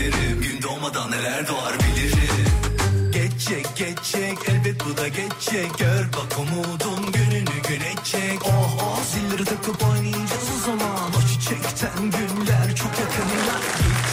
Beklerim 0.00 0.42
Gün 0.42 0.62
doğmadan 0.62 1.10
neler 1.10 1.48
doğar 1.48 1.74
bilirim 1.74 3.10
Geçecek 3.12 3.66
geçecek 3.76 4.38
elbet 4.48 4.84
bu 4.84 4.96
da 4.96 5.08
geçecek 5.08 5.78
Gör 5.78 6.06
bak 6.12 6.38
umudun 6.38 7.12
gününü 7.12 7.62
güneşecek 7.68 8.46
Oh 8.46 8.78
oh 8.82 8.98
zilleri 9.04 9.44
takıp 9.44 9.88
oynayacağız 9.88 10.48
o 10.58 10.66
zaman 10.66 11.10
O 11.18 11.28
çiçekten 11.28 12.00
günler 12.00 12.76
çok 12.76 12.90
yakın 12.90 13.28
inan 13.28 13.60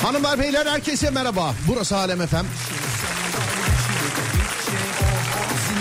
Hanımlar 0.03 0.40
beyler 0.40 0.66
herkese 0.66 1.09
merhaba. 1.09 1.53
Burası 1.68 1.98
Alem 1.98 2.22
Efem. 2.22 2.46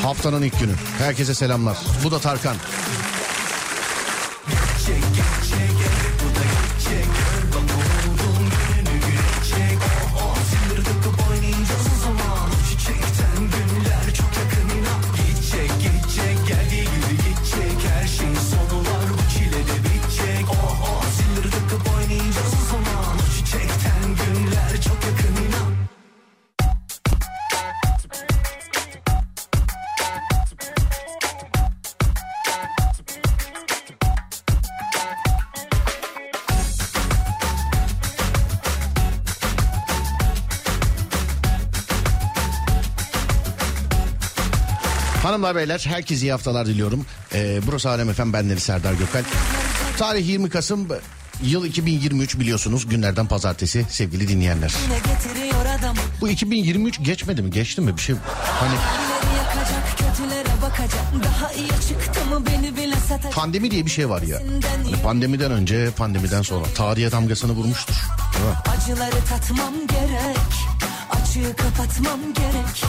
Haftanın 0.02 0.42
ilk 0.42 0.60
günü. 0.60 0.72
Herkese 0.98 1.34
selamlar. 1.34 1.76
Bu 2.04 2.10
da 2.10 2.18
Tarkan. 2.18 2.56
Hanımlar 45.36 45.56
beyler 45.56 45.84
herkese 45.88 46.26
iyi 46.26 46.32
haftalar 46.32 46.66
diliyorum. 46.66 47.06
Ee, 47.34 47.60
burası 47.66 47.90
Alem 47.90 48.10
Efem 48.10 48.32
bendeniz 48.32 48.62
Serdar 48.62 48.92
Gökal. 48.92 49.22
Tarih 49.98 50.28
20 50.28 50.50
Kasım 50.50 50.88
yıl 51.42 51.64
2023 51.64 52.38
biliyorsunuz 52.38 52.88
günlerden 52.88 53.26
pazartesi 53.26 53.86
sevgili 53.90 54.28
dinleyenler. 54.28 54.74
Bu 56.20 56.28
2023 56.28 57.02
geçmedi 57.02 57.42
mi 57.42 57.50
geçti 57.50 57.80
mi 57.80 57.96
bir 57.96 58.02
şey 58.02 58.16
hani 58.60 58.74
pandemi 63.32 63.70
diye 63.70 63.86
bir 63.86 63.90
şey 63.90 64.08
var 64.08 64.22
ya. 64.22 64.38
Hani 64.84 65.02
pandemiden 65.02 65.52
önce 65.52 65.90
pandemiden 65.90 66.42
sonra 66.42 66.64
tarihe 66.74 67.12
damgasını 67.12 67.52
vurmuştur. 67.52 67.94
Acıları 68.66 69.24
tatmam 69.28 69.74
gerek 69.88 70.76
Açığı 71.10 71.56
kapatmam 71.56 72.20
gerek 72.34 72.84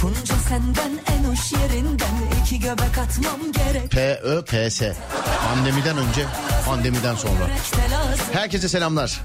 Kopunca 0.00 0.34
senden 0.48 0.92
en 1.06 1.24
hoş 1.24 1.52
yerinden 1.52 2.14
iki 2.42 2.60
göbek 2.60 2.98
atmam 2.98 3.52
gerek 3.52 3.90
P-Ö-P-S. 3.90 4.96
Pandemiden 5.48 5.96
önce, 5.96 6.26
pandemiden 6.66 7.14
sonra. 7.14 7.48
Herkese 8.32 8.68
selamlar. 8.68 9.20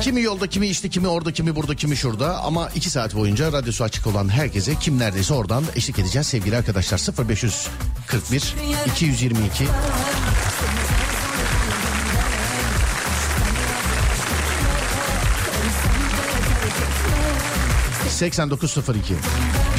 Kimi 0.00 0.22
yolda, 0.22 0.46
kimi 0.46 0.66
işte, 0.66 0.88
kimi 0.88 1.08
orada, 1.08 1.32
kimi 1.32 1.56
burada, 1.56 1.74
kimi 1.74 1.96
şurada. 1.96 2.40
Ama 2.40 2.68
iki 2.74 2.90
saat 2.90 3.14
boyunca 3.14 3.52
radyosu 3.52 3.84
açık 3.84 4.06
olan 4.06 4.28
herkese 4.28 4.74
kim 4.74 4.98
neredeyse 4.98 5.34
oradan 5.34 5.64
eşlik 5.76 5.98
edeceğiz 5.98 6.26
sevgili 6.26 6.56
arkadaşlar. 6.56 7.28
0541 7.28 8.54
222 8.86 9.64
8902. 18.30 19.14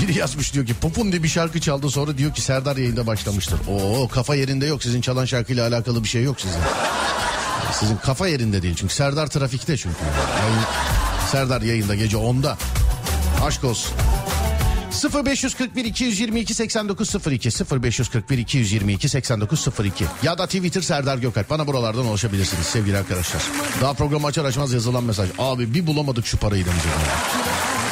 Biri 0.02 0.18
yazmış 0.18 0.54
diyor 0.54 0.66
ki 0.66 0.74
Popun 0.74 1.12
diye 1.12 1.24
bir 1.24 1.28
şarkı 1.28 1.62
çaldı 1.62 1.90
sonra 1.90 2.18
diyor 2.18 2.34
ki 2.34 2.42
Serdar 2.42 2.78
yayında 2.78 3.08
başlamıştır. 3.08 3.60
Oo 3.70 4.08
kafa 4.08 4.36
yerinde 4.36 4.66
yok 4.66 4.84
sizin 4.84 5.02
çalan 5.02 5.26
şarkıyla 5.26 5.68
alakalı 5.68 6.04
bir 6.04 6.10
şey 6.10 6.24
yok 6.24 6.42
sizin. 6.42 6.60
Sizin 7.80 7.96
kafa 7.98 8.28
yerinde 8.28 8.62
değil 8.62 8.76
çünkü 8.76 8.94
Serdar 8.94 9.28
trafikte 9.28 9.78
çünkü. 9.78 9.96
Yayın- 10.42 10.66
Serdar 11.32 11.62
yayında 11.62 11.96
gece 11.96 12.18
10'da. 12.18 12.58
Aşk 13.46 13.64
olsun. 13.64 13.92
0541 15.26 15.86
222 15.86 16.54
8902 16.54 17.50
0541 17.82 18.38
222 18.38 19.10
8902 19.10 20.06
ya 20.24 20.38
da 20.38 20.46
Twitter 20.46 20.82
Serdar 20.82 21.18
Gökalp 21.18 21.50
bana 21.50 21.68
buralardan 21.68 22.06
ulaşabilirsiniz 22.06 22.66
sevgili 22.66 22.98
arkadaşlar. 22.98 23.42
Daha 23.82 23.94
programı 23.94 24.28
açar 24.28 24.46
açmaz 24.46 24.74
yazılan 24.74 25.04
mesaj. 25.04 25.30
Abi 25.40 25.74
bir 25.74 25.88
bulamadık 25.88 26.26
şu 26.28 26.38
parayı 26.38 26.66
demiş. 26.66 26.84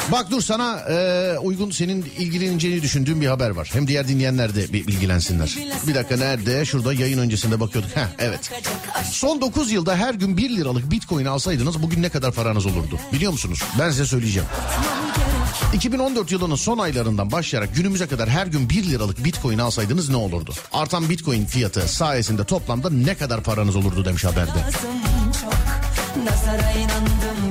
Bak 0.08 0.30
dur 0.30 0.40
sana 0.42 0.78
e, 0.80 1.38
uygun 1.38 1.70
senin 1.70 2.02
ilgileneceğini 2.18 2.82
düşündüğüm 2.82 3.20
bir 3.20 3.26
haber 3.26 3.50
var. 3.50 3.70
Hem 3.72 3.86
diğer 3.88 4.08
dinleyenler 4.08 4.54
de 4.54 4.72
bir 4.72 4.88
ilgilensinler. 4.88 5.58
Bir 5.86 5.94
dakika 5.94 6.16
nerede? 6.16 6.64
Şurada 6.64 6.92
yayın 6.92 7.18
öncesinde 7.18 7.60
bakıyorduk. 7.60 7.96
Heh, 7.96 8.06
evet. 8.18 8.50
Son 9.10 9.40
9 9.40 9.72
yılda 9.72 9.96
her 9.96 10.14
gün 10.14 10.36
1 10.36 10.50
liralık 10.56 10.90
bitcoin 10.90 11.24
alsaydınız 11.26 11.82
bugün 11.82 12.02
ne 12.02 12.08
kadar 12.08 12.32
paranız 12.32 12.66
olurdu? 12.66 12.98
Biliyor 13.12 13.32
musunuz? 13.32 13.62
Ben 13.78 13.90
size 13.90 14.06
söyleyeceğim. 14.06 14.48
2014 15.74 16.32
yılının 16.32 16.56
son 16.56 16.78
aylarından 16.78 17.32
başlayarak 17.32 17.74
günümüze 17.76 18.06
kadar 18.06 18.28
her 18.28 18.46
gün 18.46 18.68
1 18.70 18.84
liralık 18.84 19.24
bitcoin 19.24 19.58
alsaydınız 19.58 20.08
ne 20.08 20.16
olurdu? 20.16 20.52
Artan 20.72 21.08
bitcoin 21.10 21.46
fiyatı 21.46 21.88
sayesinde 21.88 22.44
toplamda 22.44 22.90
ne 22.90 23.14
kadar 23.14 23.42
paranız 23.42 23.76
olurdu 23.76 24.04
demiş 24.04 24.24
haberde. 24.24 24.58
Nazara 26.24 26.70
inandım 26.70 27.41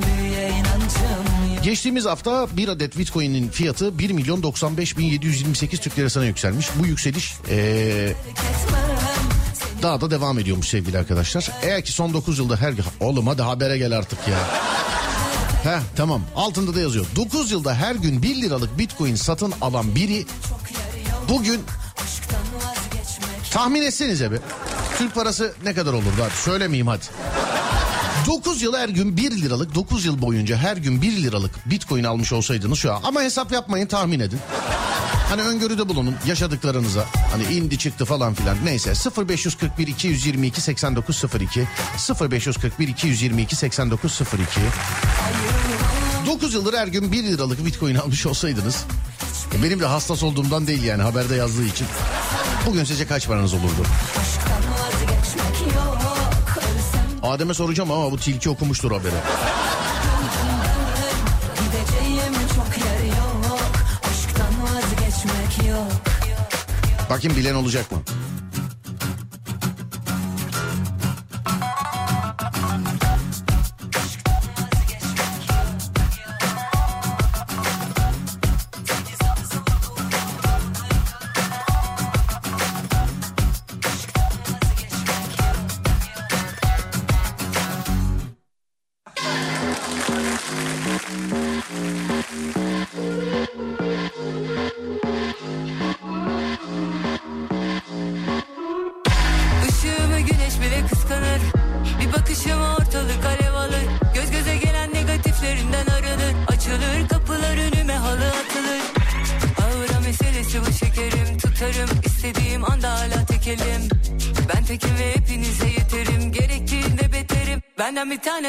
Geçtiğimiz 1.62 2.04
hafta 2.04 2.46
bir 2.56 2.68
adet 2.68 2.98
bitcoin'in 2.98 3.48
fiyatı 3.48 3.98
1 3.98 4.10
milyon 4.10 4.42
95 4.42 4.98
bin 4.98 5.04
728 5.04 5.80
Türk 5.80 5.98
lirasına 5.98 6.24
yükselmiş. 6.24 6.68
Bu 6.78 6.86
yükseliş 6.86 7.34
ee, 7.50 8.12
daha 9.82 10.00
da 10.00 10.10
devam 10.10 10.38
ediyormuş 10.38 10.68
sevgili 10.68 10.98
arkadaşlar. 10.98 11.50
Eğer 11.62 11.84
ki 11.84 11.92
son 11.92 12.12
9 12.12 12.38
yılda 12.38 12.56
her 12.56 12.74
oğlum 13.00 13.26
hadi 13.26 13.42
habere 13.42 13.78
gel 13.78 13.98
artık 13.98 14.18
ya. 14.28 14.38
Heh 15.64 15.80
tamam 15.96 16.22
altında 16.36 16.74
da 16.74 16.80
yazıyor. 16.80 17.06
9 17.16 17.50
yılda 17.50 17.74
her 17.74 17.94
gün 17.94 18.22
1 18.22 18.42
liralık 18.42 18.78
bitcoin 18.78 19.14
satın 19.14 19.54
alan 19.60 19.94
biri 19.94 20.26
bugün 21.28 21.60
tahmin 23.50 23.82
etsenize 23.82 24.32
be. 24.32 24.36
Türk 24.98 25.14
parası 25.14 25.52
ne 25.64 25.74
kadar 25.74 25.92
olurdu 25.92 26.20
hadi 26.20 26.36
söylemeyeyim 26.36 26.86
hadi. 26.86 27.04
9 28.26 28.62
yıl 28.62 28.74
her 28.74 28.88
gün 28.88 29.16
1 29.16 29.30
liralık 29.30 29.74
9 29.74 30.04
yıl 30.04 30.22
boyunca 30.22 30.56
her 30.56 30.76
gün 30.76 31.02
1 31.02 31.22
liralık 31.22 31.70
bitcoin 31.70 32.04
almış 32.04 32.32
olsaydınız 32.32 32.78
şu 32.78 32.94
an 32.94 33.00
ama 33.04 33.22
hesap 33.22 33.52
yapmayın 33.52 33.86
tahmin 33.86 34.20
edin. 34.20 34.38
Hani 35.28 35.42
öngörüde 35.42 35.88
bulunun 35.88 36.14
yaşadıklarınıza. 36.26 37.04
Hani 37.30 37.54
indi 37.54 37.78
çıktı 37.78 38.04
falan 38.04 38.34
filan. 38.34 38.56
Neyse 38.64 38.92
0541 39.28 39.86
222 39.86 40.60
8902 40.60 41.66
0541 42.30 42.88
222 42.88 43.56
8902 43.56 44.60
9 46.26 46.54
yıldır 46.54 46.74
her 46.74 46.86
gün 46.86 47.12
1 47.12 47.22
liralık 47.22 47.66
bitcoin 47.66 47.94
almış 47.94 48.26
olsaydınız 48.26 48.84
benim 49.62 49.80
de 49.80 49.86
hassas 49.86 50.22
olduğumdan 50.22 50.66
değil 50.66 50.82
yani 50.82 51.02
haberde 51.02 51.34
yazdığı 51.34 51.64
için. 51.64 51.86
Bugün 52.66 52.84
sizce 52.84 53.06
kaç 53.06 53.26
paranız 53.26 53.54
olurdu? 53.54 53.86
Adem'e 57.22 57.54
soracağım 57.54 57.90
ama 57.90 58.12
bu 58.12 58.16
tilki 58.16 58.50
okumuştur 58.50 58.92
haberi. 58.92 59.14
Bakayım 67.10 67.36
bilen 67.36 67.54
olacak 67.54 67.92
mı? 67.92 67.98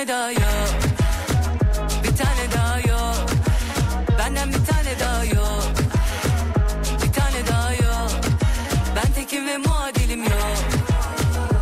Tane 0.05 0.19
daha 0.19 0.31
yok. 0.31 0.69
Bir 2.03 2.17
tane 2.17 2.51
daha 2.55 2.79
yok. 2.79 3.25
Benden 4.19 4.49
bir 4.49 4.65
tane 4.65 4.99
daha 4.99 5.25
yok. 5.25 5.63
Bir 7.03 7.13
tane 7.13 7.47
daha 7.47 7.73
yok. 7.73 8.11
Ben 8.95 9.13
tekim 9.13 9.47
ve 9.47 9.57
muadilim 9.57 10.23
yok. 10.23 10.57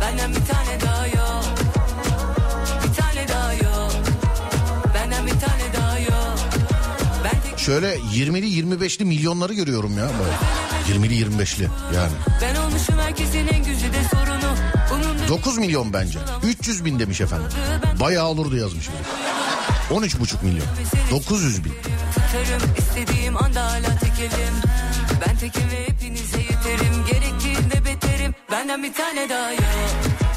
Benden 0.00 0.30
bir 0.30 0.46
tane 0.46 0.80
daha 0.80 1.06
yok. 1.06 1.44
Bir 2.84 2.94
tane 3.02 3.28
daha 3.28 3.52
yok. 3.52 3.92
Benden 4.94 5.26
bir 5.26 5.40
tane 5.40 5.72
daha 5.76 5.98
yok. 5.98 6.38
Ben 7.24 7.50
tek 7.50 7.58
Şöyle 7.58 7.96
20'li 7.96 8.46
25'li 8.46 9.04
milyonları 9.04 9.54
görüyorum 9.54 9.98
ya. 9.98 10.04
Böyle. 10.04 10.62
20'li 10.98 11.14
25'li 11.14 11.68
yani. 11.94 12.12
ben 12.42 12.54
olmuşum 12.54 12.98
herkesin 12.98 13.31
9 15.32 15.58
milyon 15.58 15.92
bence. 15.92 16.18
300 16.42 16.84
bin 16.84 16.98
demiş 16.98 17.20
efendim. 17.20 17.48
Bayağı 18.00 18.26
olurdu 18.26 18.56
yazmış. 18.56 18.88
biri. 18.88 20.00
13,5 20.00 20.44
milyon. 20.44 20.66
900 21.10 21.64
bin. 21.64 21.72
tutarım 21.72 22.74
istediğim 22.78 23.36
anda 23.36 23.64
hala 23.64 23.98
tekelim 23.98 24.54
Ben 25.26 25.36
tekim 25.36 25.70
ve 25.70 25.88
hepinize 25.88 26.38
yeterim 26.38 27.04
Gerektiğinde 27.10 27.84
beterim 27.84 28.34
Benden 28.50 28.82
bir 28.82 28.94
tane 28.94 29.28
daha 29.28 29.52
yok 29.52 29.62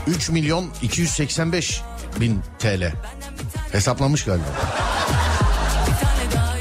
3 0.07 0.30
milyon 0.30 0.69
285 0.81 1.81
bin 2.19 2.41
TL. 2.59 2.94
Hesaplamış 3.71 4.24
galiba. 4.24 4.45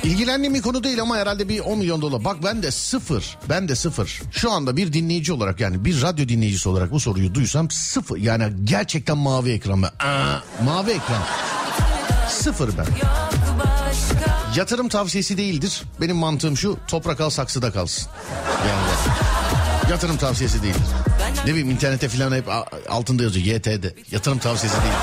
İlgilendiğim 0.05 0.55
bir 0.55 0.63
konu 0.63 0.85
değil 0.85 1.03
ama 1.03 1.17
herhalde 1.17 1.49
bir 1.49 1.61
10 1.61 1.79
milyon 1.79 2.03
dolar. 2.03 2.25
Bak 2.25 2.37
ben 2.45 2.63
de 2.63 2.71
sıfır. 2.71 3.39
Ben 3.49 3.69
de 3.69 3.75
sıfır. 3.77 4.23
Şu 4.33 4.51
anda 4.53 4.77
bir 4.77 4.93
dinleyici 4.93 5.33
olarak 5.33 5.61
yani 5.61 5.85
bir 5.85 6.03
radyo 6.03 6.29
dinleyicisi 6.29 6.69
olarak 6.69 6.91
bu 6.93 7.01
soruyu 7.01 7.35
duysam 7.35 7.71
sıfır. 7.71 8.17
Yani 8.17 8.45
gerçekten 8.65 9.19
mavi 9.19 9.51
ekran 9.53 9.83
ben. 9.83 10.07
Aa, 10.09 10.41
mavi 10.65 10.91
ekran. 10.91 11.23
Sıfır 12.29 12.71
ben. 12.79 12.87
Yatırım 14.57 14.89
tavsiyesi 14.89 15.37
değildir. 15.39 15.83
Benim 16.01 16.17
mantığım 16.17 16.57
şu 16.57 16.79
toprak 16.89 17.21
al 17.21 17.31
saksıda 17.31 17.71
kalsın. 17.71 18.07
Yani 18.69 18.83
yatırım 19.91 20.17
tavsiyesi 20.17 20.63
değildir. 20.63 20.81
Ne 21.47 21.51
bileyim 21.51 21.71
internete 21.71 22.09
falan 22.09 22.33
hep 22.37 22.45
altında 22.89 23.23
yazıyor 23.23 23.47
YT'de. 23.47 23.95
Yatırım 24.11 24.39
tavsiyesi 24.39 24.77
değil. 24.83 24.95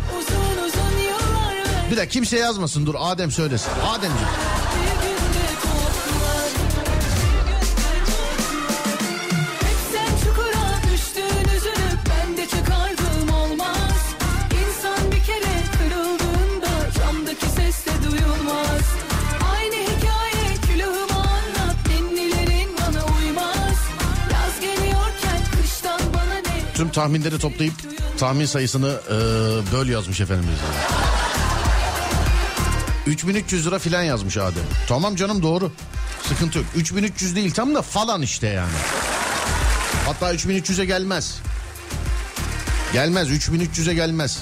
Bir 1.91 1.97
de 1.97 2.09
kimse 2.09 2.39
yazmasın 2.39 2.87
dur 2.87 2.95
Adem 2.99 3.31
söylesin. 3.31 3.71
Ademciğim. 3.87 4.29
Tüm 26.75 26.89
tahminleri 26.89 27.39
toplayıp 27.39 27.75
tahmin 28.19 28.47
sayısını 28.47 29.01
e, 29.07 29.13
böl 29.73 29.89
yazmış 29.89 30.21
efendimiz. 30.21 30.59
3300 33.07 33.67
lira 33.67 33.79
filan 33.79 34.03
yazmış 34.03 34.37
Adem. 34.37 34.63
Tamam 34.89 35.17
canım 35.17 35.43
doğru. 35.43 35.73
Sıkıntı 36.29 36.59
yok. 36.59 36.67
3300 36.77 37.37
değil 37.37 37.55
tam 37.55 37.75
da 37.75 37.83
falan 37.83 38.23
işte 38.23 38.47
yani. 38.47 38.73
Hatta 40.07 40.35
3300'e 40.35 40.85
gelmez. 40.85 41.39
Gelmez 42.93 43.31
3300'e 43.31 43.95
gelmez. 43.95 44.39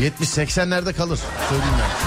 70-80'lerde 0.00 0.92
kalır. 0.92 1.20
Söyleyeyim 1.48 1.74
ben. 1.78 2.01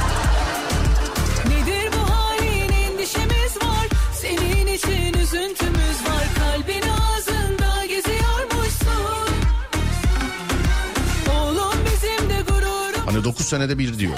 9 13.35 13.45
senede 13.45 13.77
bir 13.77 13.99
diyor. 13.99 14.13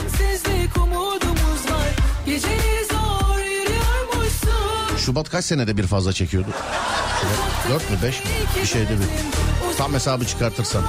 Şubat 4.97 5.29
kaç 5.29 5.45
senede 5.45 5.77
bir 5.77 5.87
fazla 5.87 6.13
çekiyordu? 6.13 6.47
Şubat 7.21 7.81
4 7.81 7.91
mü 7.91 7.97
5 8.03 8.19
mi? 8.19 8.25
Bir 8.61 8.67
şeyde 8.67 8.89
bir. 8.89 9.77
Tam 9.77 9.93
hesabı 9.93 10.25
çıkartırsan. 10.25 10.83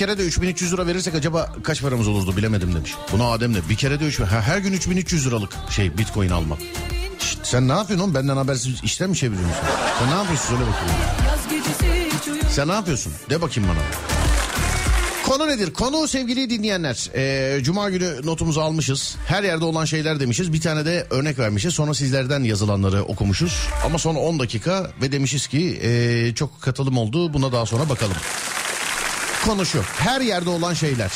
Kere 0.00 0.18
de 0.18 0.22
3300 0.22 0.72
lira 0.72 0.86
verirsek 0.86 1.14
acaba 1.14 1.52
kaç 1.62 1.82
paramız 1.82 2.08
olurdu 2.08 2.36
bilemedim 2.36 2.74
demiş. 2.74 2.94
Buna 3.12 3.30
Adem 3.30 3.54
de 3.54 3.58
bir 3.68 3.76
kere 3.76 4.00
de 4.00 4.04
3 4.04 4.20
ha, 4.20 4.42
her 4.42 4.58
gün 4.58 4.72
3300 4.72 5.26
liralık 5.26 5.52
şey 5.70 5.98
bitcoin 5.98 6.30
almak. 6.30 6.58
Şşt, 7.18 7.38
sen 7.42 7.68
ne 7.68 7.72
yapıyorsun 7.72 8.04
oğlum 8.04 8.14
benden 8.14 8.36
habersiz 8.36 8.84
işlem 8.84 9.10
mi 9.10 9.16
çeviriyorsun? 9.16 9.56
Sen 9.98 10.10
ne 10.10 10.14
yapıyorsun 10.14 10.48
söyle 10.48 10.60
bakayım. 10.60 10.94
Sen 12.50 12.68
ne 12.68 12.72
yapıyorsun? 12.72 13.12
De 13.30 13.42
bakayım 13.42 13.70
bana. 13.70 13.80
Konu 15.26 15.48
nedir? 15.48 15.72
Konu 15.72 16.08
sevgili 16.08 16.50
dinleyenler. 16.50 17.10
Ee, 17.14 17.62
Cuma 17.62 17.90
günü 17.90 18.26
notumuzu 18.26 18.60
almışız. 18.60 19.16
Her 19.26 19.42
yerde 19.42 19.64
olan 19.64 19.84
şeyler 19.84 20.20
demişiz. 20.20 20.52
Bir 20.52 20.60
tane 20.60 20.84
de 20.84 21.06
örnek 21.10 21.38
vermişiz. 21.38 21.74
Sonra 21.74 21.94
sizlerden 21.94 22.44
yazılanları 22.44 23.04
okumuşuz. 23.04 23.68
Ama 23.84 23.98
son 23.98 24.14
10 24.14 24.38
dakika 24.38 24.90
ve 25.02 25.12
demişiz 25.12 25.46
ki 25.46 25.80
ee, 25.82 26.34
çok 26.34 26.62
katılım 26.62 26.98
oldu. 26.98 27.34
Buna 27.34 27.52
daha 27.52 27.66
sonra 27.66 27.88
bakalım. 27.88 28.16
Konu 29.44 29.66
şu. 29.66 29.82
Her 29.82 30.20
yerde 30.20 30.50
olan 30.50 30.74
şeyler. 30.74 31.10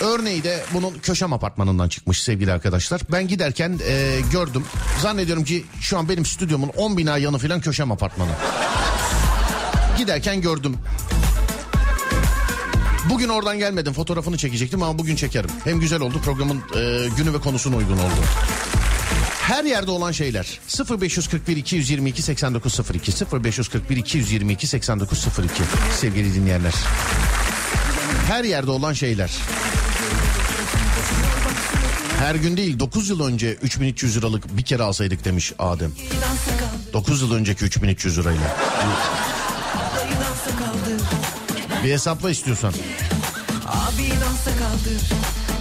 Örneği 0.00 0.44
de 0.44 0.64
bunun 0.74 0.98
köşem 0.98 1.32
apartmanından 1.32 1.88
çıkmış 1.88 2.22
sevgili 2.22 2.52
arkadaşlar. 2.52 3.00
Ben 3.12 3.28
giderken 3.28 3.80
ee, 3.86 4.20
gördüm. 4.32 4.64
Zannediyorum 5.02 5.44
ki 5.44 5.64
şu 5.80 5.98
an 5.98 6.08
benim 6.08 6.24
stüdyomun 6.24 6.68
10 6.68 6.96
bina 6.96 7.18
yanı 7.18 7.38
filan 7.38 7.60
köşem 7.60 7.92
apartmanı. 7.92 8.30
Giderken 9.98 10.40
gördüm. 10.40 10.76
Bugün 13.10 13.28
oradan 13.28 13.58
gelmedim 13.58 13.92
fotoğrafını 13.92 14.36
çekecektim 14.36 14.82
ama 14.82 14.98
bugün 14.98 15.16
çekerim. 15.16 15.50
Hem 15.64 15.80
güzel 15.80 16.00
oldu 16.00 16.20
programın 16.24 16.56
e, 16.56 17.08
günü 17.16 17.32
ve 17.34 17.40
konusuna 17.40 17.76
uygun 17.76 17.98
oldu. 17.98 18.20
Her 19.42 19.64
yerde 19.64 19.90
olan 19.90 20.12
şeyler 20.12 20.60
0541 21.00 21.56
222 21.56 22.22
8902 22.22 23.12
0541 23.32 23.96
222 23.96 24.66
8902 24.66 25.62
sevgili 26.00 26.34
dinleyenler. 26.34 26.74
Her 28.28 28.44
yerde 28.44 28.70
olan 28.70 28.92
şeyler. 28.92 29.30
Her 32.18 32.34
gün 32.34 32.56
değil 32.56 32.78
9 32.78 33.08
yıl 33.08 33.20
önce 33.20 33.52
3300 33.52 34.16
liralık 34.16 34.56
bir 34.56 34.62
kere 34.62 34.82
alsaydık 34.82 35.24
demiş 35.24 35.52
Adem. 35.58 35.92
9 36.92 37.22
yıl 37.22 37.34
önceki 37.34 37.64
3300 37.64 38.18
lirayla. 38.18 38.56
Bir 41.84 41.92
hesapla 41.92 42.30
istiyorsan. 42.30 42.72
Abi 43.66 44.10
dansa 44.10 44.58
kaldır 44.58 45.02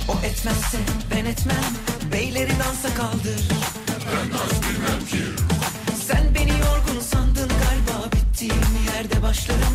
O 0.08 0.26
etmezse 0.26 0.78
ben 1.16 1.26
etmem 1.26 1.64
Beyleri 2.12 2.52
dansa 2.52 2.96
kaldır 2.96 3.40
Ben 4.14 4.32
dans 4.32 4.52
bilmem 4.64 5.06
ki 5.10 5.42
Sen 6.08 6.36
beni 6.36 6.50
yorgun 6.50 7.02
sandın 7.12 7.48
galiba 7.50 8.12
Bittiğim 8.12 8.54
yerde 8.96 9.22
başlarım 9.22 9.74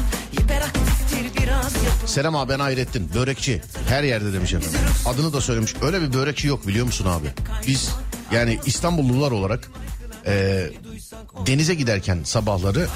Selam 2.07 2.37
abi 2.37 2.53
ben 2.53 2.59
Hayrettin. 2.59 3.11
Börekçi. 3.15 3.63
Her 3.89 4.05
yerde 4.05 4.33
demiş 4.33 4.53
efendim. 4.53 4.81
Adını 5.07 5.33
da 5.33 5.41
söylemiş. 5.41 5.75
Öyle 5.83 6.03
bir 6.03 6.13
börekçi 6.13 6.49
yok 6.49 6.67
biliyor 6.67 6.87
musun 6.87 7.07
abi? 7.09 7.27
Biz 7.67 7.91
yani 8.33 8.59
İstanbullular 8.67 9.31
olarak 9.31 9.71
e, 10.27 10.67
denize 11.47 11.75
giderken 11.75 12.19
sabahları 12.25 12.89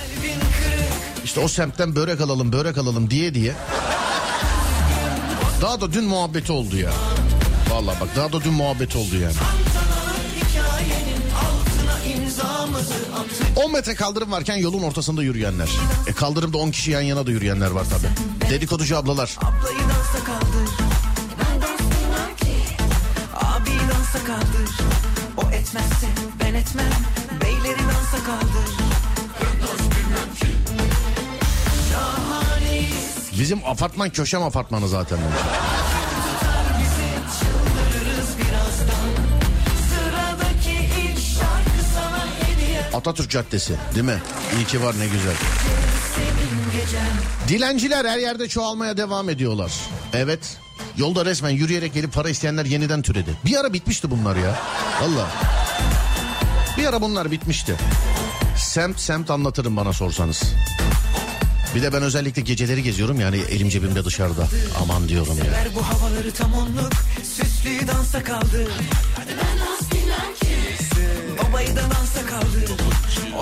işte 1.25 1.41
o 1.41 1.49
semtten 1.49 1.97
börek 1.97 2.21
alalım 2.21 2.53
börek 2.53 2.79
alalım 2.79 3.11
diye 3.11 3.35
diye 3.35 3.55
daha 5.63 5.81
da 5.81 5.93
dün 5.93 6.05
muhabbeti 6.05 6.53
oldu 6.53 6.77
ya. 6.77 6.91
Vallahi 7.71 8.01
bak 8.01 8.09
daha 8.17 8.33
da 8.33 8.45
dün 8.45 8.53
muhabbeti 8.53 8.99
oldu 8.99 9.17
yani. 9.17 9.35
10 13.57 13.73
metre 13.73 13.95
kaldırım 13.95 14.31
varken 14.31 14.57
yolun 14.57 14.83
ortasında 14.83 15.23
yürüyenler. 15.23 15.69
E 16.07 16.13
kaldırımda 16.13 16.59
10 16.59 16.71
kişi 16.71 16.91
yan 16.91 17.01
yana 17.01 17.27
da 17.27 17.31
yürüyenler 17.31 17.71
var 17.71 17.85
tabi. 17.91 18.09
Dedikoducu 18.51 18.97
ablalar. 18.97 19.37
Ablayı 19.39 19.79
dansa 19.79 20.25
kaldır 20.25 20.71
Ben 21.39 21.63
dans 21.63 21.81
bilmem 21.81 22.37
ki 22.37 22.77
Abi 23.35 23.71
dansa 23.71 24.27
kaldır 24.27 24.75
O 25.37 25.51
etmezse 25.51 26.07
ben 26.41 26.55
etmem 26.55 26.93
Beyleri 27.43 27.79
dansa 27.79 28.25
kaldır 28.27 28.89
Bizim 33.39 33.65
apartman 33.67 34.11
köşem 34.11 34.43
apartmanı 34.43 34.89
zaten 34.89 35.19
demiş. 35.19 35.37
Atatürk 42.99 43.31
Caddesi 43.31 43.75
değil 43.95 44.07
mi? 44.07 44.19
İyi 44.57 44.67
ki 44.67 44.83
var 44.83 44.95
ne 44.99 45.07
güzel. 45.07 45.35
Dilenciler 47.49 48.05
her 48.05 48.19
yerde 48.19 48.49
çoğalmaya 48.49 48.97
devam 48.97 49.29
ediyorlar. 49.29 49.73
Evet. 50.13 50.59
Yolda 50.97 51.25
resmen 51.25 51.51
yürüyerek 51.51 51.95
gelip 51.95 52.13
para 52.13 52.31
isteyenler 52.31 52.65
yeniden 52.65 53.03
türedi. 53.03 53.31
Bir 53.45 53.57
ara 53.57 53.73
bitmişti 53.73 54.11
bunlar 54.11 54.37
ya. 54.37 54.59
Valla. 55.03 55.27
Bir 56.79 56.87
ara 56.87 57.01
bunlar 57.01 57.31
bitmişti. 57.31 57.77
Semt 58.57 59.01
semt 59.01 59.31
anlatırım 59.31 59.77
bana 59.77 59.93
sorsanız. 59.93 60.43
Bir 61.75 61.83
de 61.83 61.93
ben 61.93 62.03
özellikle 62.03 62.43
geceleri 62.43 62.83
geziyorum 62.83 63.21
yani 63.21 63.37
elim 63.51 63.69
cebimde 63.69 64.05
dışarıda. 64.05 64.49
Aman 64.83 65.09
diyorum 65.09 65.39
ya. 65.39 65.45
Bu 65.75 65.83
havaları 65.83 66.33
tam 66.33 66.55
onluk 66.55 66.93
Süslü 67.23 67.89
dansa 67.89 68.25
kaldı 68.25 68.69
Babayı 71.59 71.77
da 71.77 71.81
dansa 71.83 72.27
kaldı 72.27 72.73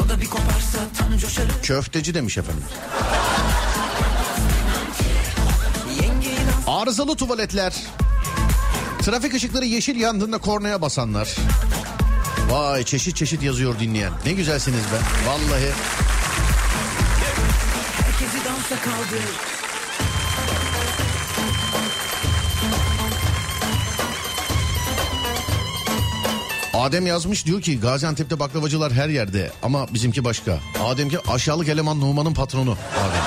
O 0.01 0.09
da 0.09 0.21
bir 0.21 0.27
koparsa 0.27 0.79
tam 0.99 1.19
coşarım 1.19 1.51
Köfteci 1.63 2.15
demiş 2.15 2.39
efendim. 2.39 2.65
Arızalı 6.67 7.17
tuvaletler. 7.17 7.75
Trafik 9.03 9.35
ışıkları 9.35 9.65
yeşil 9.65 9.97
yandığında 10.01 10.39
kornaya 10.39 10.83
basanlar. 10.83 11.37
Vay 12.51 12.85
çeşit 12.85 13.17
çeşit 13.17 13.43
yazıyor 13.43 13.79
dinleyen. 13.81 14.13
Ne 14.27 14.33
güzelsiniz 14.33 14.85
be. 14.85 15.29
Vallahi. 15.29 15.73
Herkesi 17.97 18.45
dansa 18.45 18.85
kaldır 18.85 19.66
Adem 26.87 27.07
yazmış 27.07 27.47
diyor 27.47 27.61
ki 27.61 27.81
Gaziantep'te 27.81 28.39
baklavacılar 28.39 28.93
her 28.93 29.09
yerde 29.09 29.51
ama 29.63 29.95
bizimki 29.95 30.25
başka. 30.25 30.59
Adem 30.85 31.09
ki 31.09 31.19
aşağılık 31.29 31.69
eleman 31.69 32.01
Numan'ın 32.01 32.35
patronu. 32.35 32.77
Adem. 32.97 33.23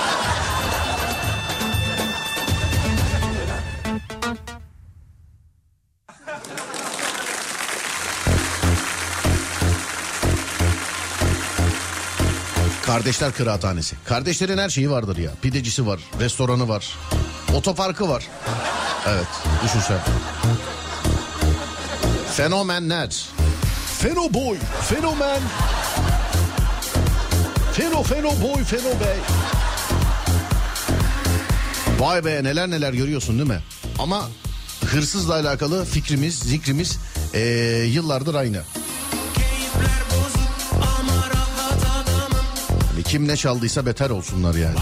Kardeşler 12.85 13.31
Kıraathanesi. 13.31 13.95
Kardeşlerin 14.05 14.57
her 14.57 14.69
şeyi 14.69 14.91
vardır 14.91 15.17
ya. 15.17 15.31
Pidecisi 15.41 15.87
var, 15.87 15.99
restoranı 16.19 16.67
var, 16.69 16.97
otoparkı 17.53 18.09
var. 18.09 18.27
Evet, 19.07 19.27
düşün 19.63 19.79
sen. 19.79 19.99
Fenomenler. 22.33 23.38
Fenoboy, 23.99 24.57
fenomen. 24.89 25.41
Feno, 27.73 28.03
feno 28.03 28.29
boy, 28.41 28.63
feno 28.63 28.99
bey. 28.99 29.17
Vay 31.99 32.25
be 32.25 32.43
neler 32.43 32.69
neler 32.69 32.93
görüyorsun 32.93 33.37
değil 33.37 33.49
mi? 33.49 33.59
Ama 33.99 34.29
hırsızla 34.85 35.33
alakalı 35.33 35.85
fikrimiz, 35.85 36.39
zikrimiz 36.39 36.97
ee, 37.33 37.39
yıllardır 37.87 38.35
aynı. 38.35 38.61
Hani 42.91 43.03
kim 43.03 43.27
ne 43.27 43.37
çaldıysa 43.37 43.85
beter 43.85 44.09
olsunlar 44.09 44.55
yani. 44.55 44.77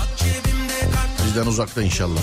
Bizden 1.27 1.45
uzakta 1.45 1.81
inşallah. 1.81 2.21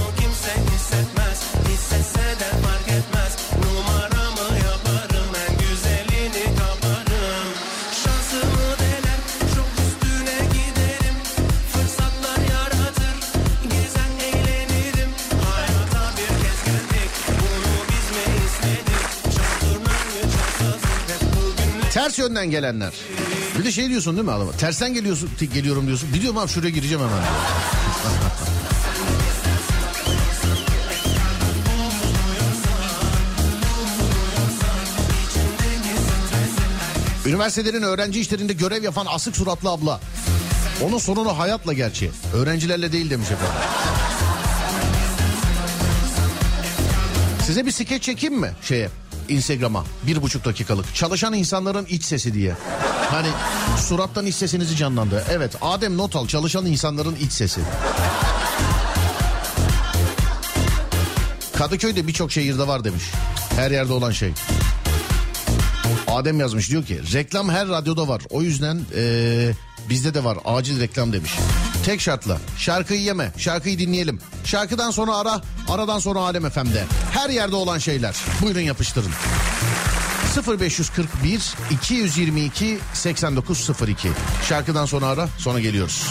Yönden 22.25 22.51
gelenler. 22.51 22.93
Bir 23.59 23.65
de 23.65 23.73
şey 23.73 23.89
diyorsun 23.89 24.17
değil 24.17 24.25
mi 24.25 24.33
adama? 24.33 24.53
Tersten 24.53 24.95
geliyorsun, 24.95 25.31
geliyorum 25.55 25.87
diyorsun. 25.87 26.09
Biliyorum 26.15 26.39
abi 26.39 26.49
şuraya 26.49 26.71
gireceğim 26.71 27.03
hemen. 27.05 27.25
Üniversitelerin 37.27 37.83
öğrenci 37.83 38.21
işlerinde 38.21 38.53
görev 38.53 38.83
yapan 38.83 39.07
asık 39.09 39.37
suratlı 39.37 39.71
abla. 39.71 40.01
Onun 40.83 40.99
sorunu 40.99 41.39
hayatla 41.39 41.73
gerçi. 41.73 42.11
Öğrencilerle 42.35 42.93
değil 42.93 43.11
demiş 43.11 43.31
efendim. 43.31 43.55
Size 47.47 47.67
bir 47.67 47.71
skeç 47.71 48.03
çekeyim 48.03 48.41
mi 48.41 48.53
şeye? 48.63 48.89
Instagram'a 49.29 49.85
bir 50.07 50.23
buçuk 50.23 50.45
dakikalık 50.45 50.95
çalışan 50.95 51.35
insanların 51.35 51.87
iç 51.87 52.05
sesi 52.05 52.35
diye. 52.35 52.55
Hani 53.11 53.29
surattan 53.79 54.27
iç 54.27 54.35
sesinizi 54.35 54.77
canlandı. 54.77 55.25
Evet 55.31 55.57
Adem 55.63 55.97
not 55.97 56.17
al 56.17 56.27
çalışan 56.27 56.67
insanların 56.67 57.17
iç 57.17 57.33
sesi. 57.33 57.61
Kadıköy'de 61.59 62.07
birçok 62.07 62.33
şehirde 62.33 62.67
var 62.69 62.85
demiş. 62.85 63.05
Her 63.57 63.71
yerde 63.71 63.93
olan 63.93 64.11
şey. 64.11 64.33
Adem 66.09 66.41
yazmış 66.41 66.71
diyor 66.71 66.85
ki 66.85 67.01
reklam 67.13 67.49
her 67.51 67.69
radyoda 67.69 68.09
var. 68.09 68.23
O 68.31 68.43
yüzden 68.43 68.81
eee, 68.97 69.55
bizde 69.89 70.15
de 70.15 70.25
var 70.25 70.39
acil 70.45 70.81
reklam 70.81 71.13
demiş. 71.13 71.33
Tek 71.85 72.01
şartla 72.01 72.39
şarkıyı 72.59 73.01
yeme 73.01 73.33
şarkıyı 73.39 73.79
dinleyelim. 73.79 74.21
Şarkıdan 74.45 74.91
sonra 74.91 75.17
ara 75.17 75.41
aradan 75.69 75.99
sonra 75.99 76.19
Alem 76.19 76.51
FM'de. 76.51 76.85
Her 77.13 77.31
yerde 77.31 77.57
olan 77.57 77.79
şeyler. 77.79 78.17
Buyurun 78.43 78.61
yapıştırın. 78.61 79.13
0541 80.61 81.55
222 81.71 82.79
8902 82.93 84.09
Şarkıdan 84.49 84.87
sonra 84.87 85.07
ara 85.07 85.29
sonra 85.39 85.61
geliyoruz. 85.61 86.07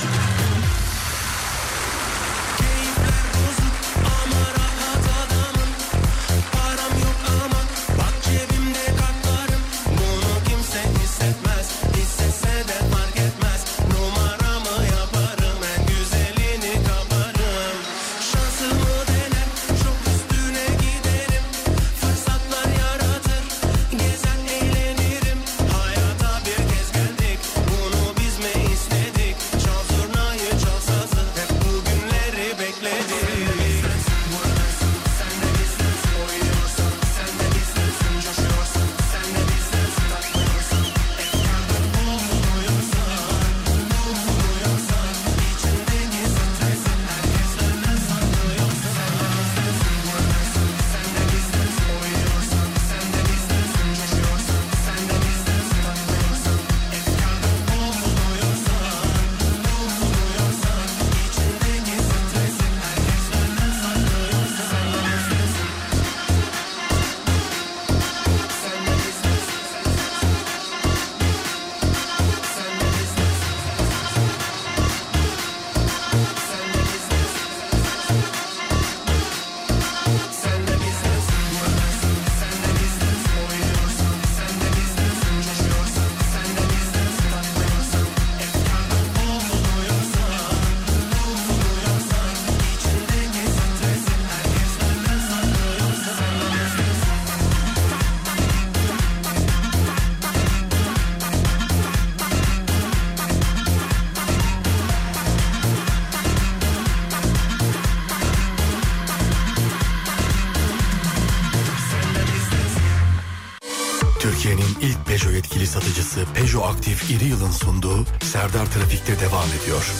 Aktif 116.63 117.11
İri 117.11 117.25
Yıl'ın 117.25 117.51
sunduğu 117.51 118.05
Serdar 118.23 118.65
Trafik'te 118.65 119.19
devam 119.19 119.47
ediyor. 119.61 119.91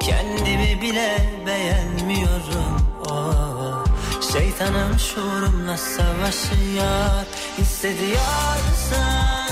Kendimi 0.00 0.82
bile 0.82 1.18
beğenmiyorum. 1.46 2.86
O 3.10 3.32
Şeytanım 4.32 4.98
şuurumla 4.98 5.76
savaşıyor. 5.76 7.26
Hissediyorsan 7.58 9.50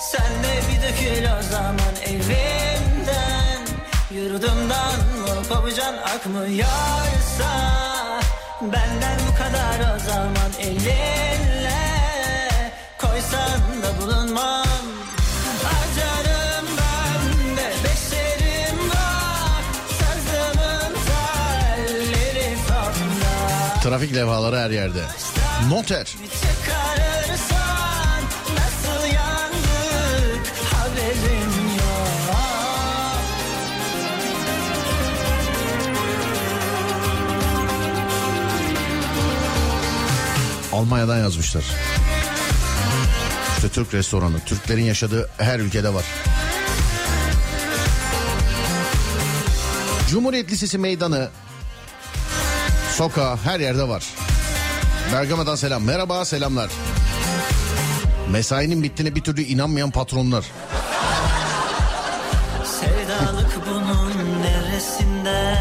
Sen 0.00 0.42
de 0.42 0.60
bir 0.68 0.82
dökül 0.82 1.24
o 1.38 1.42
zaman 1.42 1.94
evimden. 2.06 3.66
Yurdumdan 4.10 4.98
mı 4.98 5.42
pabucan 5.48 5.94
akmıyorsa 5.94 7.50
Benden 8.60 9.18
bu 9.28 9.38
kadar 9.38 9.94
o 9.94 9.98
zaman 9.98 10.52
elinle 10.60 11.80
Koysan 12.98 13.60
da 13.82 14.02
bulunmam 14.02 14.69
Trafik 23.90 24.14
levhaları 24.14 24.56
her 24.56 24.70
yerde. 24.70 25.02
Noter. 25.68 26.16
Almanya'dan 40.72 41.18
yazmışlar. 41.18 41.64
İşte 43.56 43.68
Türk 43.68 43.94
restoranı. 43.94 44.40
Türklerin 44.40 44.84
yaşadığı 44.84 45.30
her 45.38 45.60
ülkede 45.60 45.94
var. 45.94 46.04
Cumhuriyet 50.10 50.50
Lisesi 50.50 50.78
meydanı, 50.78 51.28
sokağı 53.00 53.36
her 53.36 53.60
yerde 53.60 53.88
var. 53.88 54.04
Bergama'dan 55.12 55.54
selam. 55.54 55.84
Merhaba 55.84 56.24
selamlar. 56.24 56.70
Mesainin 58.30 58.82
bittiğine 58.82 59.14
bir 59.14 59.20
türlü 59.20 59.42
inanmayan 59.42 59.90
patronlar. 59.90 60.44
Sevdalık 62.64 63.58
bunun 63.68 64.42
neresinde 64.42 65.56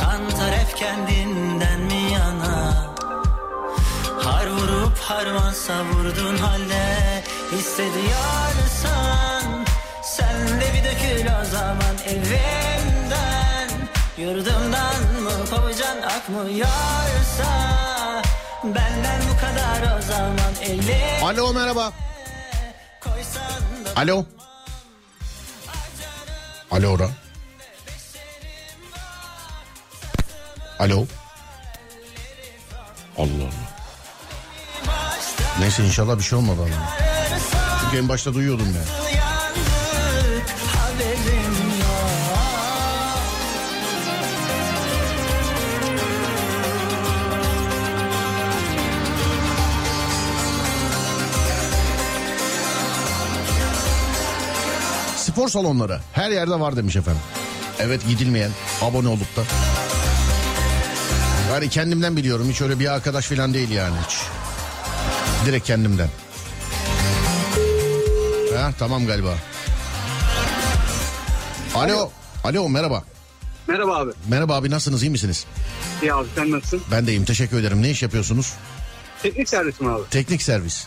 Kantar 0.00 0.54
hep 0.54 0.76
kendinden 0.76 1.80
mi 1.80 2.12
yana 2.12 2.86
Har 4.22 4.46
vurup 4.46 4.98
harman 4.98 5.52
savurdun 5.52 6.36
halde 6.36 7.22
Hissediyorsan 7.52 9.44
Sen 10.02 10.60
de 10.60 10.66
bir 10.74 10.84
dökül 10.84 11.26
o 11.42 11.44
zaman 11.44 11.96
evimden 12.06 12.67
Yurdumdan 14.18 15.02
mı 15.22 15.30
pabucan 15.50 16.02
akmıyorsa 16.02 17.48
Benden 18.64 19.20
bu 19.30 19.40
kadar 19.40 19.98
o 19.98 20.02
zaman 20.02 20.54
elin 20.62 21.24
Alo 21.24 21.52
merhaba. 21.52 21.92
Alo. 23.96 24.24
Alo 26.70 26.88
ora. 26.88 27.08
Alo. 30.78 31.06
Allah 33.18 33.26
Allah. 33.26 33.68
Neyse 35.60 35.84
inşallah 35.84 36.18
bir 36.18 36.22
şey 36.22 36.38
olmadı 36.38 36.60
ama. 36.62 36.88
Çünkü 37.80 37.96
en 37.98 38.08
başta 38.08 38.34
duyuyordum 38.34 38.66
ya. 38.74 39.07
Spor 55.38 55.48
salonları 55.48 56.00
her 56.12 56.30
yerde 56.30 56.60
var 56.60 56.76
demiş 56.76 56.96
efendim. 56.96 57.20
Evet 57.78 58.00
gidilmeyen 58.08 58.50
abone 58.82 59.08
olup 59.08 59.36
da. 59.36 59.42
Yani 61.52 61.68
kendimden 61.68 62.16
biliyorum 62.16 62.50
hiç 62.50 62.60
öyle 62.60 62.78
bir 62.78 62.94
arkadaş 62.94 63.26
falan 63.26 63.54
değil 63.54 63.70
yani 63.70 63.96
hiç. 64.06 64.16
Direkt 65.46 65.66
kendimden. 65.66 66.08
Ha, 68.56 68.72
tamam 68.78 69.06
galiba. 69.06 69.34
Alo. 71.74 72.10
Alo 72.44 72.68
merhaba. 72.68 73.02
Merhaba 73.66 73.96
abi. 73.96 74.10
Merhaba 74.28 74.56
abi 74.56 74.70
nasılsınız 74.70 75.02
iyi 75.02 75.10
misiniz? 75.10 75.46
İyi 76.02 76.14
abi 76.14 76.28
sen 76.34 76.50
nasılsın? 76.50 76.82
Ben 76.90 77.06
de 77.06 77.12
iyiyim 77.12 77.24
teşekkür 77.24 77.60
ederim. 77.60 77.82
Ne 77.82 77.90
iş 77.90 78.02
yapıyorsunuz? 78.02 78.52
Teknik 79.22 79.48
servis 79.48 79.80
mi 79.80 79.90
abi? 79.90 80.02
Teknik 80.10 80.42
servis. 80.42 80.86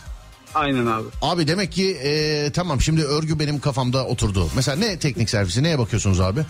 Aynen 0.54 0.86
abi. 0.86 1.06
Abi 1.22 1.46
demek 1.48 1.72
ki 1.72 1.90
e, 1.90 2.50
tamam 2.52 2.80
şimdi 2.80 3.02
örgü 3.04 3.38
benim 3.38 3.60
kafamda 3.60 4.06
oturdu. 4.06 4.48
Mesela 4.56 4.76
ne 4.76 4.98
teknik 4.98 5.30
servisi 5.30 5.62
neye 5.62 5.78
bakıyorsunuz 5.78 6.20
abi? 6.20 6.40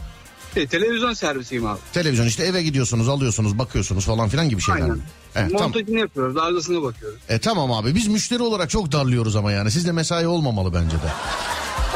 Te- 0.54 0.66
televizyon 0.66 1.12
servisiyim 1.12 1.66
abi. 1.66 1.78
Televizyon 1.92 2.26
işte 2.26 2.44
eve 2.44 2.62
gidiyorsunuz 2.62 3.08
alıyorsunuz 3.08 3.58
bakıyorsunuz 3.58 4.04
falan 4.04 4.28
filan 4.28 4.48
gibi 4.48 4.60
şeyler. 4.60 4.80
Aynen. 4.82 4.98
Evet. 5.34 5.52
Montajını 5.52 5.98
yapıyoruz, 5.98 6.36
arızasına 6.36 6.82
bakıyoruz. 6.82 7.18
E, 7.28 7.38
tamam 7.38 7.72
abi 7.72 7.94
biz 7.94 8.06
müşteri 8.08 8.42
olarak 8.42 8.70
çok 8.70 8.92
darlıyoruz 8.92 9.36
ama 9.36 9.52
yani 9.52 9.70
sizde 9.70 9.92
mesai 9.92 10.26
olmamalı 10.26 10.74
bence 10.74 10.96
de. 10.96 11.10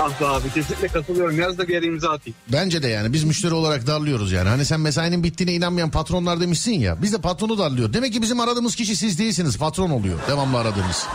Ah 0.01 0.21
be 0.21 0.27
abi 0.27 0.51
kesinlikle 0.55 0.89
katılıyorum. 0.89 1.41
Yaz 1.41 1.59
da 1.59 1.69
bir 1.69 1.75
yere 1.75 1.87
imza 1.87 2.11
atayım. 2.11 2.37
Bence 2.53 2.83
de 2.83 2.89
yani 2.89 3.13
biz 3.13 3.25
müşteri 3.25 3.55
olarak 3.55 3.87
darlıyoruz 3.87 4.33
yani. 4.33 4.49
Hani 4.49 4.65
sen 4.65 4.81
mesainin 4.81 5.25
bittiğine 5.25 5.53
inanmayan 5.55 5.91
patronlar 5.91 6.41
demişsin 6.41 6.73
ya. 6.73 7.03
Biz 7.03 7.13
de 7.13 7.19
patronu 7.19 7.59
darlıyor. 7.59 7.93
Demek 7.93 8.13
ki 8.13 8.23
bizim 8.23 8.41
aradığımız 8.41 8.75
kişi 8.75 8.97
siz 8.97 9.19
değilsiniz 9.19 9.59
patron 9.59 9.91
oluyor. 9.91 10.19
Devamlı 10.29 10.59
aradığımız. 10.59 11.07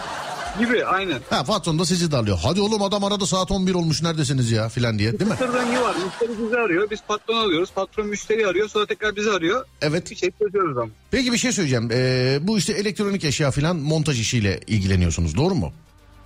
Gibi 0.60 0.86
aynen. 0.86 1.20
Ha 1.30 1.44
patron 1.44 1.80
da 1.80 1.86
sizi 1.86 2.12
darlıyor. 2.12 2.40
Hadi 2.44 2.62
oğlum 2.62 2.82
adam 2.82 3.04
aradı 3.04 3.28
saat 3.28 3.52
11 3.52 3.74
olmuş 3.74 4.02
neredesiniz 4.04 4.52
ya 4.52 4.70
filan 4.70 5.00
diye 5.00 5.12
değil 5.12 5.22
mi? 5.24 5.30
Müşteri 5.30 5.54
rengi 5.54 5.82
var. 5.82 5.96
Müşteri 6.06 6.44
bizi 6.46 6.58
arıyor. 6.58 6.90
Biz 6.92 7.00
patron 7.08 7.36
alıyoruz. 7.36 7.72
Patron 7.76 8.08
müşteri 8.08 8.48
arıyor. 8.48 8.70
Sonra 8.70 8.86
tekrar 8.86 9.16
bizi 9.16 9.32
arıyor. 9.32 9.66
Evet. 9.82 10.12
Bir 10.12 10.16
şey 10.16 10.32
çözüyoruz 10.40 10.78
ama. 10.78 10.90
Peki 11.12 11.34
bir 11.34 11.38
şey 11.38 11.52
söyleyeceğim. 11.52 11.90
Ee, 11.92 12.40
bu 12.42 12.58
işte 12.58 12.74
elektronik 12.74 13.24
eşya 13.24 13.52
filan 13.52 13.76
montaj 13.76 14.20
işiyle 14.22 14.60
ilgileniyorsunuz 14.68 15.38
doğru 15.38 15.56
mu? 15.56 15.74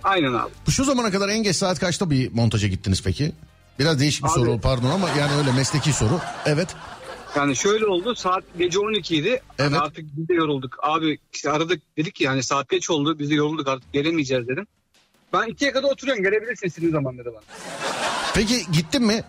Aynen 0.04 0.32
abi. 0.32 0.50
Bu 0.66 0.70
Şu 0.70 0.84
zamana 0.84 1.10
kadar 1.10 1.28
en 1.28 1.42
geç 1.42 1.56
saat 1.56 1.78
kaçta 1.80 2.10
bir 2.10 2.32
montaja 2.32 2.68
gittiniz 2.68 3.02
peki? 3.04 3.32
Biraz 3.78 4.00
değişik 4.00 4.24
bir 4.24 4.28
Abi- 4.28 4.34
soru 4.34 4.60
pardon 4.60 4.90
ama 4.90 5.08
yani 5.10 5.32
öyle 5.38 5.52
mesleki 5.52 5.92
soru. 5.92 6.20
Evet. 6.46 6.68
Yani 7.36 7.56
şöyle 7.56 7.86
oldu. 7.86 8.14
Saat 8.14 8.44
gece 8.58 8.78
12 8.78 9.16
idi. 9.16 9.42
Evet. 9.58 9.72
artık 9.72 10.04
biz 10.16 10.28
de 10.28 10.34
yorulduk. 10.34 10.78
Abi 10.82 11.18
işte 11.32 11.50
aradık 11.50 11.82
dedik 11.96 12.14
ki 12.14 12.24
yani 12.24 12.42
saat 12.42 12.68
geç 12.68 12.90
oldu. 12.90 13.18
Biz 13.18 13.30
de 13.30 13.34
yorulduk 13.34 13.68
artık 13.68 13.92
gelemeyeceğiz 13.92 14.48
dedim. 14.48 14.66
Ben 15.32 15.48
2'ye 15.48 15.72
kadar 15.72 15.88
oturuyorum. 15.88 16.24
Gelebilirsin 16.24 16.66
istediğin 16.66 16.92
zaman 16.92 17.18
dedi 17.18 17.28
bana. 17.32 17.42
Peki 18.34 18.62
gittin 18.72 19.02
mi? 19.02 19.24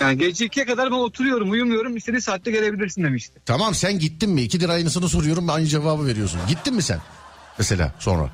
Yani 0.00 0.18
gece 0.18 0.46
2'ye 0.46 0.66
kadar 0.66 0.90
ben 0.90 0.96
oturuyorum 0.96 1.50
uyumuyorum. 1.50 1.96
İstediğin 1.96 2.20
saatte 2.20 2.50
gelebilirsin 2.50 3.04
demişti. 3.04 3.40
Tamam 3.46 3.74
sen 3.74 3.98
gittin 3.98 4.30
mi? 4.30 4.42
İkidir 4.42 4.68
aynısını 4.68 5.08
soruyorum 5.08 5.50
aynı 5.50 5.66
cevabı 5.66 6.06
veriyorsun. 6.06 6.40
Gittin 6.48 6.74
mi 6.74 6.82
sen? 6.82 7.00
Mesela 7.58 7.94
sonra. 7.98 8.30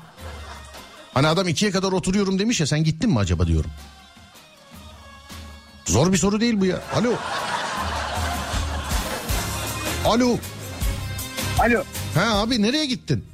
Hani 1.13 1.27
adam 1.27 1.47
ikiye 1.47 1.71
kadar 1.71 1.91
oturuyorum 1.91 2.39
demiş 2.39 2.59
ya 2.59 2.67
sen 2.67 2.83
gittin 2.83 3.09
mi 3.09 3.19
acaba 3.19 3.47
diyorum. 3.47 3.71
Zor 5.85 6.11
bir 6.11 6.17
soru 6.17 6.39
değil 6.39 6.59
bu 6.61 6.65
ya. 6.65 6.81
Alo. 6.95 7.13
Alo. 10.05 10.37
Alo. 11.59 11.83
Ha 12.15 12.41
abi 12.41 12.61
nereye 12.61 12.85
gittin? 12.85 13.25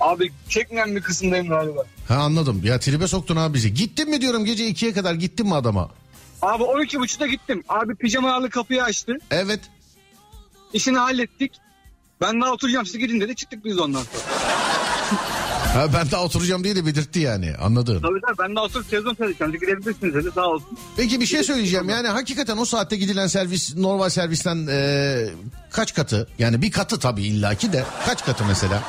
Abi 0.00 0.32
çekmeyen 0.48 0.96
bir 0.96 1.02
kısımdayım 1.02 1.48
galiba. 1.48 1.84
Ha 2.08 2.14
anladım. 2.14 2.60
Ya 2.64 2.80
tribe 2.80 3.06
soktun 3.06 3.36
abi 3.36 3.54
bizi. 3.54 3.74
Gittin 3.74 4.10
mi 4.10 4.20
diyorum 4.20 4.44
gece 4.44 4.66
ikiye 4.66 4.92
kadar 4.92 5.14
gittin 5.14 5.46
mi 5.46 5.54
adama? 5.54 5.90
Abi 6.42 6.62
12.30'da 6.62 7.26
gittim. 7.26 7.64
Abi 7.68 7.94
pijamalı 7.94 8.50
kapıyı 8.50 8.82
açtı. 8.84 9.16
Evet. 9.30 9.60
İşini 10.72 10.98
hallettik. 10.98 11.52
Ben 12.20 12.40
daha 12.40 12.52
oturacağım 12.52 12.86
siz 12.86 12.98
gidin 12.98 13.20
dedi. 13.20 13.34
Çıktık 13.36 13.64
biz 13.64 13.78
ondan 13.78 14.02
sonra. 14.02 14.22
Ha 15.74 15.92
ben 15.92 16.10
daha 16.10 16.24
oturacağım 16.24 16.64
diye 16.64 16.76
de 16.76 16.86
belirtti 16.86 17.18
yani 17.20 17.54
anladım. 17.60 18.02
Tabii 18.02 18.20
tabii 18.26 18.48
ben 18.48 18.56
daha 18.56 18.64
oturup 18.64 18.90
televizyon 18.90 19.14
seyredeceğim. 19.14 19.52
Gidebilirsiniz 19.52 20.14
dedi 20.14 20.28
sağ 20.34 20.46
olsun. 20.46 20.78
Peki 20.96 21.20
bir 21.20 21.26
şey 21.26 21.42
söyleyeceğim 21.44 21.88
yani 21.88 22.08
hakikaten 22.08 22.56
o 22.56 22.64
saatte 22.64 22.96
gidilen 22.96 23.26
servis 23.26 23.76
normal 23.76 24.08
servisten 24.08 24.66
e, 24.70 25.26
kaç 25.70 25.94
katı? 25.94 26.28
Yani 26.38 26.62
bir 26.62 26.70
katı 26.70 26.98
tabii 26.98 27.22
illaki 27.22 27.72
de 27.72 27.84
kaç 28.06 28.24
katı 28.24 28.44
mesela? 28.44 28.82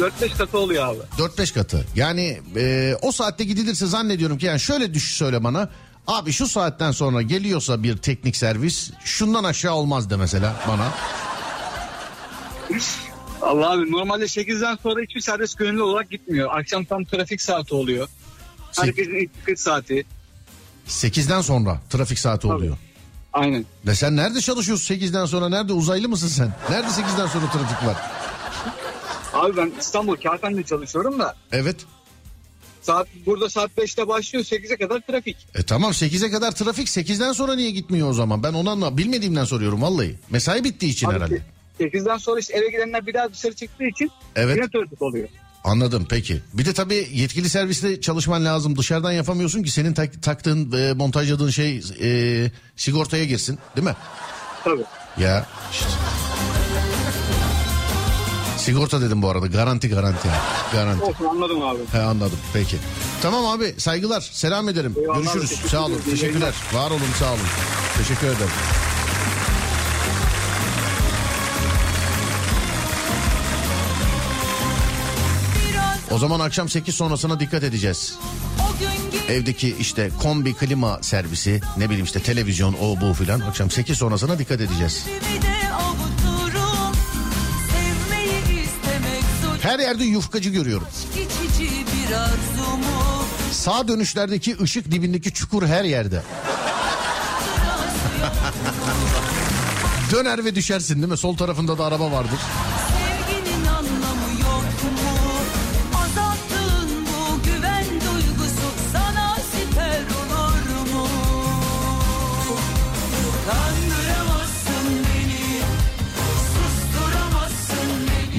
4-5 0.00 0.38
katı 0.38 0.58
oluyor 0.58 0.86
abi. 0.86 0.98
4-5 1.18 1.54
katı. 1.54 1.84
Yani 1.94 2.40
e, 2.56 2.94
o 3.02 3.12
saatte 3.12 3.44
gidilirse 3.44 3.86
zannediyorum 3.86 4.38
ki 4.38 4.46
yani 4.46 4.60
şöyle 4.60 4.94
düş 4.94 5.14
söyle 5.14 5.44
bana. 5.44 5.68
Abi 6.06 6.32
şu 6.32 6.46
saatten 6.46 6.90
sonra 6.92 7.22
geliyorsa 7.22 7.82
bir 7.82 7.96
teknik 7.96 8.36
servis 8.36 8.90
şundan 9.04 9.44
aşağı 9.44 9.74
olmaz 9.74 10.10
de 10.10 10.16
mesela 10.16 10.56
bana. 10.68 10.88
Allah 13.42 13.70
abi 13.70 13.92
normalde 13.92 14.24
8'den 14.24 14.76
sonra 14.82 15.00
hiçbir 15.02 15.20
servis 15.20 15.54
gönüllü 15.54 15.82
olarak 15.82 16.10
gitmiyor. 16.10 16.48
Akşam 16.58 16.84
tam 16.84 17.04
trafik 17.04 17.42
saati 17.42 17.74
oluyor. 17.74 18.08
Herkesin 18.80 19.14
ilk 19.14 19.34
çıkış 19.38 19.60
saati. 19.60 20.04
8'den 20.88 21.40
sonra 21.40 21.80
trafik 21.90 22.18
saati 22.18 22.46
oluyor. 22.46 22.76
Aynen. 23.32 23.64
Ve 23.86 23.94
sen 23.94 24.16
nerede 24.16 24.40
çalışıyorsun 24.40 24.94
8'den 24.94 25.26
sonra? 25.26 25.48
Nerede 25.48 25.72
uzaylı 25.72 26.08
mısın 26.08 26.28
sen? 26.28 26.54
Nerede 26.70 26.86
8'den 26.88 27.26
sonra 27.26 27.46
trafik 27.52 27.86
var? 27.86 27.96
Abi 29.32 29.56
ben 29.56 29.72
İstanbul 29.80 30.16
Kağıthane'de 30.16 30.62
çalışıyorum 30.62 31.18
da 31.18 31.36
Evet. 31.52 31.76
saat 32.82 33.08
burada 33.26 33.50
saat 33.50 33.70
5'te 33.78 34.08
başlıyor 34.08 34.44
8'e 34.44 34.76
kadar 34.76 35.00
trafik. 35.00 35.36
E 35.54 35.62
tamam 35.62 35.92
8'e 35.92 36.30
kadar 36.30 36.52
trafik 36.52 36.88
8'den 36.88 37.32
sonra 37.32 37.54
niye 37.54 37.70
gitmiyor 37.70 38.10
o 38.10 38.12
zaman? 38.12 38.42
Ben 38.42 38.52
onu 38.52 38.70
anla 38.70 38.98
bilmediğimden 38.98 39.44
soruyorum 39.44 39.82
vallahi. 39.82 40.18
Mesai 40.30 40.64
bittiği 40.64 40.92
için 40.92 41.06
Abi, 41.06 41.14
herhalde. 41.14 41.42
8'den 41.80 42.16
sonra 42.16 42.40
işte 42.40 42.52
eve 42.58 42.70
gidenler 42.70 43.06
bir 43.06 43.14
daha 43.14 43.32
dışarı 43.32 43.52
çıktığı 43.54 43.84
için 43.84 44.10
Evet. 44.36 44.56
yine 44.56 44.68
trafik 44.70 45.02
oluyor. 45.02 45.28
Anladım 45.64 46.06
peki. 46.10 46.40
Bir 46.54 46.64
de 46.66 46.72
tabii 46.72 47.08
yetkili 47.12 47.48
serviste 47.48 48.00
çalışman 48.00 48.44
lazım. 48.44 48.78
Dışarıdan 48.78 49.12
yapamıyorsun 49.12 49.62
ki 49.62 49.70
senin 49.70 49.92
tak- 49.94 50.22
taktığın 50.22 50.72
e, 50.72 50.92
montajladığın 50.92 51.50
şey 51.50 51.82
e, 52.02 52.50
sigortaya 52.76 53.24
girsin 53.24 53.58
değil 53.76 53.86
mi? 53.86 53.94
Tabii. 54.64 54.82
Ya 55.18 55.46
işte. 55.72 55.86
Sigorta 58.58 59.00
dedim 59.00 59.22
bu 59.22 59.28
arada 59.30 59.46
garanti 59.46 59.88
garanti. 59.88 60.28
Garanti. 60.72 61.04
Olsun 61.04 61.24
anladım 61.24 61.62
abi. 61.62 61.78
He 61.92 61.98
anladım 61.98 62.38
peki. 62.52 62.76
Tamam 63.22 63.46
abi 63.46 63.74
saygılar 63.78 64.20
selam 64.32 64.68
ederim. 64.68 64.94
Eyvallah 65.00 65.34
Görüşürüz 65.34 65.50
sağ 65.70 65.84
olun 65.86 66.00
teşekkürler. 66.10 66.54
Var 66.72 66.90
olun 66.90 67.00
sağ 67.18 67.30
olun. 67.32 67.40
Teşekkür 67.98 68.26
ederim. 68.26 68.50
O 76.10 76.18
zaman 76.18 76.40
akşam 76.40 76.68
8 76.68 76.94
sonrasına 76.94 77.40
dikkat 77.40 77.62
edeceğiz. 77.62 78.14
Evdeki 79.28 79.76
işte 79.80 80.10
kombi 80.22 80.54
klima 80.54 80.98
servisi 81.02 81.60
ne 81.76 81.86
bileyim 81.86 82.04
işte 82.04 82.22
televizyon 82.22 82.76
o 82.82 83.00
bu 83.00 83.14
filan 83.14 83.40
akşam 83.40 83.70
8 83.70 83.98
sonrasına 83.98 84.38
dikkat 84.38 84.60
edeceğiz. 84.60 85.06
Her 89.62 89.78
yerde 89.78 90.04
yufkacı 90.04 90.50
görüyorum. 90.50 90.86
Sağ 93.52 93.88
dönüşlerdeki 93.88 94.56
ışık 94.62 94.90
dibindeki 94.90 95.32
çukur 95.32 95.66
her 95.66 95.84
yerde. 95.84 96.22
Döner 100.12 100.44
ve 100.44 100.54
düşersin 100.54 100.94
değil 100.94 101.08
mi? 101.08 101.16
Sol 101.16 101.36
tarafında 101.36 101.78
da 101.78 101.84
araba 101.84 102.12
vardır. 102.12 102.38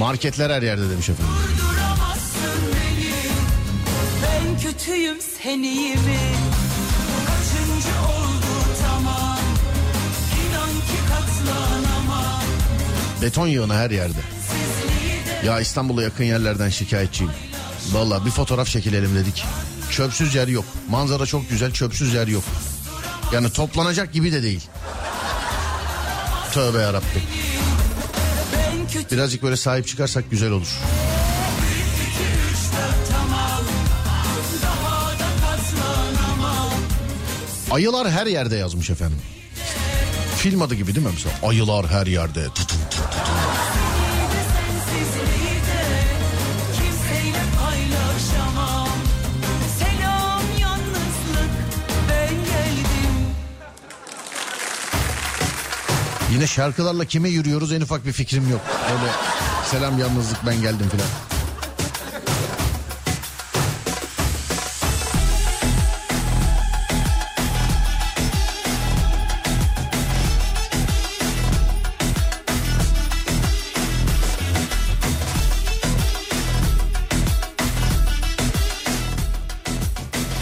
Marketler 0.01 0.49
her 0.49 0.61
yerde 0.61 0.89
demiş 0.89 1.09
efendim. 1.09 1.33
beni. 2.73 3.13
Ben 4.23 4.59
kötüyüm 4.59 5.17
sen 5.21 5.59
iyi 5.59 5.95
mi? 5.95 6.19
Kaçıncı 7.27 7.99
oldu 7.99 8.75
tamam, 8.81 9.37
inan 10.41 10.69
ki 10.69 10.97
katlanamam. 11.09 12.41
Beton 13.21 13.47
yığını 13.47 13.73
her 13.73 13.91
yerde. 13.91 14.19
Ya 15.45 15.59
İstanbul'a 15.59 16.03
yakın 16.03 16.23
yerlerden 16.23 16.69
şikayetçiyim. 16.69 17.33
Valla 17.91 18.25
bir 18.25 18.31
fotoğraf 18.31 18.67
çekilelim 18.67 19.15
dedik. 19.15 19.45
Çöpsüz 19.91 20.35
yer 20.35 20.47
yok. 20.47 20.65
Manzara 20.89 21.25
çok 21.25 21.49
güzel 21.49 21.71
çöpsüz 21.71 22.13
yer 22.13 22.27
yok. 22.27 22.43
Yani 23.33 23.51
toplanacak 23.51 24.13
gibi 24.13 24.31
de 24.31 24.43
değil. 24.43 24.67
Tövbe 26.53 26.77
yarabbim. 26.77 27.21
Birazcık 29.11 29.43
böyle 29.43 29.57
sahip 29.57 29.87
çıkarsak 29.87 30.31
güzel 30.31 30.51
olur. 30.51 30.67
Ayılar 37.71 38.11
her 38.11 38.25
yerde 38.27 38.55
yazmış 38.55 38.89
efendim. 38.89 39.17
Film 40.37 40.61
adı 40.61 40.75
gibi 40.75 40.95
değil 40.95 41.05
mi 41.05 41.11
mesela? 41.13 41.35
Ayılar 41.43 41.87
her 41.87 42.07
yerde. 42.07 42.45
Tutun, 42.55 42.77
Yine 56.31 56.47
şarkılarla 56.47 57.05
kime 57.05 57.29
yürüyoruz 57.29 57.73
en 57.73 57.81
ufak 57.81 58.05
bir 58.05 58.11
fikrim 58.11 58.49
yok. 58.49 58.61
Öyle 58.91 59.11
selam 59.65 59.99
yalnızlık 59.99 60.45
ben 60.45 60.61
geldim 60.61 60.89
filan. 60.89 61.07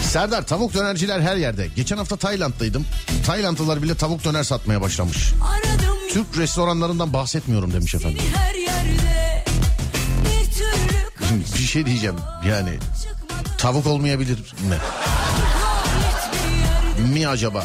Serdar 0.02 0.46
tavuk 0.46 0.74
dönerciler 0.74 1.20
her 1.20 1.36
yerde. 1.36 1.66
Geçen 1.76 1.96
hafta 1.96 2.16
Tayland'daydım. 2.16 2.86
Taylandlılar 3.26 3.82
bile 3.82 3.94
tavuk 3.94 4.24
döner 4.24 4.42
satmaya 4.42 4.80
başlamış. 4.80 5.32
Aradım 5.52 5.69
Türk 6.12 6.38
restoranlarından 6.38 7.12
bahsetmiyorum 7.12 7.72
demiş 7.72 7.94
efendim. 7.94 8.18
Bir 10.24 10.52
türlü 10.52 11.28
Şimdi 11.28 11.44
bir 11.54 11.66
şey 11.66 11.86
diyeceğim 11.86 12.16
yani 12.48 12.70
tavuk 13.58 13.86
olmayabilir 13.86 14.38
mi? 14.38 14.76
Mi 17.14 17.28
acaba? 17.28 17.64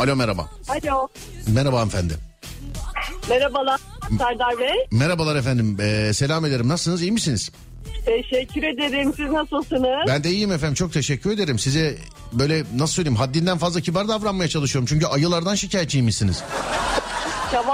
Alo 0.00 0.16
merhaba. 0.16 0.48
Alo. 0.68 1.08
Merhaba 1.48 1.76
hanımefendi. 1.76 2.14
Merhabalar 3.28 3.80
Serdar 4.18 4.58
Bey. 4.58 4.86
Merhabalar 4.90 5.36
efendim. 5.36 5.76
Ee, 5.80 6.12
selam 6.14 6.44
ederim. 6.44 6.68
Nasılsınız? 6.68 7.02
iyi 7.02 7.12
misiniz? 7.12 7.50
Teşekkür 8.06 8.62
ederim. 8.62 9.12
Siz 9.16 9.30
nasılsınız? 9.30 10.06
Ben 10.08 10.24
de 10.24 10.30
iyiyim 10.30 10.52
efendim. 10.52 10.74
Çok 10.74 10.92
teşekkür 10.92 11.30
ederim. 11.30 11.58
Size 11.58 11.98
böyle 12.32 12.64
nasıl 12.76 12.94
söyleyeyim 12.94 13.16
haddinden 13.18 13.58
fazla 13.58 13.80
kibar 13.80 14.08
davranmaya 14.08 14.48
çalışıyorum. 14.48 14.86
Çünkü 14.86 15.06
ayılardan 15.06 15.54
şikayetçiymişsiniz. 15.54 16.44
Ya 17.52 17.64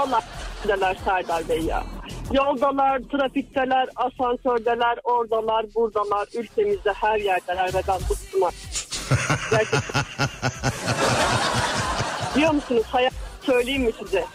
deler 0.67 0.97
Serdar 1.05 1.49
Bey 1.49 1.59
ya. 1.61 1.83
Yoldalar, 2.31 2.99
trafikteler, 2.99 3.89
asansördeler, 3.95 4.97
oradalar, 5.03 5.65
buradalar, 5.75 6.27
ülkemizde 6.35 6.93
her 6.93 7.19
yerdeler 7.19 7.73
ve 7.73 7.81
ben 7.87 7.99
bıktım. 8.09 8.41
Biliyor 12.35 12.53
musunuz 12.53 12.83
hayat 12.91 13.13
söyleyeyim 13.45 13.83
mi 13.83 13.91
size? 13.99 14.25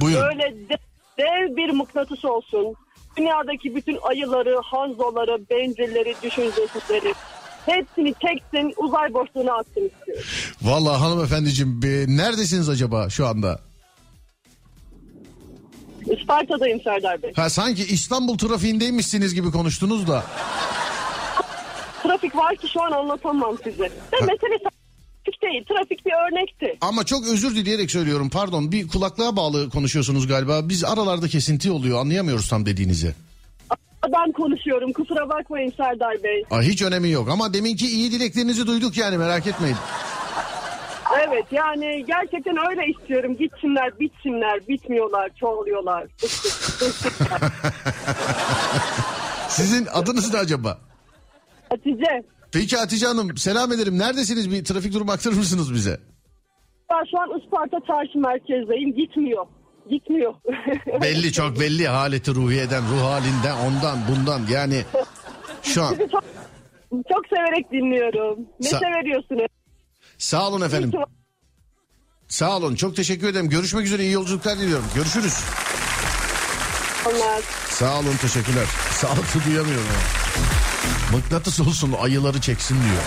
Buyurun. 0.00 0.22
Böyle 0.24 0.68
de- 0.68 0.78
dev 1.18 1.56
bir 1.56 1.70
mıknatıs 1.70 2.24
olsun. 2.24 2.74
Dünyadaki 3.16 3.74
bütün 3.74 3.98
ayıları, 4.02 4.60
hanzoları, 4.64 5.38
bencilleri, 5.50 6.14
düşüncesizleri 6.22 7.14
hepsini 7.66 8.14
çeksin 8.14 8.74
uzay 8.76 9.14
boşluğuna 9.14 9.52
atsın 9.52 9.90
istiyorum. 9.90 10.24
Vallahi 10.62 10.98
hanımefendiciğim 10.98 11.82
be, 11.82 12.04
neredesiniz 12.08 12.68
acaba 12.68 13.10
şu 13.10 13.26
anda? 13.26 13.60
Isparta'dayım 16.06 16.80
Serdar 16.80 17.22
Bey. 17.22 17.32
Ha 17.36 17.50
sanki 17.50 17.84
İstanbul 17.84 18.38
trafiğindeymişsiniz 18.38 19.34
gibi 19.34 19.50
konuştunuz 19.50 20.08
da. 20.08 20.24
Trafik 22.02 22.36
var 22.36 22.56
ki 22.56 22.68
şu 22.68 22.82
an 22.82 22.92
anlatamam 22.92 23.56
size. 23.64 23.84
De 23.84 24.16
mesele 24.20 24.58
trafik 24.62 25.42
değil. 25.42 25.64
Trafik 25.68 26.06
bir 26.06 26.12
örnekti. 26.12 26.78
Ama 26.80 27.04
çok 27.04 27.26
özür 27.26 27.56
dileyerek 27.56 27.90
söylüyorum 27.90 28.30
pardon 28.30 28.72
bir 28.72 28.88
kulaklığa 28.88 29.36
bağlı 29.36 29.70
konuşuyorsunuz 29.70 30.26
galiba. 30.26 30.68
Biz 30.68 30.84
aralarda 30.84 31.28
kesinti 31.28 31.70
oluyor 31.70 32.00
anlayamıyoruz 32.00 32.48
tam 32.48 32.66
dediğinizi. 32.66 33.14
Ben 34.12 34.32
konuşuyorum. 34.32 34.92
Kusura 34.92 35.28
bakmayın 35.28 35.72
Serdar 35.76 36.22
Bey. 36.22 36.44
Aa, 36.50 36.62
hiç 36.62 36.82
önemi 36.82 37.10
yok 37.10 37.28
ama 37.30 37.54
deminki 37.54 37.86
iyi 37.86 38.12
dileklerinizi 38.12 38.66
duyduk 38.66 38.96
yani 38.98 39.18
merak 39.18 39.46
etmeyin. 39.46 39.76
Evet 41.28 41.44
yani 41.50 42.04
gerçekten 42.06 42.56
öyle 42.70 42.86
istiyorum. 42.86 43.36
Gitsinler, 43.36 43.98
bitsinler, 44.00 44.68
bitmiyorlar, 44.68 45.30
çoğalıyorlar. 45.40 46.06
Sizin 49.48 49.86
adınız 49.92 50.34
ne 50.34 50.38
acaba? 50.40 50.78
Hatice, 51.68 52.22
Peki 52.52 52.76
Hatice 52.76 53.06
Hanım 53.06 53.36
selam 53.36 53.72
ederim. 53.72 53.98
Neredesiniz 53.98 54.50
bir 54.50 54.64
trafik 54.64 54.94
durumu 54.94 55.12
aktarır 55.12 55.36
mısınız 55.36 55.74
bize? 55.74 56.00
ben 56.90 57.04
şu 57.10 57.20
an 57.20 57.40
Isparta 57.40 57.78
Çarşı 57.86 58.18
merkezdeyim. 58.18 58.94
Gitmiyor. 58.94 59.46
Gitmiyor. 59.90 60.34
Belli 61.02 61.32
çok 61.32 61.60
belli 61.60 61.88
haleti 61.88 62.34
ruhiyeden, 62.34 62.82
ruh 62.82 63.02
halinden, 63.02 63.56
ondan, 63.56 63.98
bundan 64.08 64.42
yani 64.50 64.84
şu 65.62 65.82
an. 65.82 65.90
Sizi 65.90 66.08
çok, 66.10 66.24
çok 66.92 67.26
severek 67.26 67.72
dinliyorum. 67.72 68.38
Neşe 68.60 68.76
Sa- 68.76 68.98
veriyorsunuz. 68.98 69.46
Sağ 70.18 70.48
olun 70.48 70.60
efendim. 70.60 70.92
Sağ 72.28 72.56
olun. 72.56 72.74
Çok 72.74 72.96
teşekkür 72.96 73.28
ederim. 73.28 73.48
Görüşmek 73.48 73.86
üzere. 73.86 74.02
iyi 74.02 74.12
yolculuklar 74.12 74.58
diliyorum. 74.58 74.86
Görüşürüz. 74.94 75.34
Onlar. 77.06 77.42
Sağ 77.68 77.98
olun. 77.98 78.16
Teşekkürler. 78.22 78.66
Sağlıklı 78.90 79.44
duyamıyorum. 79.46 79.84
ya. 79.86 81.16
Mıknatıs 81.16 81.60
olsun 81.60 81.94
ayıları 82.02 82.40
çeksin 82.40 82.74
diyor. 82.74 83.02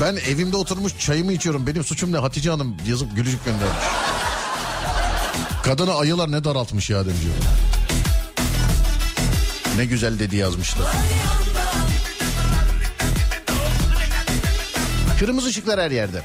Ben 0.00 0.16
evimde 0.16 0.56
oturmuş 0.56 0.98
çayımı 0.98 1.32
içiyorum. 1.32 1.66
Benim 1.66 1.84
suçum 1.84 2.12
ne? 2.12 2.16
Hatice 2.16 2.50
Hanım 2.50 2.76
yazıp 2.88 3.16
gülücük 3.16 3.44
göndermiş. 3.44 3.84
Kadını 5.62 5.94
ayılar 5.94 6.32
ne 6.32 6.44
daraltmış 6.44 6.90
ya 6.90 7.04
demiş. 7.04 7.18
Ne 9.76 9.84
güzel 9.84 10.18
dedi 10.18 10.36
yazmışlar. 10.36 10.86
Kırmızı 15.18 15.48
ışıklar 15.48 15.80
her 15.80 15.90
yerde. 15.90 16.22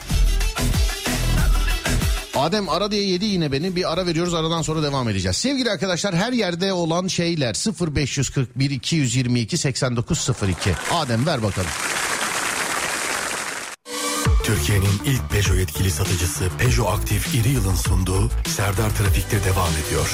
Adem 2.36 2.70
ara 2.70 2.92
diye 2.92 3.08
yedi 3.08 3.26
yine 3.26 3.52
beni. 3.52 3.76
Bir 3.76 3.94
ara 3.94 4.06
veriyoruz 4.06 4.34
aradan 4.34 4.62
sonra 4.62 4.84
devam 4.84 5.10
edeceğiz. 5.10 5.38
Sevgili 5.38 5.72
arkadaşlar 5.72 6.16
her 6.16 6.34
yerde 6.34 6.74
olan 6.74 7.08
şeyler 7.08 7.56
0541 7.96 8.70
222 8.70 9.58
8902. 9.58 10.72
Adem 10.92 11.26
ver 11.26 11.44
bakalım. 11.44 11.70
Türkiye'nin 14.46 15.00
ilk 15.06 15.30
Peugeot 15.30 15.60
yetkili 15.60 15.92
satıcısı 15.92 16.50
Peugeot 16.58 17.00
Aktif 17.00 17.36
İri 17.36 17.50
Yıl'ın 17.50 17.76
sunduğu 17.76 18.30
Serdar 18.48 18.90
Trafik'te 18.90 19.44
devam 19.44 19.70
ediyor. 19.86 20.10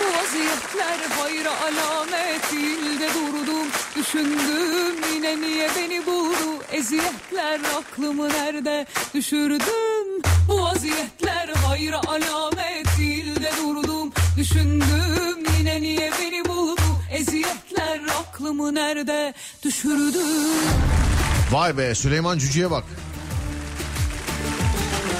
Vaziyetler 0.00 0.98
hayra 1.18 1.50
alamet 1.50 2.52
değil 2.52 3.00
de 3.00 3.08
durdum 3.14 3.68
Düşündüm 3.96 4.96
yine 5.14 5.40
niye 5.40 5.68
beni 5.76 6.06
buldu? 6.06 6.64
Eziyetler 6.72 7.60
aklımı 7.78 8.28
nerede 8.28 8.86
düşürdüm? 9.14 10.22
Bu 10.48 10.62
vaziyetler 10.62 11.48
hayra 11.48 12.00
alamet 12.06 12.98
değil 12.98 13.36
de 13.42 13.50
durdum 13.62 14.12
Düşündüm 14.36 15.44
yine 15.58 15.82
niye 15.82 16.10
beni 16.20 16.44
buldu? 16.44 16.82
Eziyetler 17.12 18.00
aklımı 18.20 18.74
nerede 18.74 19.34
düşürdüm 19.64 21.04
Vay 21.50 21.76
be 21.76 21.94
Süleyman 21.94 22.38
Cücü'ye 22.38 22.70
bak. 22.70 22.84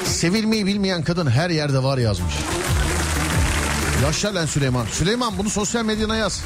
Sevilmeyi 0.04 0.66
bilmeyen 0.66 1.02
kadın 1.02 1.30
her 1.30 1.50
yerde 1.50 1.82
var 1.82 1.98
yazmış. 1.98 2.34
Yaşa 4.02 4.34
lan 4.34 4.46
Süleyman. 4.46 4.86
Süleyman 4.86 5.38
bunu 5.38 5.50
sosyal 5.50 5.84
medyana 5.84 6.16
yaz. 6.16 6.42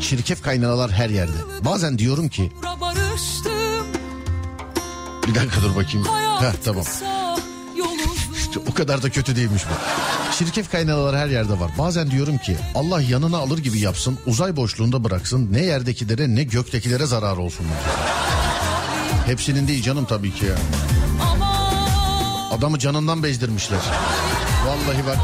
Çirkef 0.00 0.42
kaynanalar 0.42 0.90
her 0.90 1.08
yerde. 1.10 1.36
Bazen 1.64 1.98
diyorum 1.98 2.28
ki 2.28 2.52
bir 5.28 5.34
dakika 5.34 5.62
dur 5.62 5.76
bakayım. 5.76 6.06
Heh, 6.40 6.52
tamam. 6.64 6.84
kısa 6.84 7.21
O 8.70 8.74
kadar 8.74 9.02
da 9.02 9.10
kötü 9.10 9.36
değilmiş 9.36 9.62
bu. 9.64 9.72
Çirkef 10.38 10.70
kaynanalar 10.70 11.16
her 11.16 11.26
yerde 11.28 11.60
var. 11.60 11.70
Bazen 11.78 12.10
diyorum 12.10 12.38
ki 12.38 12.56
Allah 12.74 13.00
yanına 13.00 13.36
alır 13.38 13.58
gibi 13.58 13.80
yapsın, 13.80 14.18
uzay 14.26 14.56
boşluğunda 14.56 15.04
bıraksın. 15.04 15.48
Ne 15.52 15.60
yerdekilere 15.64 16.34
ne 16.34 16.44
göktekilere 16.44 17.06
zarar 17.06 17.36
olsun. 17.36 17.66
Hepsinin 19.26 19.68
değil 19.68 19.82
canım 19.82 20.04
tabii 20.04 20.34
ki 20.34 20.44
ya. 20.44 20.54
Adamı 22.52 22.78
canından 22.78 23.22
bezdirmişler. 23.22 23.80
Vallahi 24.66 25.06
bak. 25.06 25.16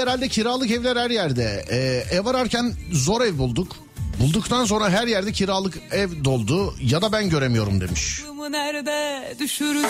Herhalde 0.00 0.28
kiralık 0.28 0.70
evler 0.70 0.96
her 0.96 1.10
yerde. 1.10 1.64
Ee, 1.70 2.16
ev 2.16 2.26
ararken 2.26 2.74
zor 2.92 3.20
ev 3.20 3.38
bulduk. 3.38 3.76
Bulduktan 4.20 4.64
sonra 4.64 4.90
her 4.90 5.06
yerde 5.06 5.32
kiralık 5.32 5.78
ev 5.92 6.24
doldu 6.24 6.74
ya 6.82 7.02
da 7.02 7.12
ben 7.12 7.30
göremiyorum 7.30 7.80
demiş. 7.80 8.22
Nerede 8.50 9.22
düşürdü 9.38 9.86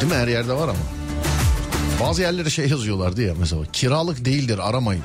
Değil 0.00 0.12
mi 0.12 0.18
her 0.18 0.28
yerde 0.28 0.52
var 0.52 0.68
ama. 0.68 0.78
Bazı 2.00 2.22
yerlere 2.22 2.50
şey 2.50 2.68
yazıyorlardı 2.68 3.22
ya 3.22 3.34
mesela 3.38 3.62
kiralık 3.72 4.24
değildir 4.24 4.68
aramayın. 4.68 5.04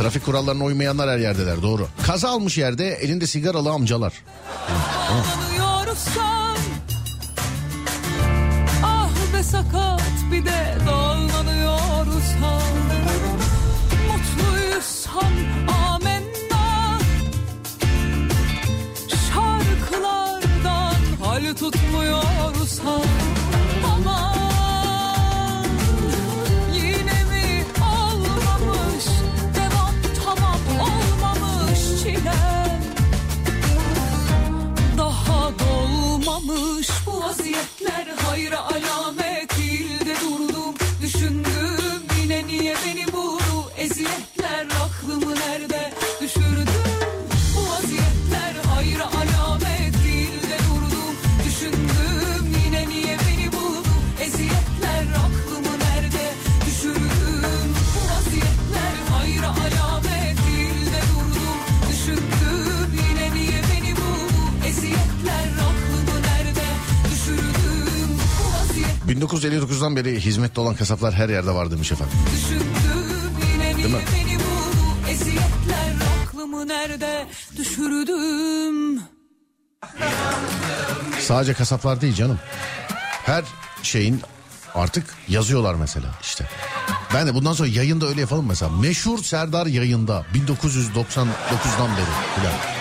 Trafik 0.00 0.24
kurallarına 0.24 0.64
uymayanlar 0.64 1.10
her 1.10 1.18
yerdeler 1.18 1.62
doğru. 1.62 1.88
Kaza 2.06 2.28
almış 2.28 2.58
yerde 2.58 2.88
elinde 2.88 3.26
sigaralı 3.26 3.70
amcalar. 3.70 4.12
Ah 8.82 9.10
be 9.34 9.42
sakat 9.42 10.02
bir 10.32 10.44
de 10.44 10.78
dağlanıyorsan 10.86 12.62
Mutluysan 14.08 15.32
amenna 15.86 16.98
Şarkılardan 19.08 20.94
hal 21.24 21.54
tutmuyorsan 21.54 22.29
dolmamış 36.48 36.88
bu 37.06 37.20
vaziyetler. 37.20 38.06
Hayra 38.06 38.60
alamet 38.64 39.19
1959'dan 69.20 69.96
beri 69.96 70.20
hizmette 70.20 70.60
olan 70.60 70.74
kasaplar 70.74 71.14
her 71.14 71.28
yerde 71.28 71.50
var 71.50 71.70
demiş 71.70 71.92
efendim. 71.92 72.14
düşündüm 72.32 73.76
niye 73.76 73.88
mi? 73.88 73.98
aklımı 76.26 76.68
nerede 76.68 77.26
düşürdüm 77.56 79.02
Sadece 81.20 81.54
kasaplar 81.54 82.00
değil 82.00 82.14
canım. 82.14 82.38
Her 83.26 83.44
şeyin 83.82 84.20
artık 84.74 85.04
yazıyorlar 85.28 85.74
mesela 85.74 86.06
işte. 86.22 86.48
Ben 87.14 87.26
de 87.26 87.34
bundan 87.34 87.52
sonra 87.52 87.68
yayında 87.68 88.06
öyle 88.06 88.20
yapalım 88.20 88.46
mesela. 88.48 88.70
Meşhur 88.70 89.18
Serdar 89.18 89.66
yayında 89.66 90.26
1999'dan 90.34 91.88
beri. 91.96 92.36
filan. 92.36 92.79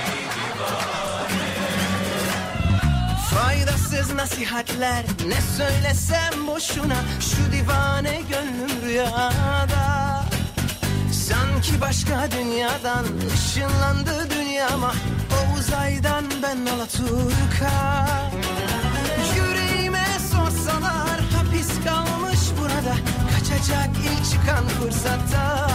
nasihatler 4.40 5.06
ne 5.28 5.42
söylesem 5.58 6.48
boşuna 6.48 6.96
Şu 7.20 7.52
divane 7.52 8.22
gönlüm 8.30 8.86
rüyada. 8.86 10.24
Sanki 11.12 11.82
başka 11.82 12.32
dünyadan 12.32 13.06
ışınlandı 13.34 14.28
dünyama 14.30 14.94
O 15.32 15.60
uzaydan 15.60 16.24
ben 16.44 16.66
Alaturka. 16.66 18.08
Yüreğime 19.36 20.06
sorsalar 20.32 21.20
hapis 21.36 21.70
kalmış 21.86 22.40
burada 22.60 22.96
Kaçacak 23.34 23.90
ilk 23.98 24.32
çıkan 24.32 24.68
fırsatta 24.68 25.68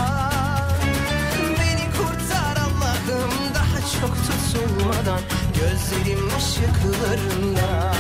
Beni 1.61 1.91
kurtar 1.97 2.57
Allah'ım 2.57 3.31
daha 3.55 3.81
çok 4.01 4.17
tutulmadan 4.17 5.21
Gözlerim 5.55 6.29
ışıklarında. 6.39 7.95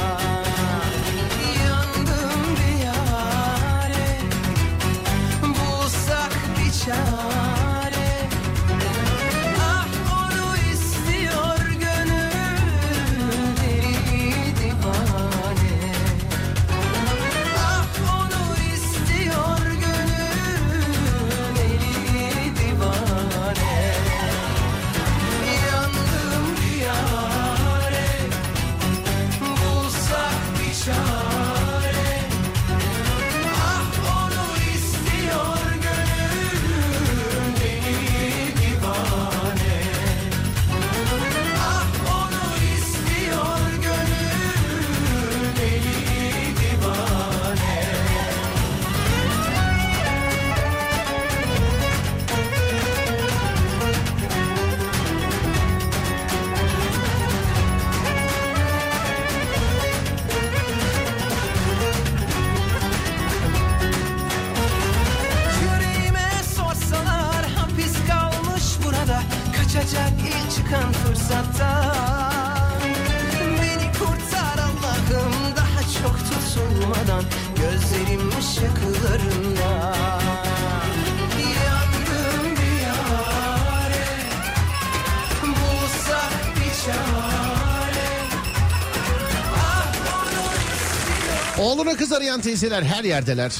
Arayan 92.34 92.42
teyzeler 92.42 92.82
her 92.82 93.04
yerdeler. 93.04 93.52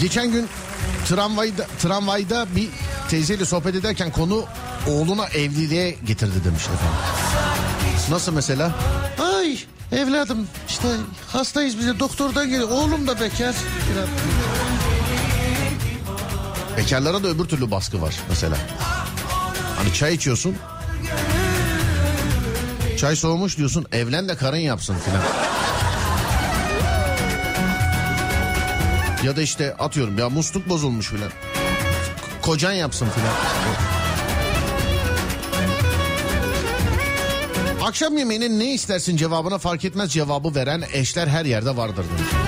Geçen 0.00 0.32
gün 0.32 0.48
tramvayda, 1.08 1.66
tramvayda 1.82 2.46
bir 2.56 2.68
teyzeyle 3.08 3.44
sohbet 3.44 3.74
ederken 3.74 4.12
konu 4.12 4.44
oğluna 4.88 5.26
evliliğe 5.26 5.90
getirdi 5.90 6.44
demiş 6.44 6.62
efendim. 6.62 6.96
Nasıl 8.10 8.32
mesela? 8.32 8.72
Ay 9.34 9.58
evladım 9.92 10.48
işte 10.68 10.88
hastayız 11.26 11.78
bize 11.78 11.98
doktordan 11.98 12.48
geliyor. 12.48 12.68
Oğlum 12.68 13.06
da 13.06 13.20
bekar. 13.20 13.54
Bekarlara 16.76 17.22
da 17.22 17.28
öbür 17.28 17.44
türlü 17.44 17.70
baskı 17.70 18.02
var 18.02 18.14
mesela. 18.28 18.56
Hani 19.76 19.94
çay 19.94 20.14
içiyorsun. 20.14 20.56
Çay 22.98 23.16
soğumuş 23.16 23.56
diyorsun 23.56 23.86
evlen 23.92 24.28
de 24.28 24.36
karın 24.36 24.56
yapsın 24.56 24.96
filan. 25.04 25.47
Ya 29.24 29.36
da 29.36 29.42
işte 29.42 29.74
atıyorum 29.74 30.18
ya 30.18 30.30
musluk 30.30 30.68
bozulmuş 30.68 31.10
filan. 31.10 31.30
Kocan 32.42 32.72
yapsın 32.72 33.08
filan. 33.08 33.34
Akşam 37.88 38.18
yemeğine 38.18 38.58
ne 38.58 38.74
istersin 38.74 39.16
cevabına 39.16 39.58
fark 39.58 39.84
etmez 39.84 40.12
cevabı 40.12 40.54
veren 40.54 40.82
eşler 40.92 41.26
her 41.26 41.44
yerde 41.44 41.76
vardır 41.76 42.04
demiş. 42.18 42.47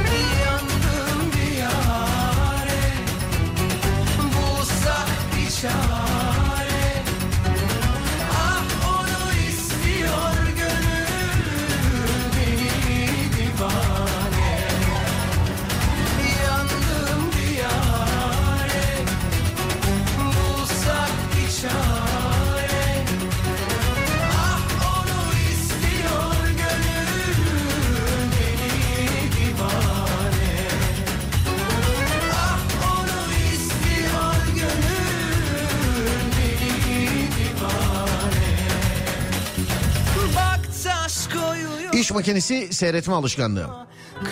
Makinesi 42.20 42.68
seyretme 42.74 43.14
alışkanlığı. 43.14 43.66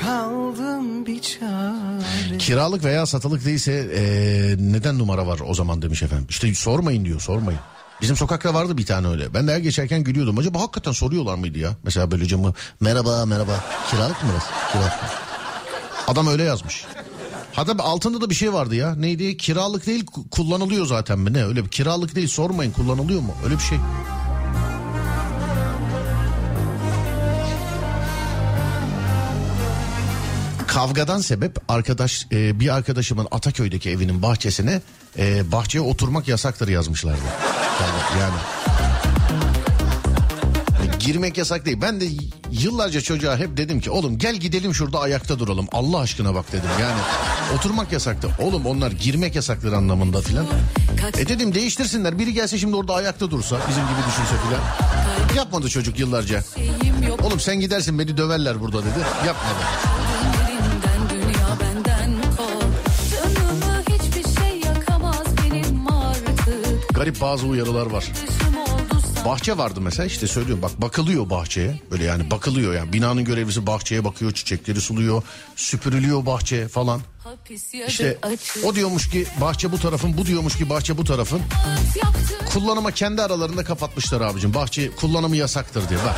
Kaldım 0.02 1.06
bir 1.06 1.22
çare 1.22 2.38
Kiralık 2.38 2.84
veya 2.84 3.06
satılık 3.06 3.44
değilse 3.44 3.72
eee, 3.72 4.56
neden 4.72 4.98
numara 4.98 5.26
var 5.26 5.40
o 5.46 5.54
zaman 5.54 5.82
demiş 5.82 6.02
efendim. 6.02 6.26
İşte 6.30 6.54
sormayın 6.54 7.04
diyor 7.04 7.20
sormayın. 7.20 7.60
Bizim 8.00 8.16
sokakta 8.16 8.54
vardı 8.54 8.78
bir 8.78 8.86
tane 8.86 9.08
öyle. 9.08 9.34
Ben 9.34 9.48
de 9.48 9.52
her 9.52 9.58
geçerken 9.58 10.04
gülüyordum. 10.04 10.38
Acaba 10.38 10.60
hakikaten 10.60 10.92
soruyorlar 10.92 11.34
mıydı 11.34 11.58
ya? 11.58 11.70
Mesela 11.84 12.10
böyle 12.10 12.26
camı 12.26 12.54
merhaba 12.80 13.26
merhaba 13.26 13.64
kiralık 13.90 14.22
mı? 14.22 14.30
Kiralık 14.72 15.02
mı? 15.02 15.08
Adam 16.08 16.26
öyle 16.26 16.42
yazmış. 16.42 16.84
Hatta 17.52 17.84
altında 17.84 18.20
da 18.20 18.30
bir 18.30 18.34
şey 18.34 18.52
vardı 18.52 18.74
ya. 18.74 18.94
Neydi? 18.94 19.36
Kiralık 19.36 19.86
değil 19.86 20.04
ku- 20.06 20.28
kullanılıyor 20.30 20.86
zaten 20.86 21.18
mi? 21.18 21.32
Ne 21.32 21.44
öyle 21.44 21.64
bir 21.64 21.70
kiralık 21.70 22.14
değil 22.14 22.28
sormayın 22.28 22.72
kullanılıyor 22.72 23.20
mu? 23.20 23.34
Öyle 23.44 23.54
bir 23.54 23.62
şey. 23.62 23.78
Kavgadan 30.78 31.20
sebep 31.20 31.58
arkadaş 31.68 32.26
e, 32.32 32.60
bir 32.60 32.74
arkadaşımın 32.74 33.28
Ataköy'deki 33.30 33.90
evinin 33.90 34.22
bahçesine 34.22 34.80
e, 35.18 35.52
bahçeye 35.52 35.80
oturmak 35.80 36.28
yasaktır 36.28 36.68
yazmışlardı. 36.68 37.20
Yani, 37.80 38.20
yani 38.20 38.34
girmek 40.98 41.38
yasak 41.38 41.66
değil. 41.66 41.78
Ben 41.82 42.00
de 42.00 42.06
yıllarca 42.50 43.00
çocuğa 43.00 43.36
hep 43.36 43.56
dedim 43.56 43.80
ki 43.80 43.90
oğlum 43.90 44.18
gel 44.18 44.36
gidelim 44.36 44.74
şurada 44.74 45.00
ayakta 45.00 45.38
duralım. 45.38 45.66
Allah 45.72 45.98
aşkına 45.98 46.34
bak 46.34 46.52
dedim. 46.52 46.70
Yani 46.80 47.00
oturmak 47.56 47.92
yasaktı. 47.92 48.28
Oğlum 48.38 48.66
onlar 48.66 48.92
girmek 48.92 49.34
yasaktır 49.34 49.72
anlamında 49.72 50.20
filan. 50.20 50.46
E 51.18 51.28
dedim 51.28 51.54
değiştirsinler. 51.54 52.18
Biri 52.18 52.32
gelse 52.32 52.58
şimdi 52.58 52.76
orada 52.76 52.94
ayakta 52.94 53.30
dursa 53.30 53.58
bizim 53.68 53.82
gibi 53.82 53.98
düşünse 54.08 54.34
filan. 54.46 54.62
Yapmadı 55.36 55.68
çocuk 55.68 55.98
yıllarca. 55.98 56.44
Oğlum 57.22 57.40
sen 57.40 57.60
gidersin 57.60 57.98
beni 57.98 58.16
döverler 58.16 58.60
burada 58.60 58.78
dedi. 58.78 58.98
Yapmadı. 59.26 59.97
Garip 66.98 67.20
bazı 67.20 67.46
uyarılar 67.46 67.86
var. 67.86 68.04
Bahçe 69.24 69.58
vardı 69.58 69.80
mesela 69.80 70.06
işte 70.06 70.26
söylüyorum 70.26 70.62
bak 70.62 70.82
bakılıyor 70.82 71.30
bahçeye. 71.30 71.80
Böyle 71.90 72.04
yani 72.04 72.30
bakılıyor 72.30 72.74
yani 72.74 72.92
binanın 72.92 73.24
görevlisi 73.24 73.66
bahçeye 73.66 74.04
bakıyor 74.04 74.32
çiçekleri 74.32 74.80
suluyor 74.80 75.22
süpürülüyor 75.56 76.26
bahçe 76.26 76.68
falan. 76.68 77.00
İşte 77.88 78.18
o 78.64 78.74
diyormuş 78.74 79.10
ki 79.10 79.26
bahçe 79.40 79.72
bu 79.72 79.78
tarafın 79.78 80.18
bu 80.18 80.26
diyormuş 80.26 80.56
ki 80.56 80.70
bahçe 80.70 80.98
bu 80.98 81.04
tarafın. 81.04 81.40
Kullanıma 82.52 82.90
kendi 82.90 83.22
aralarında 83.22 83.64
kapatmışlar 83.64 84.20
abicim. 84.20 84.54
Bahçe 84.54 84.90
kullanımı 84.90 85.36
yasaktır 85.36 85.88
diye 85.88 86.00
bak. 86.06 86.16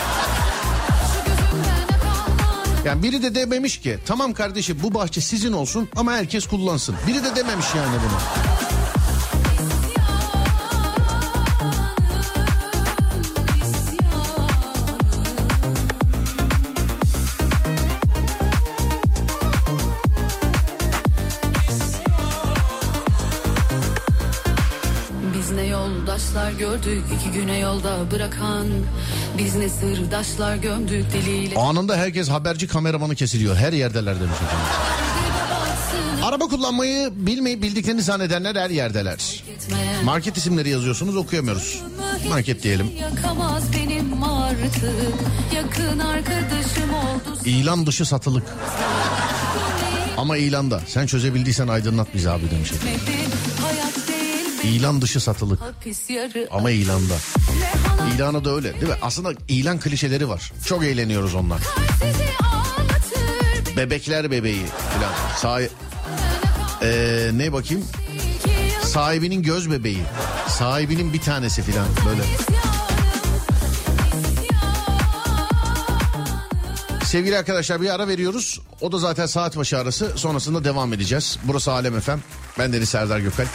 Yani 2.84 3.02
biri 3.02 3.22
de 3.22 3.34
dememiş 3.34 3.80
ki 3.80 3.98
tamam 4.06 4.32
kardeşim 4.32 4.78
bu 4.82 4.94
bahçe 4.94 5.20
sizin 5.20 5.52
olsun 5.52 5.88
ama 5.96 6.12
herkes 6.12 6.46
kullansın. 6.46 6.96
Biri 7.06 7.24
de 7.24 7.36
dememiş 7.36 7.66
yani 7.76 7.96
bunu. 8.08 8.69
Gördük 26.84 27.04
iki 27.16 27.30
güne 27.30 27.58
yolda 27.58 28.10
bırakan 28.10 28.66
Biz 29.38 29.54
ne 29.54 29.68
sırdaşlar 29.68 30.56
gömdük 30.56 31.12
diliyle 31.12 31.54
Anında 31.56 31.96
herkes 31.96 32.28
haberci 32.28 32.68
kameramanı 32.68 33.14
kesiliyor. 33.14 33.56
Her 33.56 33.72
yerdeler 33.72 34.14
demiş 34.20 34.36
efendim. 34.36 34.66
Araba 36.24 36.48
kullanmayı 36.48 37.10
bilmeyip 37.14 37.62
bildiklerini 37.62 38.02
zannedenler 38.02 38.56
her 38.56 38.70
yerdeler. 38.70 39.44
Market 40.04 40.36
isimleri 40.36 40.68
yazıyorsunuz 40.68 41.16
okuyamıyoruz. 41.16 41.82
Market 42.28 42.62
diyelim. 42.62 42.90
İlan 47.44 47.86
dışı 47.86 48.04
satılık. 48.04 48.44
Ama 50.16 50.36
ilanda. 50.36 50.80
Sen 50.86 51.06
çözebildiysen 51.06 51.68
aydınlat 51.68 52.08
bizi 52.14 52.30
abi 52.30 52.50
demiş. 52.50 52.72
efendim. 52.72 53.00
İlan 54.64 55.02
dışı 55.02 55.20
satılık. 55.20 55.60
Ama 56.50 56.70
ilanda. 56.70 57.14
İlanı 58.16 58.44
da 58.44 58.54
öyle 58.54 58.74
değil 58.74 58.92
mi? 58.92 58.98
Aslında 59.02 59.32
ilan 59.48 59.80
klişeleri 59.80 60.28
var. 60.28 60.52
Çok 60.66 60.84
eğleniyoruz 60.84 61.34
onlar. 61.34 61.60
Bebekler 63.76 64.30
bebeği 64.30 64.66
falan. 64.66 65.36
Sahi... 65.36 65.70
Ee, 66.82 67.30
ne 67.32 67.52
bakayım? 67.52 67.84
Sahibinin 68.84 69.42
göz 69.42 69.70
bebeği. 69.70 70.02
Sahibinin 70.48 71.12
bir 71.12 71.20
tanesi 71.20 71.62
falan 71.62 71.88
böyle. 72.06 72.22
Sevgili 77.04 77.38
arkadaşlar 77.38 77.80
bir 77.80 77.94
ara 77.94 78.08
veriyoruz. 78.08 78.60
O 78.80 78.92
da 78.92 78.98
zaten 78.98 79.26
saat 79.26 79.56
başı 79.56 79.78
arası. 79.78 80.12
Sonrasında 80.16 80.64
devam 80.64 80.92
edeceğiz. 80.92 81.38
Burası 81.44 81.72
Alem 81.72 81.96
Efem. 81.96 82.20
Ben 82.58 82.72
Deniz 82.72 82.88
Serdar 82.88 83.18
Gökal. 83.18 83.46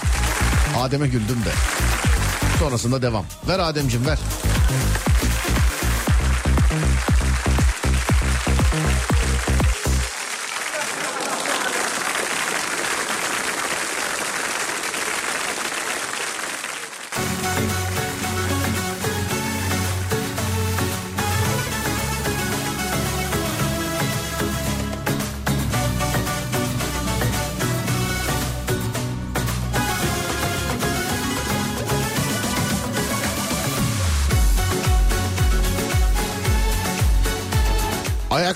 Adem'e 0.80 1.07
güldüm 1.07 1.38
de. 1.45 1.51
Sonrasında 2.59 3.01
devam. 3.01 3.26
Ver 3.47 3.59
Adem'cim 3.59 4.05
ver. 4.05 4.19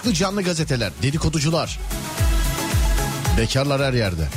Ayaklı 0.09 0.19
canlı 0.19 0.41
gazeteler, 0.41 0.91
dedikoducular. 1.01 1.79
Bekarlar 3.37 3.81
her 3.81 3.93
yerde. 3.93 4.27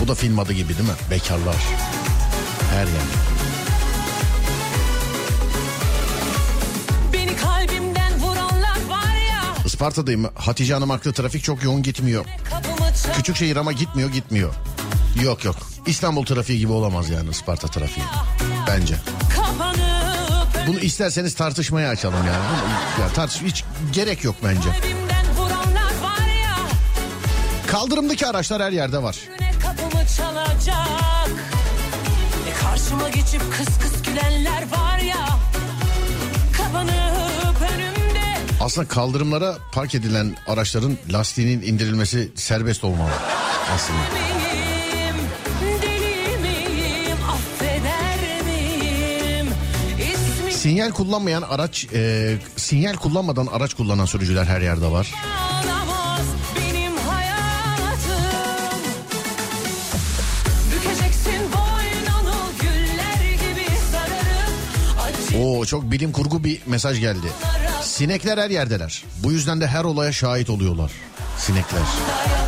Bu 0.00 0.08
da 0.08 0.14
film 0.14 0.38
adı 0.38 0.52
gibi 0.52 0.68
değil 0.68 0.88
mi? 0.88 0.94
Bekarlar. 1.10 1.56
Her 2.70 2.86
yerde. 2.86 2.98
Isparta'dayım. 9.64 10.24
Hatice 10.34 10.74
Hanım 10.74 10.90
haklı 10.90 11.12
trafik 11.12 11.44
çok 11.44 11.62
yoğun 11.62 11.82
gitmiyor. 11.82 12.24
Küçük 13.16 13.36
şehir 13.36 13.56
ama 13.56 13.72
gitmiyor 13.72 14.12
gitmiyor. 14.12 14.54
Yok 15.22 15.44
yok. 15.44 15.56
İstanbul 15.86 16.24
trafiği 16.26 16.58
gibi 16.58 16.72
olamaz 16.72 17.10
yani 17.10 17.30
Isparta 17.30 17.68
trafiği. 17.68 18.06
Bence. 18.66 18.94
Bunu 20.68 20.78
isterseniz 20.78 21.34
tartışmaya 21.34 21.90
açalım 21.90 22.26
yani. 22.26 22.44
Ya 23.00 23.08
tartış 23.14 23.42
hiç 23.42 23.64
gerek 23.92 24.24
yok 24.24 24.36
bence. 24.44 24.68
Kaldırımdaki 27.66 28.26
araçlar 28.26 28.62
her 28.62 28.72
yerde 28.72 29.02
var. 29.02 29.16
Kapımı 29.62 30.06
çalacak 30.16 31.28
Ne 32.46 32.54
karşıma 32.62 33.08
geçip 33.08 33.40
kıs 33.56 33.78
kıs 33.78 34.02
gülenler 34.02 34.62
var 34.70 34.98
ya 34.98 35.28
Kapanıp 36.56 37.62
önümde 37.72 38.24
Aslında 38.60 38.88
kaldırımlara 38.88 39.56
park 39.72 39.94
edilen 39.94 40.36
araçların 40.46 40.98
lastiğinin 41.12 41.62
indirilmesi 41.62 42.28
serbest 42.34 42.84
olmalı 42.84 43.10
aslında. 43.74 44.37
Sinyal 50.58 50.90
kullanmayan 50.90 51.42
araç, 51.42 51.86
e, 51.94 52.34
sinyal 52.56 52.94
kullanmadan 52.94 53.46
araç 53.46 53.74
kullanan 53.74 54.04
sürücüler 54.04 54.44
her 54.44 54.60
yerde 54.60 54.90
var. 54.90 55.14
Oo 65.38 65.64
çok 65.64 65.90
bilim 65.90 66.12
kurgu 66.12 66.44
bir 66.44 66.60
mesaj 66.66 67.00
geldi. 67.00 67.26
Sinekler 67.82 68.38
her 68.38 68.50
yerdeler. 68.50 69.04
Bu 69.22 69.32
yüzden 69.32 69.60
de 69.60 69.66
her 69.66 69.84
olaya 69.84 70.12
şahit 70.12 70.50
oluyorlar. 70.50 70.90
Sinekler. 71.38 71.80
yazsan, 71.80 72.47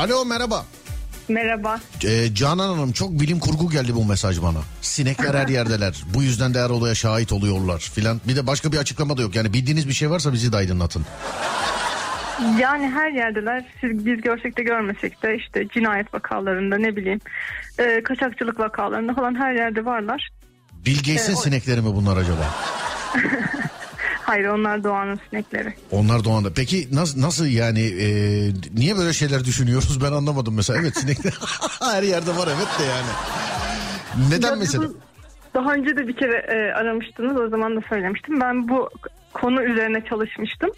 Alo 0.00 0.24
merhaba. 0.24 0.64
merhaba. 1.28 1.80
Ee, 2.04 2.34
Canan 2.34 2.68
Hanım 2.68 2.92
çok 2.92 3.10
bilim 3.20 3.38
kurgu 3.38 3.70
geldi 3.70 3.94
bu 3.94 4.04
mesaj 4.04 4.42
bana. 4.42 4.58
Sinekler 4.80 5.34
her 5.34 5.48
yerdeler. 5.48 6.02
Bu 6.14 6.22
yüzden 6.22 6.54
de 6.54 6.60
her 6.60 6.70
olaya 6.70 6.94
şahit 6.94 7.32
oluyorlar 7.32 7.78
filan. 7.78 8.20
Bir 8.28 8.36
de 8.36 8.46
başka 8.46 8.72
bir 8.72 8.76
açıklama 8.78 9.16
da 9.16 9.22
yok. 9.22 9.34
Yani 9.36 9.52
bildiğiniz 9.52 9.88
bir 9.88 9.92
şey 9.92 10.10
varsa 10.10 10.32
bizi 10.32 10.52
de 10.52 10.56
aydınlatın. 10.56 11.06
Yani 12.58 12.90
her 12.90 13.10
yerdeler. 13.12 13.64
Siz, 13.80 14.06
biz 14.06 14.20
görsek 14.20 14.56
de 14.58 14.62
görmesek 14.62 15.22
de 15.22 15.36
işte 15.36 15.68
cinayet 15.74 16.14
vakalarında 16.14 16.78
ne 16.78 16.96
bileyim 16.96 17.20
e, 17.78 18.02
kaçakçılık 18.02 18.60
vakalarında 18.60 19.14
falan 19.14 19.34
her 19.34 19.52
yerde 19.54 19.84
varlar. 19.84 20.30
Bill 20.86 20.96
Gates'in 20.96 21.32
Ee, 21.32 21.36
o- 21.36 21.40
sinekleri 21.40 21.80
mi 21.80 21.94
bunlar 21.94 22.16
acaba? 22.16 22.54
Hayır 24.22 24.44
onlar 24.44 24.84
doğanın 24.84 25.20
sinekleri. 25.30 25.74
Onlar 25.90 26.24
doğanda. 26.24 26.52
Peki 26.52 26.88
nasıl 26.92 27.20
nasıl 27.20 27.46
yani 27.46 27.80
e, 27.80 28.06
niye 28.74 28.96
böyle 28.96 29.12
şeyler 29.12 29.44
düşünüyoruz 29.44 30.02
ben 30.02 30.12
anlamadım 30.12 30.54
mesela. 30.54 30.80
Evet 30.80 30.98
sinekler 30.98 31.34
her 31.80 32.02
yerde 32.02 32.36
var 32.36 32.48
evet 32.56 32.68
de 32.80 32.84
yani. 32.84 33.08
Neden 34.30 34.50
Ya 34.50 34.56
mesela? 34.56 34.84
bu- 34.84 34.96
Daha 35.54 35.72
önce 35.74 35.96
de 35.96 36.08
bir 36.08 36.16
kere 36.16 36.36
e, 36.36 36.72
aramıştınız 36.74 37.36
o 37.40 37.48
zaman 37.48 37.76
da 37.76 37.80
söylemiştim. 37.88 38.40
Ben 38.40 38.68
bu 38.68 38.88
konu 39.34 39.62
üzerine 39.62 40.04
çalışmıştım. 40.08 40.70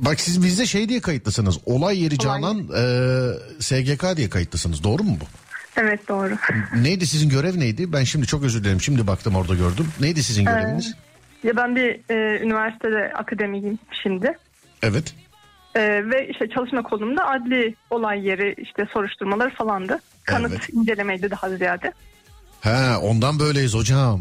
Bak 0.00 0.20
siz 0.20 0.44
bizde 0.44 0.66
şey 0.66 0.88
diye 0.88 1.00
kayıtlısınız. 1.00 1.58
Olay 1.66 2.02
yeri 2.02 2.18
Canan 2.18 2.58
e, 2.58 3.62
SGK 3.62 4.16
diye 4.16 4.28
kayıtlısınız. 4.30 4.84
Doğru 4.84 5.02
mu 5.02 5.16
bu? 5.20 5.24
Evet 5.76 6.08
doğru. 6.08 6.34
Neydi 6.76 7.06
sizin 7.06 7.28
görev 7.28 7.58
neydi? 7.58 7.92
Ben 7.92 8.04
şimdi 8.04 8.26
çok 8.26 8.42
özür 8.42 8.64
dilerim. 8.64 8.80
Şimdi 8.80 9.06
baktım 9.06 9.36
orada 9.36 9.54
gördüm. 9.54 9.86
Neydi 10.00 10.22
sizin 10.22 10.44
göreviniz? 10.44 10.94
Ya 11.44 11.56
ben 11.56 11.76
bir 11.76 12.00
e, 12.10 12.40
üniversitede 12.42 13.12
akademiyim 13.14 13.78
şimdi. 14.02 14.38
Evet. 14.82 15.14
E, 15.74 15.80
ve 16.10 16.28
işte 16.28 16.48
çalışma 16.48 16.82
konumda 16.82 17.28
adli 17.28 17.74
olay 17.90 18.26
yeri 18.26 18.54
işte 18.58 18.86
soruşturmaları 18.92 19.50
falandı. 19.50 19.98
Kanıt 20.24 20.52
Evet. 20.52 20.68
incelemeydi 20.72 21.30
daha 21.30 21.50
ziyade. 21.50 21.92
He 22.60 22.96
ondan 22.96 23.38
böyleyiz 23.38 23.74
hocam. 23.74 24.20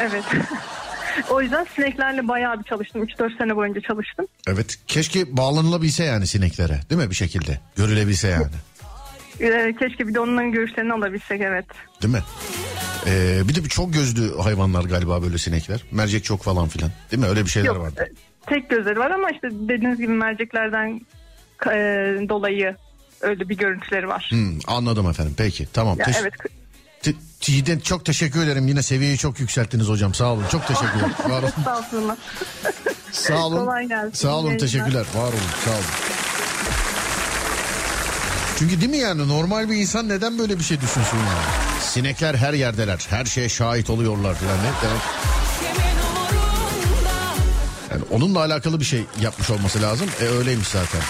Evet. 0.00 0.24
o 1.30 1.42
yüzden 1.42 1.66
sineklerle 1.76 2.28
bayağı 2.28 2.58
bir 2.58 2.64
çalıştım. 2.64 3.04
3-4 3.04 3.38
sene 3.38 3.56
boyunca 3.56 3.80
çalıştım. 3.80 4.26
Evet 4.48 4.78
keşke 4.86 5.36
bağlanılabilse 5.36 6.04
yani 6.04 6.26
sineklere 6.26 6.80
değil 6.90 7.02
mi 7.02 7.10
bir 7.10 7.14
şekilde? 7.14 7.60
Görülebilse 7.76 8.28
yani. 8.28 8.46
Ee, 9.40 9.74
keşke 9.78 10.08
bir 10.08 10.14
de 10.14 10.20
onların 10.20 10.52
görüşlerini 10.52 10.92
alabilsek 10.92 11.40
evet. 11.40 11.64
Değil 12.02 12.14
mi? 12.14 12.22
Ee, 13.06 13.40
bir 13.48 13.54
de 13.54 13.64
bir 13.64 13.68
çok 13.68 13.92
gözlü 13.92 14.38
hayvanlar 14.38 14.84
galiba 14.84 15.22
böyle 15.22 15.38
sinekler. 15.38 15.80
Mercek 15.90 16.24
çok 16.24 16.42
falan 16.42 16.68
filan. 16.68 16.90
Değil 17.10 17.22
mi? 17.22 17.28
Öyle 17.28 17.44
bir 17.44 17.50
şeyler 17.50 17.66
Yok, 17.68 17.78
vardı. 17.78 18.08
e, 18.10 18.12
tek 18.46 18.70
gözleri 18.70 18.98
var 18.98 19.10
ama 19.10 19.30
işte 19.30 19.48
dediğiniz 19.52 19.98
gibi 19.98 20.12
merceklerden 20.12 21.00
e, 21.66 21.72
dolayı 22.28 22.76
öyle 23.20 23.48
bir 23.48 23.56
görüntüleri 23.56 24.08
var. 24.08 24.26
Hmm, 24.30 24.58
anladım 24.66 25.10
efendim. 25.10 25.34
Peki 25.36 25.68
tamam. 25.72 25.98
Ya 25.98 26.04
Teş- 26.04 26.20
evet 26.20 26.32
te- 27.02 27.14
Çiğdem 27.40 27.80
çok 27.80 28.04
teşekkür 28.04 28.44
ederim. 28.44 28.68
Yine 28.68 28.82
seviyeyi 28.82 29.18
çok 29.18 29.40
yükselttiniz 29.40 29.88
hocam. 29.88 30.14
Sağ 30.14 30.32
olun. 30.32 30.44
Çok 30.52 30.66
teşekkürler. 30.66 31.10
Var 31.30 31.38
olun. 31.42 31.46
Estağfurullah. 31.58 32.16
Sağ 33.12 33.46
olun. 33.46 33.56
Kolay 33.58 33.88
gelsin. 33.88 34.10
Sağ 34.12 34.36
olun. 34.36 34.50
İyi 34.50 34.58
Teşekkürler. 34.58 35.04
Var 35.14 35.22
olun. 35.28 35.40
Sağ 35.64 35.70
olun. 35.70 36.15
Çünkü 38.58 38.80
değil 38.80 38.90
mi 38.90 38.96
yani 38.96 39.28
normal 39.28 39.70
bir 39.70 39.76
insan 39.76 40.08
neden 40.08 40.38
böyle 40.38 40.58
bir 40.58 40.64
şey 40.64 40.80
düşünsün 40.80 41.16
yani? 41.16 41.82
Sinekler 41.82 42.34
her 42.34 42.52
yerdeler. 42.52 43.06
Her 43.10 43.24
şeye 43.24 43.48
şahit 43.48 43.90
oluyorlar 43.90 44.34
falan. 44.34 44.58
Demek? 44.58 45.00
Yani 47.90 48.02
onunla 48.10 48.38
alakalı 48.38 48.80
bir 48.80 48.84
şey 48.84 49.04
yapmış 49.20 49.50
olması 49.50 49.82
lazım. 49.82 50.06
E 50.20 50.24
öyleymiş 50.24 50.68
zaten. 50.68 51.00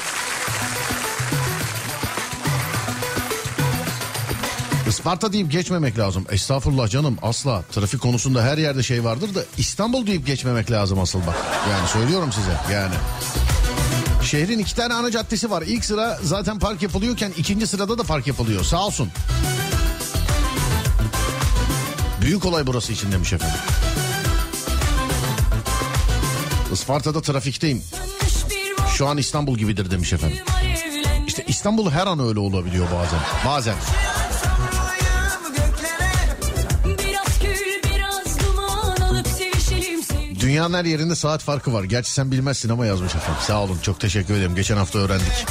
Isparta 4.88 5.32
deyip 5.32 5.52
geçmemek 5.52 5.98
lazım. 5.98 6.26
Estağfurullah 6.30 6.88
canım 6.88 7.16
asla. 7.22 7.62
Trafik 7.72 8.00
konusunda 8.00 8.42
her 8.42 8.58
yerde 8.58 8.82
şey 8.82 9.04
vardır 9.04 9.34
da 9.34 9.40
İstanbul 9.58 10.06
deyip 10.06 10.26
geçmemek 10.26 10.70
lazım 10.70 11.00
asıl 11.00 11.20
bak. 11.26 11.36
Yani 11.70 11.88
söylüyorum 11.88 12.32
size 12.32 12.74
yani. 12.74 12.94
Şehrin 14.26 14.58
iki 14.58 14.74
tane 14.74 14.94
ana 14.94 15.10
caddesi 15.10 15.50
var. 15.50 15.62
İlk 15.62 15.84
sıra 15.84 16.18
zaten 16.22 16.58
park 16.58 16.82
yapılıyorken 16.82 17.32
ikinci 17.36 17.66
sırada 17.66 17.98
da 17.98 18.02
park 18.02 18.26
yapılıyor. 18.26 18.64
Sağ 18.64 18.86
olsun. 18.86 19.08
Büyük 22.20 22.44
olay 22.44 22.66
burası 22.66 22.92
için 22.92 23.12
demiş 23.12 23.32
efendim. 23.32 23.58
Isparta'da 26.72 27.22
trafikteyim. 27.22 27.82
Şu 28.96 29.06
an 29.06 29.18
İstanbul 29.18 29.58
gibidir 29.58 29.90
demiş 29.90 30.12
efendim. 30.12 30.38
İşte 31.26 31.44
İstanbul 31.48 31.90
her 31.90 32.06
an 32.06 32.20
öyle 32.20 32.38
olabiliyor 32.38 32.86
bazen. 32.94 33.20
Bazen. 33.46 33.74
Dünyanın 40.46 40.74
her 40.74 40.84
yerinde 40.84 41.14
saat 41.14 41.42
farkı 41.42 41.72
var. 41.72 41.84
Gerçi 41.84 42.10
sen 42.10 42.30
bilmezsin 42.32 42.68
ama 42.68 42.86
yazmış 42.86 43.14
efendim. 43.14 43.42
Sağ 43.46 43.62
olun 43.62 43.78
çok 43.82 44.00
teşekkür 44.00 44.34
ederim. 44.34 44.54
Geçen 44.54 44.76
hafta 44.76 44.98
öğrendik. 44.98 45.46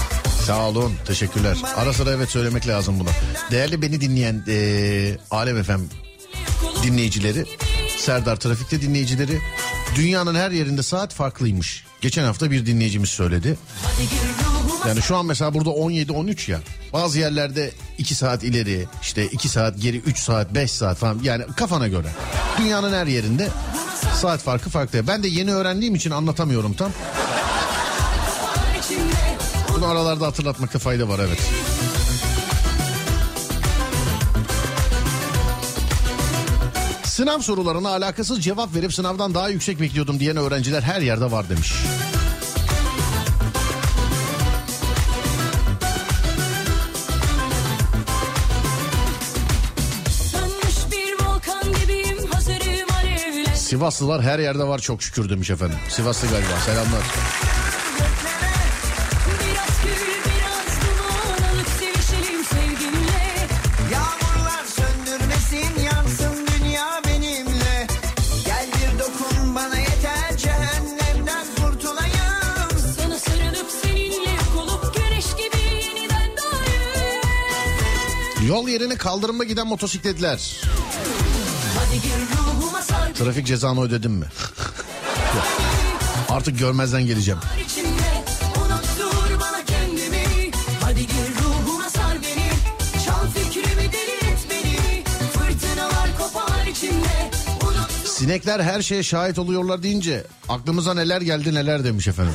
Sağ 0.46 0.68
olun 0.68 0.93
teşekkürler. 1.08 1.58
Ara 1.76 1.93
sıra 1.93 2.12
evet 2.12 2.30
söylemek 2.30 2.68
lazım 2.68 3.00
bunu. 3.00 3.10
Değerli 3.52 3.82
beni 3.82 4.02
dinleyen 4.02 4.43
eee 4.48 5.18
Alem 5.32 5.64
FM 5.64 5.80
dinleyicileri, 6.84 7.46
Serdar 7.98 8.36
Trafik'te 8.36 8.82
dinleyicileri 8.82 9.39
dünyanın 9.96 10.36
her 10.36 10.52
yerinde 10.52 10.84
saat 10.84 11.14
farklıymış. 11.14 11.86
Geçen 12.02 12.24
hafta 12.24 12.52
bir 12.52 12.66
dinleyicimiz 12.66 13.10
söyledi. 13.10 13.58
Yani 14.88 15.01
şu 15.01 15.17
an 15.17 15.25
mesela 15.25 15.53
burada 15.53 15.69
17-13 15.69 16.51
ya. 16.51 16.59
Bazı 16.93 17.19
yerlerde 17.19 17.71
2 17.97 18.15
saat 18.15 18.43
ileri, 18.43 18.86
işte 19.01 19.25
2 19.25 19.49
saat 19.49 19.81
geri, 19.81 19.97
3 19.97 20.19
saat, 20.19 20.53
5 20.53 20.71
saat 20.71 20.97
falan. 20.97 21.19
Yani 21.23 21.43
kafana 21.55 21.88
göre. 21.88 22.07
Dünyanın 22.59 22.93
her 22.93 23.07
yerinde 23.07 23.49
saat 24.15 24.39
farkı 24.39 24.69
farklı. 24.69 25.07
Ben 25.07 25.23
de 25.23 25.27
yeni 25.27 25.53
öğrendiğim 25.53 25.95
için 25.95 26.11
anlatamıyorum 26.11 26.73
tam. 26.73 26.91
Bunu 29.75 29.86
aralarda 29.86 30.27
hatırlatmakta 30.27 30.79
fayda 30.79 31.09
var 31.09 31.19
evet. 31.19 31.39
Sınav 37.03 37.39
sorularına 37.39 37.89
alakasız 37.89 38.43
cevap 38.43 38.75
verip 38.75 38.93
sınavdan 38.93 39.33
daha 39.33 39.49
yüksek 39.49 39.81
bekliyordum 39.81 40.19
diyen 40.19 40.38
öğrenciler 40.38 40.81
her 40.81 41.01
yerde 41.01 41.31
var 41.31 41.49
demiş. 41.49 41.73
Sivaslılar 53.76 54.21
her 54.21 54.39
yerde 54.39 54.63
var 54.63 54.80
çok 54.80 55.03
şükür 55.03 55.30
demiş 55.30 55.49
efendim. 55.49 55.78
Sivaslı 55.89 56.28
galiba 56.28 56.59
selamlar. 56.65 57.01
Yol 78.47 78.67
yerine 78.67 78.95
kaldırıma 78.95 79.43
giden 79.43 79.67
motosikletler. 79.67 80.61
Trafik 83.18 83.47
cezanı 83.47 83.82
ödedim 83.82 84.11
mi? 84.11 84.26
Artık 86.30 86.59
görmezden 86.59 87.05
geleceğim. 87.05 87.39
Sinekler 98.05 98.59
her 98.59 98.82
şeye 98.82 99.03
şahit 99.03 99.39
oluyorlar 99.39 99.84
deyince 99.84 100.24
aklımıza 100.49 100.93
neler 100.93 101.22
geldi 101.22 101.53
neler 101.53 101.84
demiş 101.84 102.07
efendim. 102.07 102.34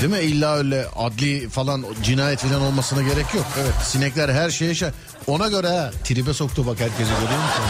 Değil 0.00 0.12
mi? 0.12 0.18
İlla 0.18 0.56
öyle 0.56 0.86
adli 0.96 1.48
falan 1.48 1.84
cinayet 2.02 2.40
falan 2.40 2.60
olmasına 2.62 3.02
gerek 3.02 3.34
yok. 3.34 3.46
Evet 3.58 3.74
sinekler 3.84 4.28
her 4.28 4.50
şeye 4.50 4.74
şahit. 4.74 4.94
Ona 5.26 5.48
göre 5.48 5.68
ha 5.68 5.90
tribe 6.04 6.34
soktu 6.34 6.66
bak 6.66 6.80
herkesi 6.80 7.10
görüyor 7.10 7.42
musun? 7.42 7.64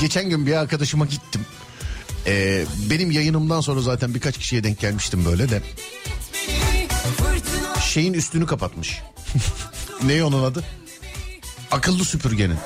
Geçen 0.00 0.28
gün 0.28 0.46
bir 0.46 0.52
arkadaşıma 0.52 1.06
gittim. 1.06 1.46
Ee, 2.26 2.64
benim 2.90 3.10
yayınımdan 3.10 3.60
sonra 3.60 3.80
zaten 3.80 4.14
birkaç 4.14 4.38
kişiye 4.38 4.64
denk 4.64 4.80
gelmiştim 4.80 5.24
böyle 5.24 5.50
de. 5.50 5.62
Şeyin 7.80 8.12
üstünü 8.12 8.46
kapatmış. 8.46 9.02
ne 10.02 10.24
onun 10.24 10.42
adı? 10.44 10.64
Akıllı 11.70 12.04
süpürgenin. 12.04 12.56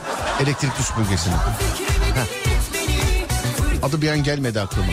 Elektrikli 0.41 0.83
süpürgesinin. 0.83 1.37
Adı 3.83 4.03
bir 4.03 4.09
an 4.09 4.22
gelmedi 4.22 4.61
aklıma. 4.61 4.87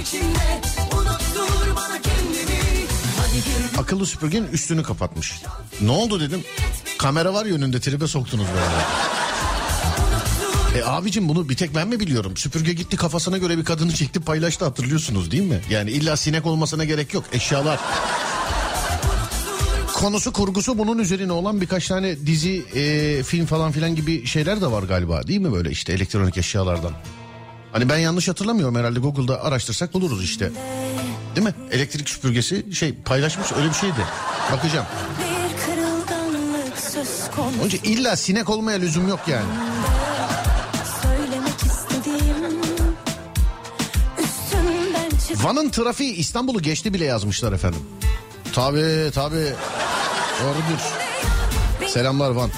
Akıllı 3.77 4.05
süpürgenin 4.05 4.47
üstünü 4.47 4.83
kapatmış. 4.83 5.41
Ne 5.81 5.91
oldu 5.91 6.19
dedim. 6.19 6.43
Kamera 6.97 7.33
var 7.33 7.45
yönünde 7.45 7.79
tribe 7.79 8.07
soktunuz 8.07 8.45
böyle. 8.53 8.65
E 10.79 10.83
abicim 10.85 11.29
bunu 11.29 11.49
bir 11.49 11.55
tek 11.55 11.75
ben 11.75 11.87
mi 11.87 11.99
biliyorum? 11.99 12.37
Süpürge 12.37 12.73
gitti 12.73 12.97
kafasına 12.97 13.37
göre 13.37 13.57
bir 13.57 13.65
kadını 13.65 13.93
çekti 13.93 14.19
paylaştı 14.19 14.65
hatırlıyorsunuz 14.65 15.31
değil 15.31 15.43
mi? 15.43 15.61
Yani 15.69 15.91
illa 15.91 16.17
sinek 16.17 16.45
olmasına 16.45 16.85
gerek 16.85 17.13
yok. 17.13 17.23
Eşyalar. 17.33 17.79
Konusu 19.93 20.33
kurgusu 20.33 20.77
bunun 20.77 20.97
üzerine 20.97 21.31
olan 21.31 21.61
birkaç 21.61 21.87
tane 21.87 22.25
dizi, 22.25 22.65
e, 22.75 23.23
film 23.23 23.45
falan 23.45 23.71
filan 23.71 23.95
gibi 23.95 24.25
şeyler 24.27 24.61
de 24.61 24.71
var 24.71 24.83
galiba. 24.83 25.27
Değil 25.27 25.39
mi 25.39 25.51
böyle 25.53 25.71
işte 25.71 25.93
elektronik 25.93 26.37
eşyalardan? 26.37 26.91
Hani 27.71 27.89
ben 27.89 27.97
yanlış 27.97 28.27
hatırlamıyorum 28.27 28.75
herhalde 28.75 28.99
Google'da 28.99 29.43
araştırsak 29.43 29.93
buluruz 29.93 30.23
işte. 30.23 30.51
Değil 31.35 31.47
mi? 31.47 31.53
Elektrik 31.71 32.09
süpürgesi 32.09 32.75
şey 32.75 32.93
paylaşmış 32.93 33.51
öyle 33.51 33.69
bir 33.69 33.73
şeydi. 33.73 34.05
Bakacağım. 34.51 34.85
konusu. 37.35 37.63
Önce 37.63 37.77
illa 37.77 38.15
sinek 38.15 38.49
olmaya 38.49 38.77
lüzum 38.77 39.07
yok 39.07 39.19
yani. 39.27 39.45
Van'ın 45.43 45.69
trafiği 45.69 46.13
İstanbul'u 46.13 46.61
geçti 46.61 46.93
bile 46.93 47.05
yazmışlar 47.05 47.53
efendim. 47.53 47.79
Tabi 48.53 49.11
tabi. 49.13 49.53
Doğrudur. 50.43 50.81
Selamlar 51.87 52.29
Van. 52.29 52.49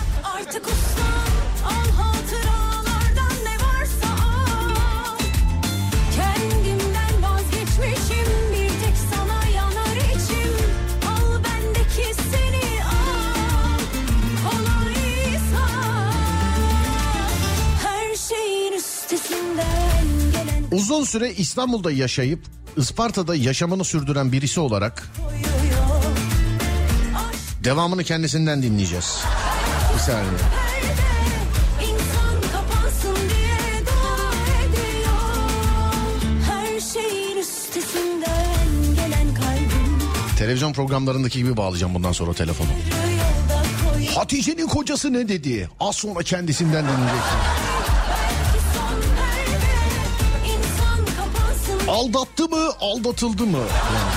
Uzun 20.75 21.03
süre 21.03 21.33
İstanbul'da 21.33 21.91
yaşayıp 21.91 22.39
Isparta'da 22.77 23.35
yaşamını 23.35 23.83
sürdüren 23.83 24.31
birisi 24.31 24.59
olarak 24.59 25.09
devamını 27.63 28.03
kendisinden 28.03 28.63
dinleyeceğiz. 28.63 29.23
Bir 29.93 29.99
saniye. 29.99 30.31
Televizyon 40.37 40.73
programlarındaki 40.73 41.37
gibi 41.37 41.57
bağlayacağım 41.57 41.93
bundan 41.93 42.11
sonra 42.11 42.33
telefonu. 42.33 42.67
Hatice'nin 44.15 44.67
kocası 44.67 45.13
ne 45.13 45.27
dedi? 45.27 45.69
Az 45.79 45.95
sonra 45.95 46.23
kendisinden 46.23 46.85
dinleyeceksiniz. 46.85 47.64
Aldattı 51.95 52.49
mı, 52.49 52.71
aldatıldı 52.79 53.45
mı? 53.45 53.57
Yani. 53.57 54.15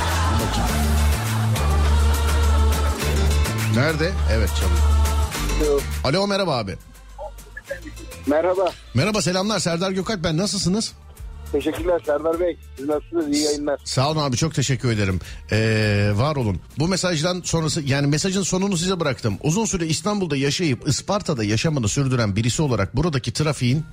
Nerede? 3.76 4.12
Evet 4.32 4.50
çalıyor. 4.60 5.82
Alo 6.04 6.26
merhaba 6.26 6.56
abi. 6.56 6.76
Merhaba. 8.26 8.72
Merhaba 8.94 9.22
selamlar 9.22 9.58
Serdar 9.58 9.90
Gökalp 9.90 10.24
ben 10.24 10.36
nasılsınız? 10.36 10.92
Teşekkürler 11.52 12.02
Serdar 12.06 12.40
Bey. 12.40 12.58
Siz 12.76 12.88
nasılsınız? 12.88 13.36
İyi 13.36 13.44
yayınlar. 13.44 13.80
Sağ 13.84 14.10
olun 14.10 14.20
abi 14.20 14.36
çok 14.36 14.54
teşekkür 14.54 14.92
ederim. 14.92 15.20
Ee, 15.52 16.10
var 16.14 16.36
olun. 16.36 16.60
Bu 16.78 16.88
mesajdan 16.88 17.40
sonrası 17.44 17.82
yani 17.82 18.06
mesajın 18.06 18.42
sonunu 18.42 18.76
size 18.76 19.00
bıraktım. 19.00 19.38
Uzun 19.42 19.64
süre 19.64 19.86
İstanbul'da 19.86 20.36
yaşayıp 20.36 20.88
Isparta'da 20.88 21.44
yaşamını 21.44 21.88
sürdüren 21.88 22.36
birisi 22.36 22.62
olarak 22.62 22.96
buradaki 22.96 23.32
trafiğin 23.32 23.84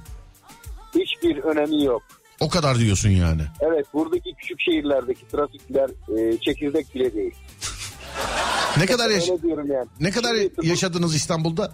Hiçbir 0.95 1.37
önemi 1.37 1.83
yok. 1.83 2.01
O 2.39 2.49
kadar 2.49 2.79
diyorsun 2.79 3.09
yani. 3.09 3.41
Evet 3.61 3.85
buradaki 3.93 4.33
küçük 4.33 4.61
şehirlerdeki 4.61 5.27
trafikler 5.27 5.89
e, 6.17 6.37
çekirdek 6.37 6.95
bile 6.95 7.13
değil. 7.13 7.33
Ne 8.77 8.85
kadar 8.85 9.09
yaş- 9.09 9.29
Öyle 9.29 9.41
diyorum 9.41 9.71
yani. 9.71 9.87
ne 9.99 10.11
kadar 10.11 10.35
Şimdi 10.35 10.67
yaşadınız 10.67 11.15
İstanbul'da? 11.15 11.71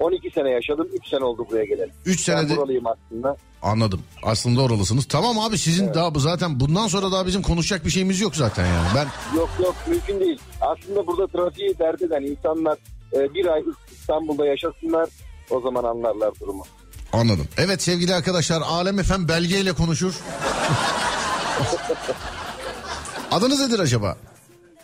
12 0.00 0.30
sene 0.30 0.50
yaşadım. 0.50 0.88
3 0.92 1.08
sene 1.08 1.24
oldu 1.24 1.46
buraya 1.50 1.64
geleli. 1.64 1.90
3 2.06 2.28
Ben 2.28 2.34
senede 2.36 2.56
buralıyım 2.56 2.84
aslında. 2.86 3.36
anladım. 3.62 4.00
Aslında 4.22 4.62
oralısınız. 4.62 5.04
Tamam 5.08 5.38
abi 5.38 5.58
sizin 5.58 5.94
daha 5.94 6.14
bu 6.14 6.20
zaten 6.20 6.60
bundan 6.60 6.86
sonra 6.86 7.12
daha 7.12 7.26
bizim 7.26 7.42
konuşacak 7.42 7.84
bir 7.84 7.90
şeyimiz 7.90 8.20
yok 8.20 8.36
zaten 8.36 8.66
yani. 8.66 8.88
Ben 8.96 9.36
Yok 9.38 9.50
yok 9.62 9.74
mümkün 9.88 10.20
değil. 10.20 10.38
Aslında 10.60 11.06
burada 11.06 11.26
trafiği 11.26 11.78
dert 11.78 12.02
eden 12.02 12.22
insanlar 12.22 12.78
e, 13.12 13.34
bir 13.34 13.46
ay 13.46 13.62
İstanbul'da 13.92 14.46
yaşasınlar. 14.46 15.08
O 15.50 15.60
zaman 15.60 15.84
anlarlar 15.84 16.32
durumu. 16.40 16.64
Anladım. 17.12 17.48
Evet 17.56 17.82
sevgili 17.82 18.14
arkadaşlar 18.14 18.62
Alem 18.62 18.98
Efem 18.98 19.28
belgeyle 19.28 19.72
konuşur. 19.72 20.14
Adınız 23.30 23.60
nedir 23.60 23.78
acaba? 23.78 24.16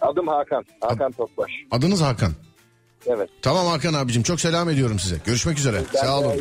Adım 0.01 0.29
Hakan. 0.29 0.65
Hakan 0.81 1.13
Topbaş. 1.13 1.51
Adınız 1.71 2.01
Hakan. 2.01 2.33
Evet. 3.07 3.31
Tamam 3.43 3.67
Hakan 3.67 3.95
abicim 3.95 4.23
çok 4.23 4.41
selam 4.41 4.71
ediyorum 4.71 4.99
size. 4.99 5.17
Görüşmek 5.25 5.59
üzere. 5.59 5.83
Ben 5.95 6.01
Sağ 6.01 6.19
olun. 6.19 6.33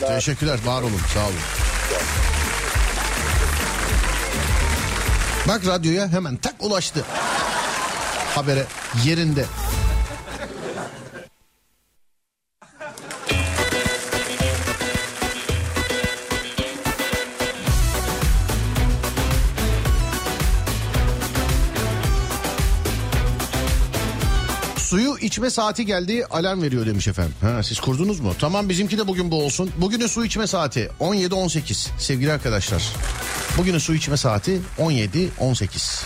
Teşekkürler. 0.00 0.58
Var 0.66 0.82
olun. 0.82 1.00
Sağ 1.14 1.20
olun. 1.24 1.34
Bak 5.48 5.66
radyoya 5.66 6.08
hemen 6.08 6.36
tak 6.36 6.54
ulaştı. 6.60 7.04
Habere 8.34 8.64
yerinde. 9.04 9.44
Suyu 24.92 25.18
içme 25.18 25.50
saati 25.50 25.86
geldi 25.86 26.26
alarm 26.30 26.62
veriyor 26.62 26.86
demiş 26.86 27.08
efendim. 27.08 27.34
Ha, 27.40 27.62
siz 27.62 27.80
kurdunuz 27.80 28.20
mu? 28.20 28.34
Tamam 28.38 28.68
bizimki 28.68 28.98
de 28.98 29.06
bugün 29.06 29.30
bu 29.30 29.44
olsun. 29.44 29.70
Bugünün 29.78 30.06
su 30.06 30.24
içme 30.24 30.46
saati 30.46 30.90
17-18 31.00 31.88
sevgili 31.98 32.32
arkadaşlar. 32.32 32.82
Bugünün 33.58 33.78
su 33.78 33.94
içme 33.94 34.16
saati 34.16 34.60
17-18. 34.78 36.04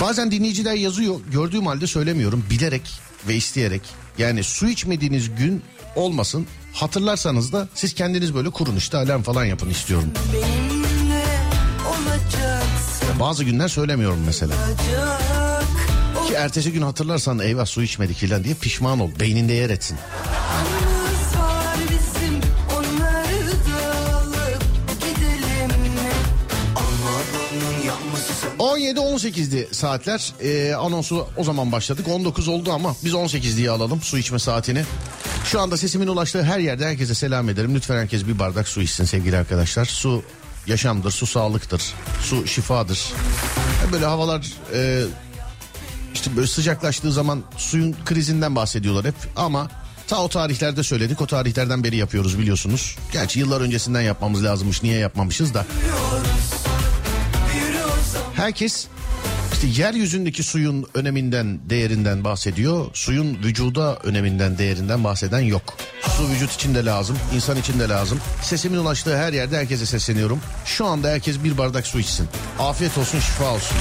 Bazen 0.00 0.30
dinleyiciler 0.30 0.74
yazıyor 0.74 1.20
gördüğüm 1.32 1.66
halde 1.66 1.86
söylemiyorum 1.86 2.44
bilerek 2.50 3.00
ve 3.28 3.34
isteyerek. 3.34 3.82
Yani 4.18 4.44
su 4.44 4.68
içmediğiniz 4.68 5.34
gün 5.34 5.62
olmasın 5.96 6.46
hatırlarsanız 6.72 7.52
da 7.52 7.68
siz 7.74 7.94
kendiniz 7.94 8.34
böyle 8.34 8.50
kurun 8.50 8.76
işte 8.76 8.96
alarm 8.96 9.22
falan 9.22 9.44
yapın 9.44 9.70
istiyorum. 9.70 10.12
Bazı 13.20 13.44
günler 13.44 13.68
söylemiyorum 13.68 14.22
mesela. 14.26 14.54
olacak. 14.54 15.51
Ki 16.32 16.38
ertesi 16.38 16.72
gün 16.72 16.82
hatırlarsan 16.82 17.38
eyvah 17.38 17.66
su 17.66 17.82
içmedik 17.82 18.16
filan 18.16 18.44
diye 18.44 18.54
pişman 18.54 19.00
ol. 19.00 19.10
Beyninde 19.20 19.52
yer 19.52 19.70
etsin. 19.70 19.98
Yalnız 20.26 21.36
var 21.38 21.76
bizim 21.90 22.40
onları 22.70 23.50
da 23.50 24.16
alıp 24.16 24.64
gidelim 25.00 25.80
mi? 25.80 26.12
Allah'ın 26.76 27.86
yalnızı 27.86 28.92
17-18'di 28.98 29.68
saatler. 29.74 30.32
Ee, 30.42 30.74
anonsu 30.74 31.26
o 31.36 31.44
zaman 31.44 31.72
başladık. 31.72 32.08
19 32.08 32.48
oldu 32.48 32.72
ama 32.72 32.96
biz 33.04 33.14
18 33.14 33.56
diye 33.56 33.70
alalım 33.70 34.00
su 34.00 34.18
içme 34.18 34.38
saatini. 34.38 34.84
Şu 35.44 35.60
anda 35.60 35.76
sesimin 35.76 36.06
ulaştığı 36.06 36.42
her 36.42 36.58
yerde 36.58 36.86
herkese 36.86 37.14
selam 37.14 37.48
ederim. 37.48 37.74
Lütfen 37.74 37.96
herkes 37.96 38.26
bir 38.26 38.38
bardak 38.38 38.68
su 38.68 38.82
içsin 38.82 39.04
sevgili 39.04 39.36
arkadaşlar. 39.36 39.84
Su 39.84 40.22
yaşamdır, 40.66 41.10
su 41.10 41.26
sağlıktır, 41.26 41.82
su 42.22 42.46
şifadır. 42.46 43.12
Böyle 43.92 44.06
havalar 44.06 44.52
e, 44.74 45.02
işte 46.22 46.36
böyle 46.36 46.46
sıcaklaştığı 46.46 47.12
zaman 47.12 47.42
suyun 47.56 47.96
krizinden 48.04 48.56
bahsediyorlar 48.56 49.04
hep 49.04 49.14
ama 49.36 49.70
ta 50.08 50.22
o 50.22 50.28
tarihlerde 50.28 50.82
söyledik 50.82 51.20
o 51.20 51.26
tarihlerden 51.26 51.84
beri 51.84 51.96
yapıyoruz 51.96 52.38
biliyorsunuz. 52.38 52.96
Gerçi 53.12 53.40
yıllar 53.40 53.60
öncesinden 53.60 54.00
yapmamız 54.00 54.44
lazımmış 54.44 54.82
niye 54.82 54.98
yapmamışız 54.98 55.54
da. 55.54 55.66
Herkes 58.34 58.86
işte 59.52 59.82
yeryüzündeki 59.82 60.42
suyun 60.42 60.86
öneminden, 60.94 61.70
değerinden 61.70 62.24
bahsediyor. 62.24 62.86
Suyun 62.92 63.34
vücuda 63.34 63.96
öneminden, 63.96 64.58
değerinden 64.58 65.04
bahseden 65.04 65.40
yok. 65.40 65.62
Su 66.16 66.28
vücut 66.28 66.52
için 66.52 66.74
de 66.74 66.84
lazım, 66.84 67.18
insan 67.34 67.56
için 67.56 67.80
de 67.80 67.88
lazım. 67.88 68.20
Sesimin 68.42 68.78
ulaştığı 68.78 69.16
her 69.16 69.32
yerde 69.32 69.56
herkese 69.56 69.86
sesleniyorum. 69.86 70.40
Şu 70.64 70.86
anda 70.86 71.08
herkes 71.08 71.44
bir 71.44 71.58
bardak 71.58 71.86
su 71.86 72.00
içsin. 72.00 72.28
Afiyet 72.58 72.98
olsun, 72.98 73.20
şifa 73.20 73.54
olsun. 73.54 73.76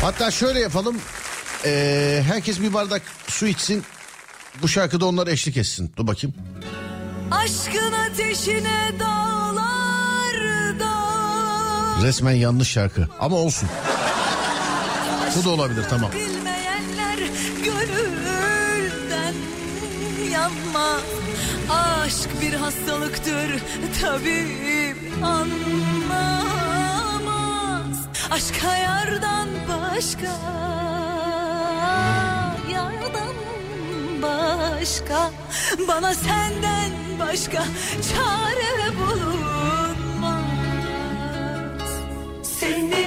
Hatta 0.00 0.30
şöyle 0.30 0.60
yapalım. 0.60 0.96
Ee, 1.64 2.22
herkes 2.26 2.60
bir 2.60 2.74
bardak 2.74 3.02
su 3.28 3.46
içsin. 3.46 3.84
Bu 4.62 4.68
şarkıda 4.68 5.06
onlar 5.06 5.26
eşlik 5.26 5.56
etsin. 5.56 5.92
Dur 5.96 6.06
bakayım. 6.06 6.36
Aşkın 7.30 7.92
ateşine 7.92 8.92
dağlarda 9.00 9.58
Resmen 12.02 12.32
yanlış 12.32 12.68
şarkı 12.68 13.08
ama 13.20 13.36
olsun. 13.36 13.68
Bu 15.36 15.44
da 15.44 15.50
olabilir 15.50 15.84
tamam. 15.90 16.10
Bilmeyenler 16.12 17.18
gönülden 17.64 19.34
yanma 20.32 21.00
Aşk 21.70 22.28
bir 22.42 22.52
hastalıktır 22.54 23.62
tabip 24.00 24.96
anlamaz 25.22 26.57
Aşk 28.30 28.62
yardan 28.82 29.48
başka 29.68 30.34
Yardan 32.72 33.34
başka. 34.22 35.30
Bana 35.88 36.14
senden 36.14 36.90
başka 37.18 37.64
çare 38.08 38.96
bulunmaz. 38.98 40.40
Seni 42.42 43.06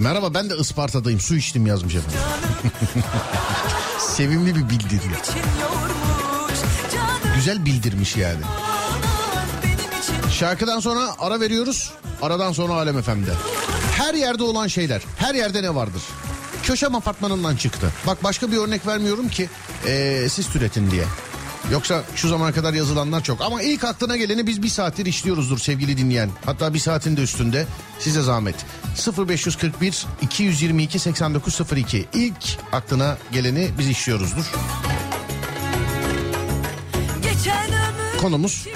Merhaba 0.00 0.34
ben 0.34 0.50
de 0.50 0.56
Isparta'dayım 0.56 1.20
su 1.20 1.36
içtim 1.36 1.66
yazmış 1.66 1.94
efendim. 1.94 2.20
Sevimli 3.98 4.54
bir 4.54 4.68
bildiri. 4.70 5.00
Güzel 7.34 7.64
bildirmiş 7.64 8.16
yani. 8.16 8.40
Şarkıdan 10.32 10.80
sonra 10.80 11.14
ara 11.18 11.40
veriyoruz. 11.40 11.92
Aradan 12.22 12.52
sonra 12.52 12.72
Alem 12.72 13.02
FM'de. 13.02 13.32
Her 13.96 14.14
yerde 14.14 14.42
olan 14.42 14.66
şeyler. 14.66 15.02
Her 15.16 15.34
yerde 15.34 15.62
ne 15.62 15.74
vardır? 15.74 16.02
Köşem 16.62 16.94
apartmanından 16.94 17.56
çıktı. 17.56 17.92
Bak 18.06 18.24
başka 18.24 18.52
bir 18.52 18.56
örnek 18.56 18.86
vermiyorum 18.86 19.28
ki 19.28 19.48
ee, 19.86 20.26
siz 20.30 20.48
türetin 20.48 20.90
diye. 20.90 21.04
Yoksa 21.72 22.02
şu 22.16 22.28
zamana 22.28 22.52
kadar 22.52 22.74
yazılanlar 22.74 23.22
çok. 23.22 23.40
Ama 23.40 23.62
ilk 23.62 23.84
aklına 23.84 24.16
geleni 24.16 24.46
biz 24.46 24.62
bir 24.62 24.68
saattir 24.68 25.06
işliyoruzdur 25.06 25.58
sevgili 25.58 25.96
dinleyen. 25.96 26.30
Hatta 26.44 26.74
bir 26.74 26.78
saatin 26.78 27.16
de 27.16 27.22
üstünde. 27.22 27.66
Size 27.98 28.22
zahmet. 28.22 28.54
0541 29.28 30.06
222 30.22 30.98
8902. 30.98 32.08
İlk 32.14 32.58
aklına 32.72 33.18
geleni 33.32 33.70
biz 33.78 33.88
işliyoruzdur. 33.88 34.44
Konumuz 38.20 38.66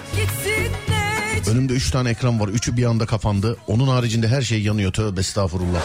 Önümde 1.50 1.72
üç 1.72 1.90
tane 1.90 2.10
ekran 2.10 2.40
var. 2.40 2.48
Üçü 2.48 2.76
bir 2.76 2.84
anda 2.84 3.06
kapandı. 3.06 3.56
Onun 3.66 3.88
haricinde 3.88 4.28
her 4.28 4.42
şey 4.42 4.62
yanıyor. 4.62 4.92
Tövbe 4.92 5.20
estağfurullah. 5.20 5.82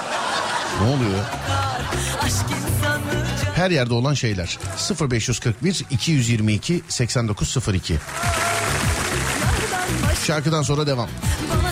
Ne 0.82 0.88
oluyor? 0.88 1.20
aşk 2.22 2.69
Her 3.60 3.72
yerde 3.72 3.94
olan 3.94 4.14
şeyler. 4.14 4.60
0541 5.12 5.86
222 5.90 6.82
8902. 6.88 7.98
candan 9.72 10.04
başka 10.10 10.26
Şarkıdan 10.26 10.62
sonra 10.62 10.88
devam. 10.88 11.10
Bana 11.50 11.69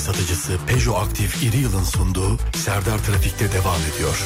satıcısı 0.00 0.52
Peugeot 0.66 0.96
Aktif 0.96 1.42
İri 1.42 1.56
Yıl'ın 1.56 1.84
sunduğu 1.84 2.38
Serdar 2.54 2.98
Trafik'te 2.98 3.52
devam 3.52 3.80
ediyor. 3.94 4.16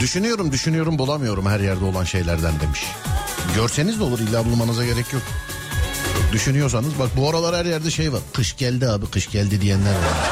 Düşünüyorum 0.00 0.52
düşünüyorum 0.52 0.98
bulamıyorum 0.98 1.46
her 1.46 1.60
yerde 1.60 1.84
olan 1.84 2.04
şeylerden 2.04 2.60
demiş. 2.60 2.84
Görseniz 3.54 4.00
de 4.00 4.02
olur 4.04 4.18
illa 4.18 4.44
bulmanıza 4.44 4.84
gerek 4.84 5.12
yok. 5.12 5.22
Düşünüyorsanız 6.32 6.98
bak 6.98 7.08
bu 7.16 7.30
aralar 7.30 7.56
her 7.56 7.64
yerde 7.64 7.90
şey 7.90 8.12
var. 8.12 8.20
Kış 8.32 8.56
geldi 8.56 8.88
abi 8.88 9.06
kış 9.06 9.30
geldi 9.30 9.60
diyenler 9.60 9.94
var. 9.94 10.30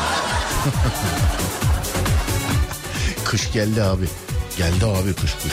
kış 3.28 3.52
geldi 3.52 3.82
abi. 3.82 4.04
Geldi 4.56 4.86
abi 4.86 5.14
kış 5.14 5.34
kış. 5.34 5.52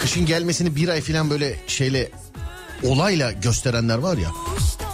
Kışın 0.00 0.26
gelmesini 0.26 0.76
bir 0.76 0.88
ay 0.88 1.00
falan 1.00 1.30
böyle 1.30 1.56
şeyle 1.66 2.10
olayla 2.82 3.32
gösterenler 3.32 3.98
var 3.98 4.16
ya. 4.16 4.28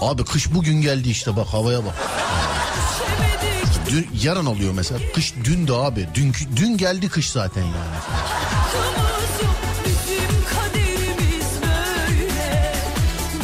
Abi 0.00 0.24
kış 0.24 0.54
bugün 0.54 0.80
geldi 0.80 1.08
işte 1.10 1.36
bak 1.36 1.46
havaya 1.46 1.84
bak. 1.84 1.94
Dün, 3.90 4.06
yarın 4.22 4.46
oluyor 4.46 4.72
mesela. 4.72 5.00
Kış 5.14 5.34
dündü 5.44 5.72
abi. 5.72 6.08
Dün, 6.14 6.32
dün 6.56 6.76
geldi 6.76 7.08
kış 7.08 7.30
zaten 7.30 7.62
yani. 7.62 7.98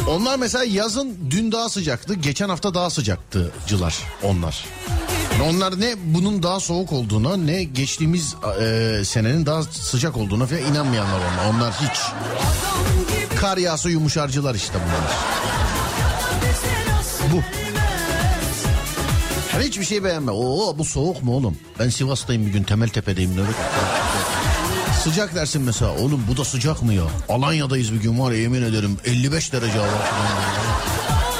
Onlar 0.09 0.37
mesela 0.37 0.63
yazın 0.63 1.17
dün 1.31 1.51
daha 1.51 1.69
sıcaktı. 1.69 2.13
Geçen 2.13 2.49
hafta 2.49 2.73
daha 2.73 2.89
sıcaktıcılar 2.89 3.95
onlar. 4.23 4.65
Onlar 5.43 5.79
ne 5.79 5.95
bunun 6.05 6.43
daha 6.43 6.59
soğuk 6.59 6.93
olduğuna 6.93 7.37
ne 7.37 7.63
geçtiğimiz 7.63 8.35
e, 8.61 9.01
senenin 9.05 9.45
daha 9.45 9.63
sıcak 9.63 10.17
olduğuna 10.17 10.45
falan 10.45 10.61
inanmayanlar 10.61 11.19
onlar. 11.19 11.55
Onlar 11.55 11.73
hiç. 11.73 11.99
Kar 13.39 13.57
yağsa 13.57 13.89
yumuşarcılar 13.89 14.55
işte 14.55 14.73
bunlar. 14.73 15.11
Bu. 17.33 17.41
Ben 19.57 19.61
hiçbir 19.61 19.85
şey 19.85 20.03
beğenme. 20.03 20.31
Oo 20.31 20.77
bu 20.77 20.85
soğuk 20.85 21.23
mu 21.23 21.35
oğlum? 21.35 21.57
Ben 21.79 21.89
Sivas'tayım 21.89 22.45
bir 22.45 22.51
gün 22.51 22.63
Temeltepe'deyim. 22.63 23.31
Nöbet. 23.33 23.55
Sıcak 25.03 25.35
dersin 25.35 25.61
mesela. 25.61 25.91
Oğlum 25.91 26.23
bu 26.31 26.37
da 26.37 26.45
sıcak 26.45 26.83
mı 26.83 26.93
ya? 26.93 27.03
Alanya'dayız 27.29 27.93
bir 27.93 28.01
gün 28.01 28.19
var 28.19 28.31
ya 28.31 28.37
yemin 28.37 28.61
ederim 28.61 28.97
55 29.05 29.53
derece 29.53 29.77
hava. 29.77 29.87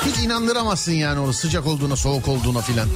Hiç 0.06 0.18
inandıramazsın 0.26 0.92
yani 0.92 1.20
orası 1.20 1.40
sıcak 1.40 1.68
olduğuna 1.68 1.96
soğuk 1.96 2.28
olduğuna 2.28 2.62
filan. 2.62 2.88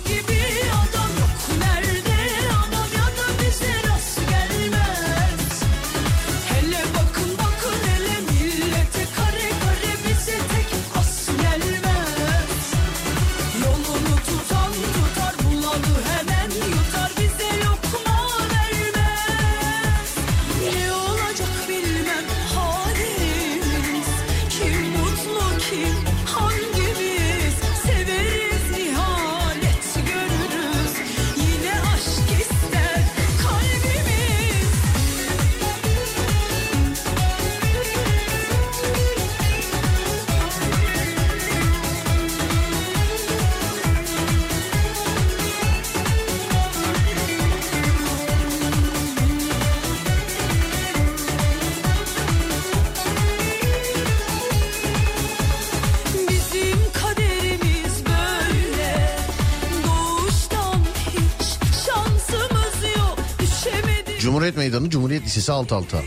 Cumhuriyet 64.29 64.57
Meydanı 64.57 64.89
Cumhuriyet 64.89 65.25
Lisesi 65.25 65.51
alt 65.51 65.71
alta. 65.71 65.97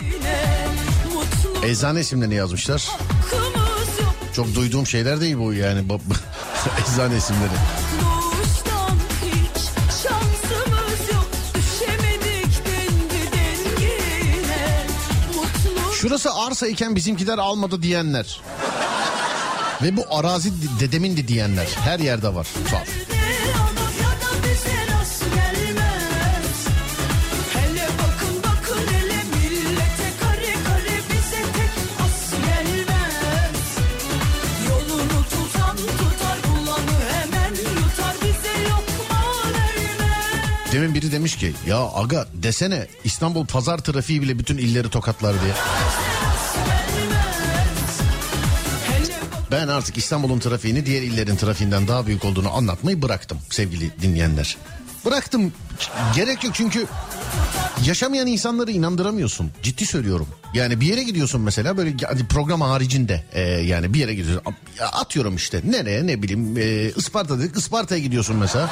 Eczane 1.64 2.00
isimlerini 2.00 2.34
yazmışlar. 2.34 2.88
Çok 4.36 4.54
duyduğum 4.54 4.86
şeyler 4.86 5.20
değil 5.20 5.38
bu 5.38 5.52
yani. 5.52 5.84
Eczane 6.82 7.16
isimleri. 7.16 7.50
Şurası 15.92 16.34
arsa 16.34 16.66
iken 16.66 16.96
bizimkiler 16.96 17.38
almadı 17.38 17.82
diyenler. 17.82 18.40
Ve 19.82 19.96
bu 19.96 20.04
arazi 20.10 20.52
dedemin 20.80 21.16
de 21.16 21.28
diyenler. 21.28 21.66
Her 21.84 21.98
yerde 21.98 22.34
var. 22.34 22.46
Tuhaf. 22.70 23.01
Demin 40.82 40.94
biri 40.94 41.12
demiş 41.12 41.36
ki 41.36 41.52
ya 41.66 41.78
aga 41.94 42.26
desene 42.34 42.86
İstanbul 43.04 43.46
pazar 43.46 43.78
trafiği 43.78 44.22
bile 44.22 44.38
bütün 44.38 44.58
illeri 44.58 44.90
tokatlar 44.90 45.42
diye. 45.42 45.52
Ben 49.50 49.68
artık 49.68 49.96
İstanbul'un 49.96 50.38
trafiğini 50.38 50.86
diğer 50.86 51.02
illerin 51.02 51.36
trafiğinden 51.36 51.88
daha 51.88 52.06
büyük 52.06 52.24
olduğunu 52.24 52.56
anlatmayı 52.56 53.02
bıraktım 53.02 53.38
sevgili 53.50 53.90
dinleyenler. 54.02 54.56
Bıraktım. 55.04 55.52
Gerek 56.14 56.44
yok 56.44 56.54
çünkü 56.54 56.86
yaşamayan 57.86 58.26
insanları 58.26 58.70
inandıramıyorsun. 58.70 59.50
Ciddi 59.62 59.86
söylüyorum. 59.86 60.26
Yani 60.54 60.80
bir 60.80 60.86
yere 60.86 61.02
gidiyorsun 61.02 61.40
mesela 61.40 61.76
böyle 61.76 61.96
program 62.28 62.60
haricinde 62.60 63.24
e, 63.32 63.40
yani 63.42 63.94
bir 63.94 63.98
yere 63.98 64.14
gidiyorsun. 64.14 64.54
Atıyorum 64.92 65.36
işte 65.36 65.62
nereye 65.64 66.06
ne 66.06 66.22
bileyim 66.22 66.56
e, 66.58 66.92
Isparta 66.96 67.38
dedik 67.38 67.56
Isparta'ya 67.56 68.00
gidiyorsun 68.00 68.36
mesela. 68.36 68.70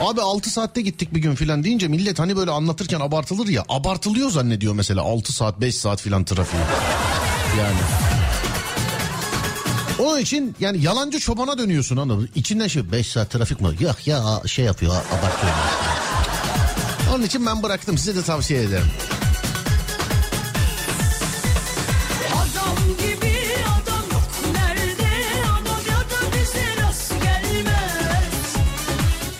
Abi 0.00 0.20
6 0.20 0.50
saatte 0.50 0.80
gittik 0.80 1.14
bir 1.14 1.20
gün 1.20 1.34
filan 1.34 1.64
deyince 1.64 1.88
millet 1.88 2.18
hani 2.18 2.36
böyle 2.36 2.50
anlatırken 2.50 3.00
abartılır 3.00 3.48
ya. 3.48 3.64
Abartılıyor 3.68 4.30
zannediyor 4.30 4.74
mesela 4.74 5.02
6 5.02 5.32
saat 5.32 5.60
5 5.60 5.74
saat 5.74 6.00
filan 6.00 6.24
trafiği. 6.24 6.62
Yani. 7.58 7.78
Onun 9.98 10.18
için 10.18 10.56
yani 10.60 10.82
yalancı 10.82 11.18
çobana 11.20 11.58
dönüyorsun 11.58 11.96
anladın? 11.96 12.28
İçinden 12.34 12.66
şey 12.66 12.92
5 12.92 13.06
saat 13.06 13.30
trafik 13.30 13.60
mi? 13.60 13.68
Yok 13.80 14.06
ya 14.06 14.42
şey 14.46 14.64
yapıyor 14.64 14.92
abartıyor. 14.92 15.52
Onun 17.14 17.22
için 17.22 17.46
ben 17.46 17.62
bıraktım 17.62 17.98
size 17.98 18.16
de 18.16 18.22
tavsiye 18.22 18.62
ederim. 18.62 18.86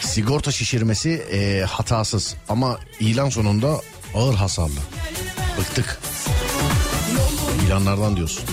Sigorta 0.01 0.53
şişirmesi 0.53 1.11
e, 1.11 1.65
hatasız 1.65 2.35
ama 2.49 2.79
ilan 3.01 3.29
sonunda 3.29 3.81
ağır 4.15 4.35
hasarlı. 4.35 4.81
Bıktık. 5.59 6.01
İlanlardan 7.67 8.17
diyorsun. 8.17 8.45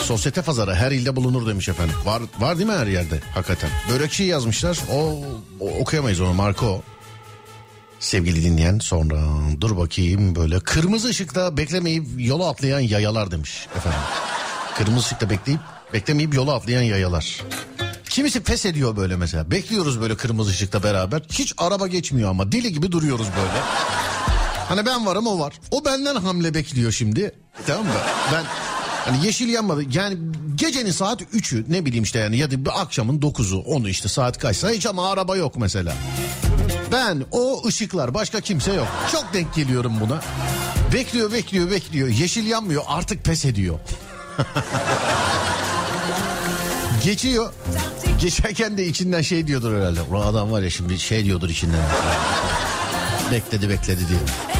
Sosyete 0.00 0.42
pazarı 0.42 0.74
her 0.74 0.90
ilde 0.90 1.16
bulunur 1.16 1.46
demiş 1.46 1.68
efendim. 1.68 1.96
Var 2.04 2.22
var 2.38 2.58
değil 2.58 2.68
mi 2.68 2.74
her 2.74 2.86
yerde 2.86 3.20
hakikaten? 3.34 3.70
Börekçi 3.90 4.22
yazmışlar. 4.22 4.78
O, 4.92 5.22
o 5.60 5.78
okuyamayız 5.80 6.20
onu 6.20 6.34
Marco. 6.34 6.82
Sevgili 8.04 8.42
dinleyen 8.42 8.78
sonra 8.78 9.16
dur 9.60 9.76
bakayım 9.76 10.34
böyle 10.36 10.60
kırmızı 10.60 11.08
ışıkta 11.08 11.56
beklemeyip 11.56 12.06
yola 12.18 12.48
atlayan 12.48 12.80
yayalar 12.80 13.30
demiş 13.30 13.66
efendim. 13.76 14.00
Kırmızı 14.76 15.06
ışıkta 15.06 15.30
bekleyip 15.30 15.60
beklemeyip 15.92 16.34
yola 16.34 16.54
atlayan 16.54 16.82
yayalar. 16.82 17.42
Kimisi 18.08 18.42
pes 18.42 18.66
ediyor 18.66 18.96
böyle 18.96 19.16
mesela. 19.16 19.50
Bekliyoruz 19.50 20.00
böyle 20.00 20.16
kırmızı 20.16 20.50
ışıkta 20.50 20.82
beraber. 20.82 21.22
Hiç 21.32 21.54
araba 21.58 21.86
geçmiyor 21.86 22.30
ama 22.30 22.52
deli 22.52 22.72
gibi 22.72 22.92
duruyoruz 22.92 23.26
böyle. 23.36 23.64
Hani 24.68 24.86
ben 24.86 25.06
varım 25.06 25.26
o 25.26 25.38
var. 25.38 25.54
O 25.70 25.84
benden 25.84 26.16
hamle 26.16 26.54
bekliyor 26.54 26.92
şimdi. 26.92 27.32
Tamam 27.66 27.84
mı? 27.84 27.92
Ben 28.32 28.44
hani 29.04 29.26
yeşil 29.26 29.48
yanmadı. 29.48 29.82
Yani 29.92 30.16
gecenin 30.54 30.90
saat 30.90 31.22
3'ü 31.22 31.64
ne 31.68 31.84
bileyim 31.86 32.04
işte 32.04 32.18
yani 32.18 32.36
ya 32.36 32.50
da 32.50 32.64
bir 32.64 32.80
akşamın 32.80 33.20
9'u 33.20 33.58
onu 33.58 33.88
işte 33.88 34.08
saat 34.08 34.38
kaçsa 34.38 34.70
hiç 34.70 34.86
ama 34.86 35.10
araba 35.10 35.36
yok 35.36 35.56
mesela. 35.56 35.94
Ben 36.94 37.24
o 37.32 37.66
ışıklar 37.66 38.14
başka 38.14 38.40
kimse 38.40 38.72
yok. 38.72 38.86
Çok 39.12 39.34
denk 39.34 39.54
geliyorum 39.54 39.92
buna. 40.00 40.20
Bekliyor 40.92 41.32
bekliyor 41.32 41.70
bekliyor. 41.70 42.08
Yeşil 42.08 42.46
yanmıyor 42.46 42.82
artık 42.86 43.24
pes 43.24 43.44
ediyor. 43.44 43.78
Geçiyor. 47.04 47.52
Geçerken 48.20 48.78
de 48.78 48.86
içinden 48.86 49.22
şey 49.22 49.46
diyordur 49.46 49.76
herhalde. 49.76 50.02
Ulan 50.02 50.26
adam 50.26 50.52
var 50.52 50.62
ya 50.62 50.70
şimdi 50.70 50.98
şey 50.98 51.24
diyordur 51.24 51.48
içinden. 51.48 51.80
bekledi 53.32 53.68
bekledi 53.68 54.08
diye. 54.08 54.53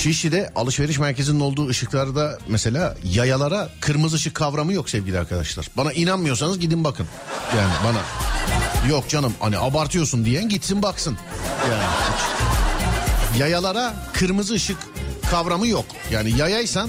Şişli'de 0.00 0.52
alışveriş 0.56 0.98
merkezinin 0.98 1.40
olduğu 1.40 1.68
ışıklarda 1.68 2.38
mesela 2.48 2.96
yayalara 3.04 3.68
kırmızı 3.80 4.16
ışık 4.16 4.34
kavramı 4.34 4.72
yok 4.72 4.90
sevgili 4.90 5.18
arkadaşlar. 5.18 5.68
Bana 5.76 5.92
inanmıyorsanız 5.92 6.58
gidin 6.58 6.84
bakın. 6.84 7.06
Yani 7.56 7.72
bana 7.84 7.98
yok 8.90 9.08
canım 9.08 9.34
hani 9.40 9.58
abartıyorsun 9.58 10.24
diyen 10.24 10.48
gitsin 10.48 10.82
baksın. 10.82 11.18
Yani 11.70 11.82
yayalara 13.38 13.94
kırmızı 14.12 14.54
ışık 14.54 14.76
kavramı 15.30 15.66
yok. 15.66 15.84
Yani 16.10 16.38
yayaysan 16.38 16.88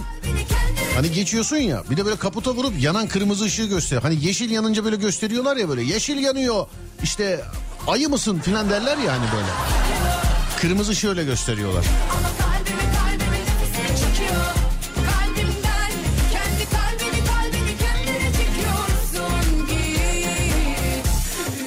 hani 0.96 1.12
geçiyorsun 1.12 1.58
ya 1.58 1.84
bir 1.90 1.98
de 1.98 2.06
böyle 2.06 2.16
kaputa 2.16 2.52
vurup 2.52 2.82
yanan 2.82 3.08
kırmızı 3.08 3.46
ışığı 3.46 3.66
gösteriyor. 3.66 4.02
Hani 4.02 4.26
yeşil 4.26 4.52
yanınca 4.52 4.84
böyle 4.84 4.96
gösteriyorlar 4.96 5.58
ya 5.58 5.70
böyle 5.70 5.84
yeşil 5.84 6.18
yanıyor 6.18 6.66
işte 7.04 7.42
ayı 7.88 8.10
mısın 8.10 8.40
filan 8.40 8.70
derler 8.70 8.98
ya 8.98 9.12
hani 9.14 9.26
böyle. 9.36 9.52
Kırmızı 10.62 10.92
ışığı 10.92 11.10
öyle 11.10 11.24
gösteriyorlar. 11.24 11.86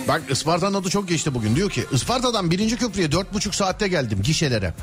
Bak 0.08 0.22
Isparta'nın 0.30 0.74
adı 0.74 0.90
çok 0.90 1.08
geçti 1.08 1.34
bugün. 1.34 1.56
Diyor 1.56 1.70
ki 1.70 1.84
Isparta'dan 1.92 2.50
birinci 2.50 2.76
köprüye 2.76 3.12
dört 3.12 3.34
buçuk 3.34 3.54
saatte 3.54 3.88
geldim 3.88 4.22
gişelere. 4.22 4.74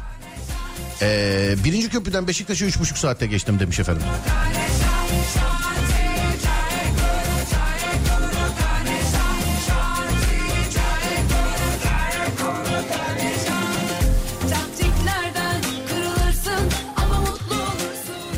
Ee, 1.01 1.55
birinci 1.63 1.89
köprüden 1.89 2.27
Beşiktaş'a 2.27 2.65
üç 2.65 2.79
buçuk 2.79 2.97
saatte 2.97 3.27
geçtim 3.27 3.59
demiş 3.59 3.79
efendim. 3.79 4.03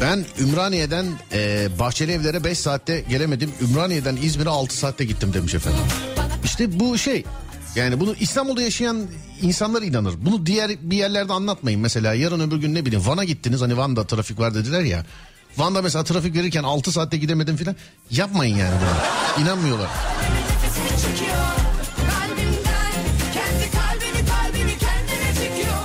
Ben 0.02 0.26
Ümraniye'den 0.40 1.06
e, 1.34 1.68
Bahçeli 1.80 2.12
Evler'e 2.12 2.44
5 2.44 2.60
saatte 2.60 3.02
gelemedim. 3.10 3.52
Ümraniye'den 3.62 4.16
İzmir'e 4.16 4.50
6 4.50 4.78
saatte 4.78 5.06
gittim 5.06 5.34
demiş 5.34 5.54
efendim. 5.54 5.82
İşte 6.54 6.80
bu 6.80 6.98
şey 6.98 7.26
yani 7.76 8.00
bunu 8.00 8.16
İstanbul'da 8.20 8.62
yaşayan 8.62 9.08
insanlar 9.42 9.82
inanır. 9.82 10.14
Bunu 10.18 10.46
diğer 10.46 10.72
bir 10.82 10.98
yerlerde 10.98 11.34
anlatmayın. 11.34 11.82
Mesela 11.82 12.14
yarın 12.14 12.40
öbür 12.40 12.58
gün 12.58 12.76
ne 12.76 12.86
bileyim 12.86 13.08
Van'a 13.08 13.24
gittiniz 13.24 13.62
hani 13.62 13.78
Van'da 13.78 14.08
trafik 14.08 14.40
var 14.40 14.56
dediler 14.56 14.82
ya. 14.82 15.06
Van'da 15.58 15.82
mesela 15.82 16.04
trafik 16.04 16.36
verirken 16.36 16.64
6 16.64 16.92
saatte 16.92 17.18
gidemedim 17.18 17.58
filan. 17.58 17.76
Yapmayın 18.12 18.58
yani 18.58 18.76
bunu. 18.82 19.44
İnanmıyorlar. 19.44 19.90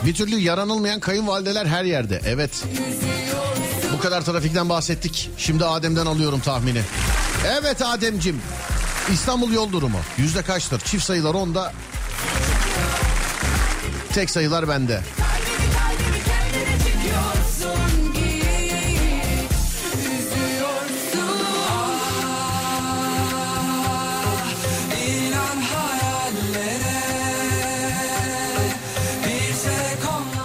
Bir 0.07 0.15
türlü 0.15 0.39
yaranılmayan 0.39 1.01
kayınvalideler 1.01 1.67
her 1.67 1.85
yerde. 1.85 2.21
Evet. 2.27 2.65
Bu 3.93 4.01
kadar 4.01 4.23
trafikten 4.23 4.69
bahsettik. 4.69 5.31
Şimdi 5.37 5.65
Adem'den 5.65 6.07
alıyorum 6.07 6.41
tahmini. 6.41 6.81
Evet 7.47 7.83
Adem'cim. 7.83 8.41
İstanbul 9.13 9.53
yol 9.53 9.73
durumu. 9.73 10.01
Yüzde 10.19 10.43
kaçtır? 10.43 10.81
Çift 10.81 11.05
sayılar 11.05 11.35
onda. 11.35 11.73
Tek 14.13 14.31
sayılar 14.31 14.69
bende. 14.69 15.01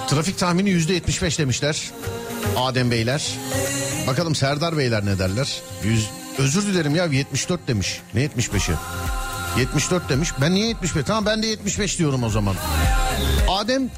Trafik 0.09 0.37
tahmini 0.37 0.69
yüzde 0.69 0.93
75 0.93 1.39
demişler. 1.39 1.91
Adem 2.57 2.91
Beyler. 2.91 3.31
Bakalım 4.07 4.35
Serdar 4.35 4.77
Beyler 4.77 5.05
ne 5.05 5.19
derler? 5.19 5.61
Yüz... 5.83 6.09
Özür 6.37 6.63
dilerim 6.63 6.95
ya 6.95 7.05
74 7.05 7.67
demiş. 7.67 8.01
Ne 8.13 8.25
75'i? 8.25 8.75
74 9.59 10.09
demiş. 10.09 10.29
Ben 10.41 10.53
niye 10.53 10.67
75? 10.67 11.05
Tamam 11.05 11.25
ben 11.25 11.43
de 11.43 11.47
75 11.47 11.99
diyorum 11.99 12.23
o 12.23 12.29
zaman. 12.29 12.55
Adem 13.49 13.89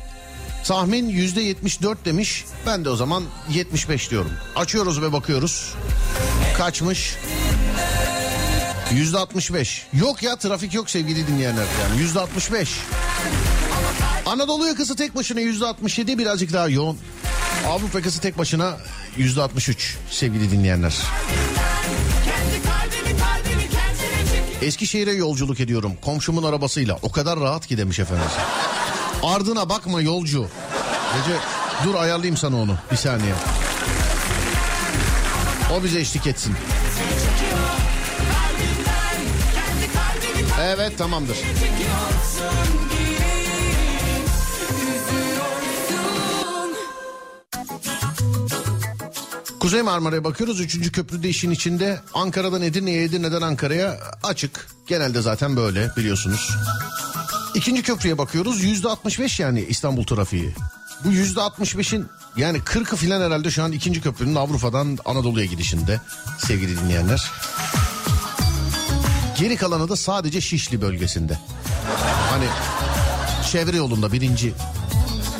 tahmin 0.63 1.09
yüzde 1.09 1.41
74 1.41 2.05
demiş. 2.05 2.45
Ben 2.65 2.85
de 2.85 2.89
o 2.89 2.95
zaman 2.95 3.23
75 3.53 4.11
diyorum. 4.11 4.31
Açıyoruz 4.55 5.01
ve 5.01 5.13
bakıyoruz. 5.13 5.73
Kaçmış? 6.57 7.15
Yüzde 8.91 9.17
65. 9.17 9.85
Yok 9.93 10.23
ya 10.23 10.35
trafik 10.35 10.73
yok 10.73 10.89
sevgili 10.89 11.27
dinleyenler. 11.27 11.65
Yani 11.83 12.01
yüzde 12.01 12.19
65. 12.19 12.69
Anadolu 14.25 14.67
yakası 14.67 14.95
tek 14.95 15.15
başına 15.15 15.39
yüzde 15.39 15.65
67 15.65 16.17
birazcık 16.17 16.53
daha 16.53 16.69
yoğun. 16.69 16.97
Avrupa 17.67 17.97
yakası 17.99 18.21
tek 18.21 18.37
başına 18.37 18.77
yüzde 19.17 19.41
63 19.41 19.97
sevgili 20.11 20.51
dinleyenler. 20.51 20.95
Eskişehir'e 24.65 25.11
yolculuk 25.11 25.59
ediyorum 25.59 25.93
komşumun 26.01 26.43
arabasıyla. 26.43 26.99
O 27.01 27.11
kadar 27.11 27.39
rahat 27.39 27.67
ki 27.67 27.77
demiş 27.77 27.99
efendim. 27.99 28.25
Ardına 29.23 29.69
bakma 29.69 30.01
yolcu. 30.01 30.47
Gece 31.17 31.39
dur 31.83 31.95
ayarlayayım 31.95 32.37
sana 32.37 32.55
onu 32.55 32.77
bir 32.91 32.97
saniye. 32.97 33.33
O 35.79 35.83
bize 35.83 35.99
eşlik 35.99 36.27
etsin. 36.27 36.55
Evet 40.61 40.97
tamamdır. 40.97 41.37
Kuzey 49.65 49.81
Marmara'ya 49.81 50.23
bakıyoruz. 50.23 50.59
Üçüncü 50.59 50.91
köprüde 50.91 51.29
işin 51.29 51.51
içinde 51.51 52.01
Ankara'dan 52.13 52.61
Edirne'ye, 52.61 53.03
Edirne'den 53.03 53.41
Ankara'ya 53.41 53.99
açık. 54.23 54.67
Genelde 54.87 55.21
zaten 55.21 55.55
böyle 55.55 55.91
biliyorsunuz. 55.97 56.49
İkinci 57.55 57.83
köprüye 57.83 58.17
bakıyoruz. 58.17 58.63
Yüzde 58.63 58.89
65 58.89 59.39
yani 59.39 59.65
İstanbul 59.69 60.03
trafiği. 60.03 60.55
Bu 61.05 61.11
yüzde 61.11 61.39
65'in 61.39 62.07
yani 62.37 62.57
40'ı 62.57 62.95
filan 62.95 63.21
herhalde 63.21 63.51
şu 63.51 63.63
an 63.63 63.71
ikinci 63.71 64.01
köprünün 64.01 64.35
Avrupa'dan 64.35 64.97
Anadolu'ya 65.05 65.45
gidişinde 65.45 66.01
sevgili 66.37 66.79
dinleyenler. 66.79 67.31
Geri 69.39 69.55
kalanı 69.57 69.89
da 69.89 69.95
sadece 69.95 70.41
Şişli 70.41 70.81
bölgesinde. 70.81 71.39
Hani 72.29 72.45
çevre 73.51 73.77
yolunda 73.77 74.11
birinci 74.11 74.53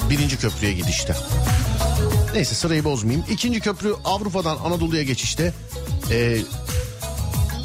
birinci 0.10 0.38
köprüye 0.38 0.74
gidişte. 0.74 1.16
Neyse 2.36 2.56
sırayı 2.56 2.84
bozmayayım. 2.84 3.26
İkinci 3.30 3.60
köprü 3.60 3.96
Avrupa'dan 4.06 4.58
Anadolu'ya 4.58 5.04
geçişte 5.04 5.54
e, 6.12 6.38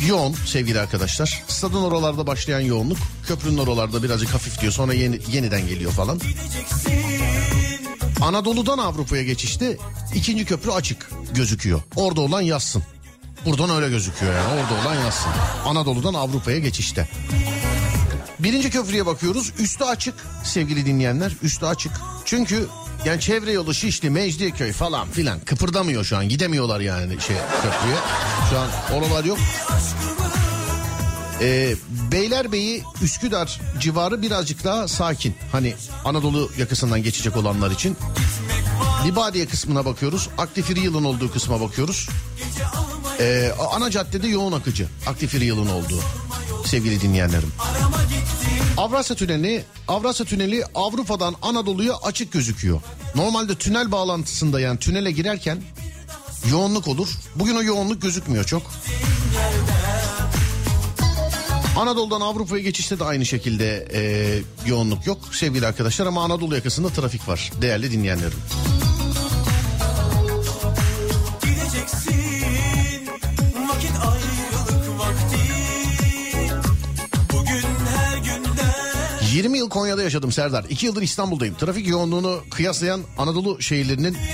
yoğun 0.09 0.33
sevgili 0.33 0.81
arkadaşlar. 0.81 1.43
Stadın 1.49 1.83
oralarda 1.83 2.27
başlayan 2.27 2.61
yoğunluk 2.61 2.99
köprünün 3.27 3.59
oralarda 3.59 4.03
birazcık 4.03 4.35
hafif 4.35 4.61
diyor 4.61 4.73
sonra 4.73 4.95
yeni, 4.95 5.19
yeniden 5.33 5.69
geliyor 5.69 5.93
falan. 5.93 6.21
Anadolu'dan 8.23 8.79
Avrupa'ya 8.79 9.23
geçişte 9.23 9.77
ikinci 10.15 10.45
köprü 10.45 10.71
açık 10.71 11.11
gözüküyor. 11.35 11.83
Orada 11.97 12.21
olan 12.21 12.41
yazsın. 12.41 12.83
Buradan 13.47 13.71
öyle 13.71 13.89
gözüküyor 13.89 14.35
yani 14.35 14.61
orada 14.61 14.83
olan 14.83 14.95
yazsın. 14.95 15.31
Anadolu'dan 15.67 16.15
Avrupa'ya 16.15 16.59
geçişte. 16.59 17.09
Birinci 18.39 18.71
köprüye 18.71 19.07
bakıyoruz. 19.07 19.53
Üstü 19.59 19.85
açık 19.85 20.15
sevgili 20.45 20.87
dinleyenler. 20.87 21.33
Üstü 21.43 21.67
açık. 21.67 21.93
Çünkü 22.25 22.69
yani 23.05 23.21
çevre 23.21 23.53
yolu 23.53 23.75
Şişli, 23.75 24.11
Mecidiyeköy 24.11 24.73
falan 24.73 25.11
filan 25.11 25.41
kıpırdamıyor 25.41 26.05
şu 26.05 26.17
an. 26.17 26.29
Gidemiyorlar 26.29 26.81
yani 26.81 27.21
şey 27.21 27.37
köprüye. 27.63 27.97
Şu 28.51 28.59
an 28.59 28.69
oralar 28.95 29.25
yok. 29.25 29.39
Ee, 31.41 31.75
Beylerbeyi 32.13 32.83
Üsküdar 33.03 33.61
civarı 33.79 34.23
birazcık 34.23 34.65
daha 34.65 34.89
sakin. 34.89 35.35
Hani 35.53 35.75
Anadolu 36.05 36.51
yakasından 36.59 37.03
geçecek 37.03 37.37
olanlar 37.37 37.71
için. 37.71 37.97
Libadiye 39.07 39.47
kısmına 39.47 39.85
bakıyoruz. 39.85 40.29
Aktif 40.39 40.83
yılın 40.83 41.05
olduğu 41.05 41.33
kısma 41.33 41.61
bakıyoruz. 41.61 42.09
Ee, 43.21 43.53
ana 43.73 43.91
caddede 43.91 44.29
yoğun 44.29 44.53
akıcı. 44.53 44.89
Aktif 45.07 45.35
yılın 45.35 45.69
olduğu 45.69 46.01
sevgili 46.65 47.01
dinleyenlerim. 47.01 47.53
Avrasya 48.77 49.17
Tüneli, 49.17 49.65
Avrasya 49.89 50.27
Tüneli 50.27 50.65
Avrupa'dan 50.75 51.35
Anadolu'ya 51.43 51.95
açık 51.97 52.33
gözüküyor. 52.33 52.81
Normalde 53.15 53.55
tünel 53.55 53.93
bağlantısında 53.93 54.61
yani 54.61 54.79
tünele 54.79 55.11
girerken 55.11 55.63
yoğunluk 56.51 56.89
olur. 56.89 57.09
Bugün 57.35 57.57
o 57.57 57.63
yoğunluk 57.63 58.03
gözükmüyor 58.03 58.45
çok. 58.45 58.63
Anadolu'dan 61.77 62.21
Avrupa'ya 62.21 62.63
geçişte 62.63 62.99
de 62.99 63.05
aynı 63.05 63.27
şekilde 63.27 63.89
e, 63.93 64.01
yoğunluk 64.67 65.07
yok 65.07 65.19
sevgili 65.33 65.67
arkadaşlar 65.67 66.07
ama 66.07 66.25
Anadolu 66.25 66.55
yakasında 66.55 66.89
trafik 66.89 67.29
var 67.29 67.53
değerli 67.61 67.93
dinleyenlerim. 67.93 68.39
20 79.33 79.59
yıl 79.59 79.69
Konya'da 79.69 80.03
yaşadım 80.03 80.33
Serdar. 80.33 80.65
2 80.65 80.87
yıldır 80.87 81.03
İstanbul'dayım. 81.03 81.55
Trafik 81.55 81.89
yoğunluğunu 81.89 82.41
kıyaslayan 82.51 83.01
Anadolu 83.19 83.63
şehirlerinin 83.63 84.17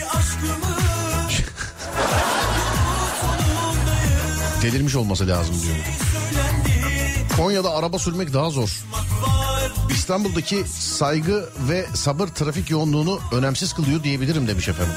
delirmiş 4.62 4.94
olması 4.94 5.28
lazım 5.28 5.54
diyor. 5.62 5.76
Konya'da 7.36 7.70
araba 7.70 7.98
sürmek 7.98 8.34
daha 8.34 8.50
zor. 8.50 8.70
İstanbul'daki 9.90 10.64
saygı 10.78 11.48
ve 11.68 11.86
sabır 11.94 12.26
trafik 12.26 12.70
yoğunluğunu 12.70 13.20
önemsiz 13.32 13.72
kılıyor 13.72 14.02
diyebilirim 14.02 14.48
demiş 14.48 14.68
efendim. 14.68 14.94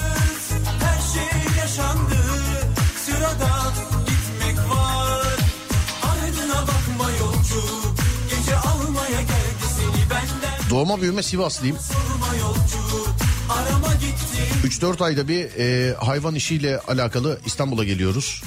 Doğma 10.70 11.02
büyüme 11.02 11.24
Sivaslıyım. 11.24 11.78
Sorma 11.80 12.36
yolcu 12.36 13.10
Arama 13.50 13.94
gitti 13.94 14.84
3-4 14.86 15.04
ayda 15.04 15.28
bir 15.28 15.44
e, 15.60 15.96
hayvan 15.96 16.36
işiyle 16.36 16.80
alakalı 16.80 17.40
İstanbul'a 17.46 17.84
geliyoruz. 17.84 18.44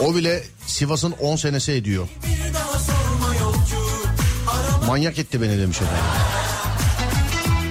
O 0.00 0.14
bile 0.14 0.42
Sivas'ın 0.66 1.10
10 1.10 1.36
senesi 1.36 1.72
ediyor. 1.72 2.08
Manyak 4.86 5.18
etti 5.18 5.42
beni 5.42 5.58
demiş 5.58 5.76
efendim. 5.76 6.04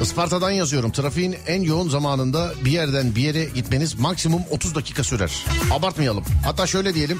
Isparta'dan 0.01 0.51
yazıyorum. 0.51 0.91
Trafiğin 0.91 1.37
en 1.47 1.61
yoğun 1.61 1.89
zamanında 1.89 2.53
bir 2.65 2.71
yerden 2.71 3.15
bir 3.15 3.21
yere 3.21 3.45
gitmeniz 3.45 3.99
maksimum 3.99 4.41
30 4.49 4.75
dakika 4.75 5.03
sürer. 5.03 5.45
Abartmayalım. 5.71 6.23
Hatta 6.45 6.67
şöyle 6.67 6.93
diyelim. 6.93 7.19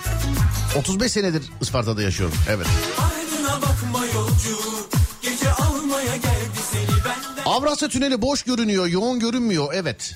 35 0.77 1.11
senedir 1.11 1.43
Isparta'da 1.61 2.01
yaşıyorum. 2.01 2.35
Evet. 2.49 2.67
Bakma 3.61 4.05
yolcu 4.05 4.57
Avrasya 7.53 7.89
Tüneli 7.89 8.21
boş 8.21 8.43
görünüyor, 8.43 8.87
yoğun 8.87 9.19
görünmüyor. 9.19 9.73
Evet. 9.73 10.15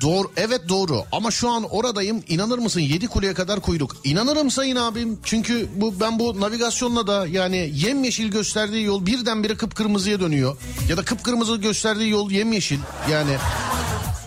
Doğru, 0.00 0.30
evet 0.36 0.68
doğru. 0.68 1.04
Ama 1.12 1.30
şu 1.30 1.50
an 1.50 1.64
oradayım. 1.70 2.24
İnanır 2.28 2.58
mısın? 2.58 2.80
Yedi 2.80 3.08
kuleye 3.08 3.34
kadar 3.34 3.60
kuyruk. 3.60 3.96
İnanırım 4.04 4.50
sayın 4.50 4.76
abim. 4.76 5.18
Çünkü 5.24 5.68
bu 5.76 6.00
ben 6.00 6.18
bu 6.18 6.40
navigasyonla 6.40 7.06
da 7.06 7.26
yani 7.26 7.70
yemyeşil 7.74 8.28
gösterdiği 8.28 8.84
yol 8.84 9.06
birdenbire 9.06 9.56
kıpkırmızıya 9.56 10.20
dönüyor. 10.20 10.56
Ya 10.88 10.96
da 10.96 11.04
kıpkırmızı 11.04 11.56
gösterdiği 11.56 12.10
yol 12.10 12.30
yemyeşil. 12.30 12.78
Yani 13.10 13.36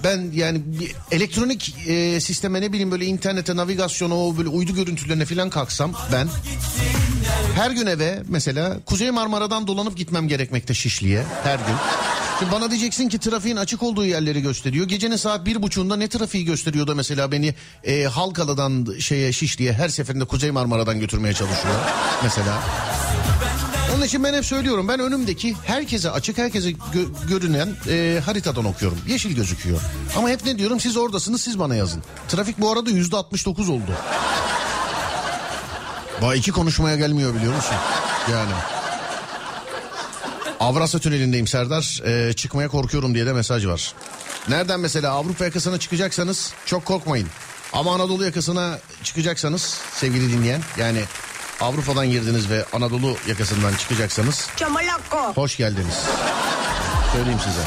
ben 0.06 0.32
yani 0.34 0.62
bir 0.66 0.96
elektronik 1.12 1.76
e, 1.88 2.20
sisteme 2.20 2.62
ne 2.62 2.72
bileyim 2.72 2.92
böyle 2.92 3.06
internete 3.06 3.56
navigasyona 3.56 4.16
o 4.16 4.38
böyle 4.38 4.50
uydu 4.50 4.76
görüntülerine 4.76 5.26
falan 5.26 5.50
kalksam 5.50 5.94
ben 6.12 6.28
her 7.56 7.72
gün 7.72 7.86
eve 7.86 8.24
mesela 8.28 8.80
Kuzey 8.86 9.12
Marmara'dan 9.12 9.68
dolanıp 9.68 9.98
gitmem 9.98 10.28
gerekmekte 10.28 10.74
Şişli'ye 10.74 11.24
her 11.44 11.56
gün. 11.56 11.76
Şimdi 12.40 12.52
bana 12.52 12.72
diyeceksin 12.72 13.10
ki 13.10 13.20
trafiğin 13.20 13.56
açık 13.56 13.84
olduğu 13.84 14.06
yerleri 14.06 14.42
gösteriyor. 14.42 14.88
Gecenin 14.88 15.16
saat 15.16 15.46
bir 15.46 15.62
buçuğunda 15.62 15.96
ne 15.96 16.08
trafiği 16.08 16.46
gösteriyor 16.46 16.88
da 16.88 16.96
mesela 16.96 17.32
beni 17.32 17.56
e, 17.84 18.04
Halkalı'dan 18.04 18.88
şeye 19.00 19.34
Şişli'ye 19.34 19.74
her 19.74 19.90
seferinde 19.90 20.26
Kuzey 20.26 20.52
Marmara'dan 20.52 21.00
götürmeye 21.00 21.34
çalışıyor 21.34 21.76
mesela. 22.24 22.64
Onun 23.96 24.06
için 24.06 24.24
ben 24.24 24.34
hep 24.34 24.46
söylüyorum 24.46 24.88
ben 24.88 25.00
önümdeki 25.00 25.56
herkese 25.64 26.12
açık 26.12 26.38
herkese 26.38 26.72
gö- 26.72 27.28
görünen 27.28 27.76
e, 27.90 28.22
haritadan 28.26 28.66
okuyorum. 28.66 28.98
Yeşil 29.08 29.36
gözüküyor. 29.36 29.80
Ama 30.18 30.30
hep 30.30 30.46
ne 30.46 30.58
diyorum 30.58 30.80
siz 30.80 30.98
oradasınız 30.98 31.42
siz 31.42 31.60
bana 31.60 31.76
yazın. 31.76 32.04
Trafik 32.28 32.62
bu 32.62 32.72
arada 32.72 32.90
yüzde 32.90 33.18
69 33.18 33.70
oldu. 33.70 33.92
Ba 36.22 36.36
iki 36.36 36.52
konuşmaya 36.52 36.96
gelmiyor 36.96 37.36
biliyor 37.36 37.56
musun? 37.56 37.76
Yani. 38.32 38.52
Avrasya 40.60 41.00
Tüneli'ndeyim 41.00 41.48
Serdar. 41.48 42.02
Ee, 42.06 42.34
çıkmaya 42.34 42.68
korkuyorum 42.68 43.16
diye 43.16 43.26
de 43.26 43.34
mesaj 43.34 43.68
var. 43.68 43.94
Nereden 44.50 44.80
mesela 44.80 45.12
Avrupa 45.12 45.46
yakasına 45.46 45.78
çıkacaksanız 45.78 46.54
çok 46.66 46.86
korkmayın. 46.86 47.28
Ama 47.74 47.96
Anadolu 47.96 48.26
yakasına 48.26 48.80
çıkacaksanız 49.04 49.78
sevgili 49.94 50.32
dinleyen 50.34 50.62
yani 50.78 51.02
Avrupa'dan 51.62 52.10
girdiniz 52.12 52.50
ve 52.50 52.66
Anadolu 52.74 53.16
yakasından 53.28 53.76
çıkacaksanız 53.76 54.48
hoş 55.36 55.58
geldiniz. 55.58 55.96
Söyleyeyim 57.14 57.40
size. 57.44 57.62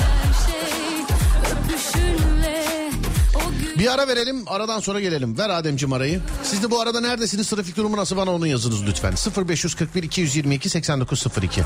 Bir 3.78 3.92
ara 3.92 4.08
verelim 4.08 4.42
aradan 4.46 4.80
sonra 4.80 5.00
gelelim. 5.00 5.38
Ver 5.38 5.50
Ademciğim 5.50 5.92
arayı. 5.92 6.20
Siz 6.42 6.62
de 6.62 6.70
bu 6.70 6.80
arada 6.80 7.00
neredesiniz 7.00 7.50
trafik 7.50 7.76
durumu 7.76 7.96
nasıl 7.96 8.16
bana 8.16 8.30
onu 8.34 8.46
yazınız 8.46 8.86
lütfen. 8.86 9.14
0541 9.48 10.02
222 10.02 10.68
8902. 10.68 11.62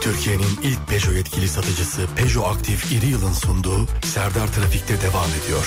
Türkiye'nin 0.00 0.58
ilk 0.62 0.88
Peugeot 0.88 1.16
yetkili 1.16 1.48
satıcısı 1.48 2.00
Peugeot 2.16 2.56
Aktif 2.56 2.92
İri 2.92 3.06
Yıl'ın 3.06 3.32
sunduğu 3.32 3.86
Serdar 4.04 4.46
Trafik'te 4.52 5.02
devam 5.02 5.30
ediyor. 5.44 5.66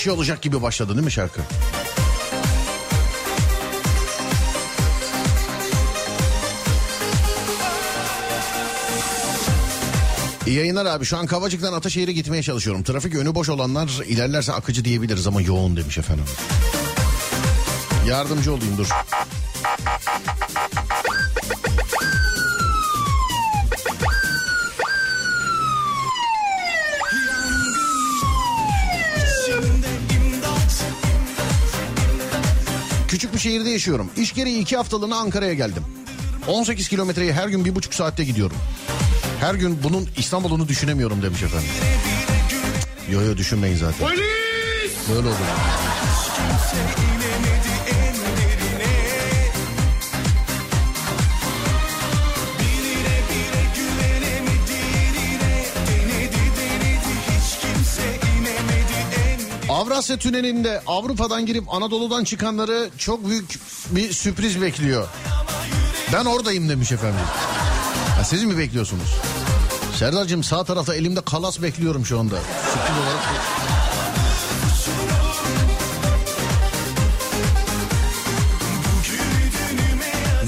Şey 0.00 0.12
olacak 0.12 0.42
gibi 0.42 0.62
başladı 0.62 0.92
değil 0.94 1.04
mi 1.04 1.12
şarkı? 1.12 1.40
İyi 10.46 10.56
yayınlar 10.56 10.86
abi. 10.86 11.04
Şu 11.04 11.16
an 11.16 11.26
Kavacık'tan 11.26 11.72
Ataşehir'e 11.72 12.12
gitmeye 12.12 12.42
çalışıyorum. 12.42 12.82
Trafik 12.82 13.14
önü 13.14 13.34
boş 13.34 13.48
olanlar 13.48 13.88
ilerlerse 14.06 14.52
akıcı 14.52 14.84
diyebiliriz 14.84 15.26
ama 15.26 15.42
yoğun 15.42 15.76
demiş 15.76 15.98
efendim. 15.98 16.24
Yardımcı 18.08 18.52
olayım 18.52 18.78
dur. 18.78 18.88
Küçük 33.40 33.52
bir 33.52 33.58
şehirde 33.58 33.70
yaşıyorum. 33.70 34.10
İş 34.16 34.32
gereği 34.34 34.58
iki 34.58 34.76
haftalığına 34.76 35.16
Ankara'ya 35.16 35.54
geldim. 35.54 35.82
18 36.48 36.88
kilometreyi 36.88 37.32
her 37.32 37.48
gün 37.48 37.64
bir 37.64 37.74
buçuk 37.74 37.94
saatte 37.94 38.24
gidiyorum. 38.24 38.56
Her 39.40 39.54
gün 39.54 39.82
bunun 39.82 40.08
İstanbul'unu 40.16 40.68
düşünemiyorum 40.68 41.22
demiş 41.22 41.42
efendim. 41.42 41.68
Yo 43.10 43.22
yo 43.22 43.36
düşünmeyin 43.36 43.76
zaten. 43.76 44.08
Böyle 45.08 45.28
olur. 45.28 45.36
Avrasya 59.80 60.16
Tüneli'nde 60.16 60.82
Avrupa'dan 60.86 61.46
girip 61.46 61.74
Anadolu'dan 61.74 62.24
çıkanları 62.24 62.90
çok 62.98 63.28
büyük 63.28 63.60
bir 63.90 64.12
sürpriz 64.12 64.62
bekliyor. 64.62 65.08
Ben 66.12 66.24
oradayım 66.24 66.68
demiş 66.68 66.92
efendim. 66.92 67.20
Ha, 68.16 68.24
siz 68.24 68.44
mi 68.44 68.58
bekliyorsunuz? 68.58 69.08
Serdar'cığım 69.96 70.44
sağ 70.44 70.64
tarafta 70.64 70.94
elimde 70.94 71.20
kalas 71.20 71.62
bekliyorum 71.62 72.06
şu 72.06 72.20
anda. 72.20 72.36
Sürpriz 72.72 72.98
olarak. 73.04 73.24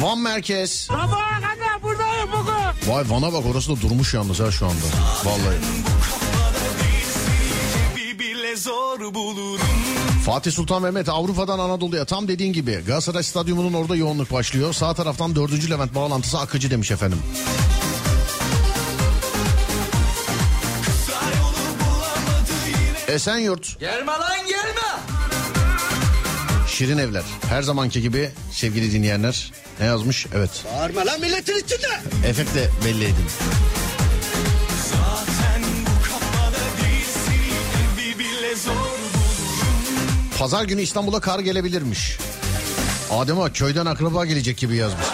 Van 0.02 0.18
Merkez. 0.18 0.88
Vay 2.86 3.04
Van'a 3.10 3.32
bak 3.32 3.46
orası 3.46 3.76
da 3.76 3.80
durmuş 3.80 4.14
yalnız 4.14 4.40
ha 4.40 4.50
şu 4.50 4.66
anda. 4.66 4.84
Vallahi. 5.24 5.56
Fatih 10.24 10.52
Sultan 10.52 10.82
Mehmet 10.82 11.08
Avrupa'dan 11.08 11.58
Anadolu'ya 11.58 12.04
tam 12.04 12.28
dediğin 12.28 12.52
gibi 12.52 12.82
Galatasaray 12.86 13.22
Stadyumu'nun 13.22 13.72
orada 13.72 13.96
yoğunluk 13.96 14.32
başlıyor. 14.32 14.72
Sağ 14.72 14.94
taraftan 14.94 15.36
4. 15.36 15.70
Levent 15.70 15.94
bağlantısı 15.94 16.38
akıcı 16.38 16.70
demiş 16.70 16.90
efendim. 16.90 17.18
Esenyurt, 23.08 23.80
Gelme 23.80 24.12
lan 24.12 24.46
gelme. 24.48 25.00
Şirin 26.68 26.98
Evler. 26.98 27.22
Her 27.48 27.62
zamanki 27.62 28.02
gibi 28.02 28.30
sevgili 28.52 28.92
dinleyenler 28.92 29.52
ne 29.80 29.86
yazmış? 29.86 30.26
Evet. 30.34 30.50
Bağırma 30.76 31.06
lan 31.06 31.20
milletin 31.20 31.58
içinde. 31.58 32.00
Efekt 32.26 32.54
de 32.54 32.70
belli 32.84 33.04
edin. 33.04 33.26
Pazar 40.42 40.64
günü 40.64 40.82
İstanbul'a 40.82 41.20
kar 41.20 41.38
gelebilirmiş. 41.38 42.18
Adem 43.10 43.40
Ağa 43.40 43.52
köyden 43.52 43.86
akraba 43.86 44.26
gelecek 44.26 44.58
gibi 44.58 44.76
yazmış. 44.76 45.06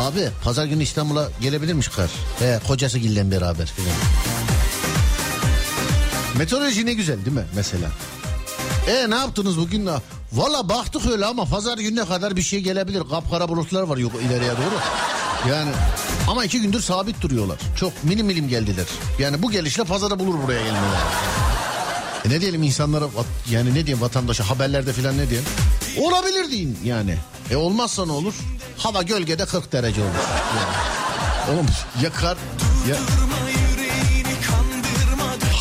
Abi 0.00 0.28
pazar 0.42 0.66
günü 0.66 0.82
İstanbul'a 0.82 1.28
gelebilirmiş 1.40 1.88
kar. 1.88 2.10
He, 2.38 2.60
kocası 2.68 2.98
gillen 2.98 3.30
beraber 3.30 3.66
filan. 3.66 3.96
Meteoroloji 6.38 6.86
ne 6.86 6.92
güzel 6.92 7.24
değil 7.24 7.36
mi 7.36 7.44
mesela? 7.56 7.88
E 8.88 9.10
ne 9.10 9.14
yaptınız 9.14 9.58
bugün? 9.58 9.88
Valla 10.32 10.68
baktık 10.68 11.06
öyle 11.06 11.26
ama 11.26 11.44
pazar 11.44 11.78
gününe 11.78 12.04
kadar 12.04 12.36
bir 12.36 12.42
şey 12.42 12.60
gelebilir. 12.60 13.02
Kapkara 13.10 13.48
bulutlar 13.48 13.82
var 13.82 13.96
yok 13.96 14.12
ileriye 14.26 14.50
doğru. 14.50 14.80
Yani 15.50 15.70
ama 16.28 16.44
iki 16.44 16.60
gündür 16.60 16.80
sabit 16.80 17.20
duruyorlar. 17.20 17.58
Çok 17.76 18.04
milim 18.04 18.26
milim 18.26 18.48
geldiler. 18.48 18.86
Yani 19.18 19.42
bu 19.42 19.50
gelişle 19.50 19.84
pazara 19.84 20.18
bulur 20.18 20.42
buraya 20.42 20.62
gelmeler. 20.62 21.00
E 22.24 22.30
ne 22.30 22.40
diyelim 22.40 22.62
insanlara 22.62 23.04
yani 23.50 23.70
ne 23.70 23.74
diyeyim 23.74 24.00
vatandaşa 24.00 24.50
haberlerde 24.50 24.92
filan 24.92 25.18
ne 25.18 25.30
diyeyim? 25.30 25.48
Olabilir 25.98 26.50
deyin 26.50 26.78
yani. 26.84 27.16
E 27.50 27.56
olmazsa 27.56 28.06
ne 28.06 28.12
olur? 28.12 28.34
Hava 28.76 29.02
gölgede 29.02 29.46
40 29.46 29.72
derece 29.72 30.00
olur. 30.00 30.10
Yani. 30.56 31.54
Oğlum 31.54 31.66
ya 32.02 32.12
kar 32.12 32.36
ya 32.88 32.96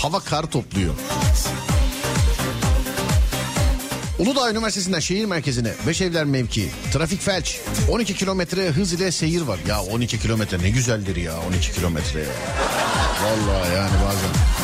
hava 0.03 0.19
kar 0.19 0.43
topluyor. 0.51 0.93
Uludağ 4.19 4.51
Üniversitesi'nden 4.51 4.99
şehir 4.99 5.25
merkezine 5.25 5.73
Beşevler 5.87 6.25
mevki 6.25 6.69
trafik 6.93 7.21
felç 7.21 7.59
12 7.89 8.15
kilometre 8.15 8.69
hız 8.69 8.93
ile 8.93 9.11
seyir 9.11 9.41
var. 9.41 9.59
Ya 9.67 9.81
12 9.81 10.19
kilometre 10.19 10.59
ne 10.59 10.69
güzeldir 10.69 11.15
ya 11.15 11.33
12 11.49 11.71
kilometre 11.73 12.19
ya. 12.19 12.25
Vallahi 13.23 13.75
yani 13.75 13.91
bazen. 14.05 14.62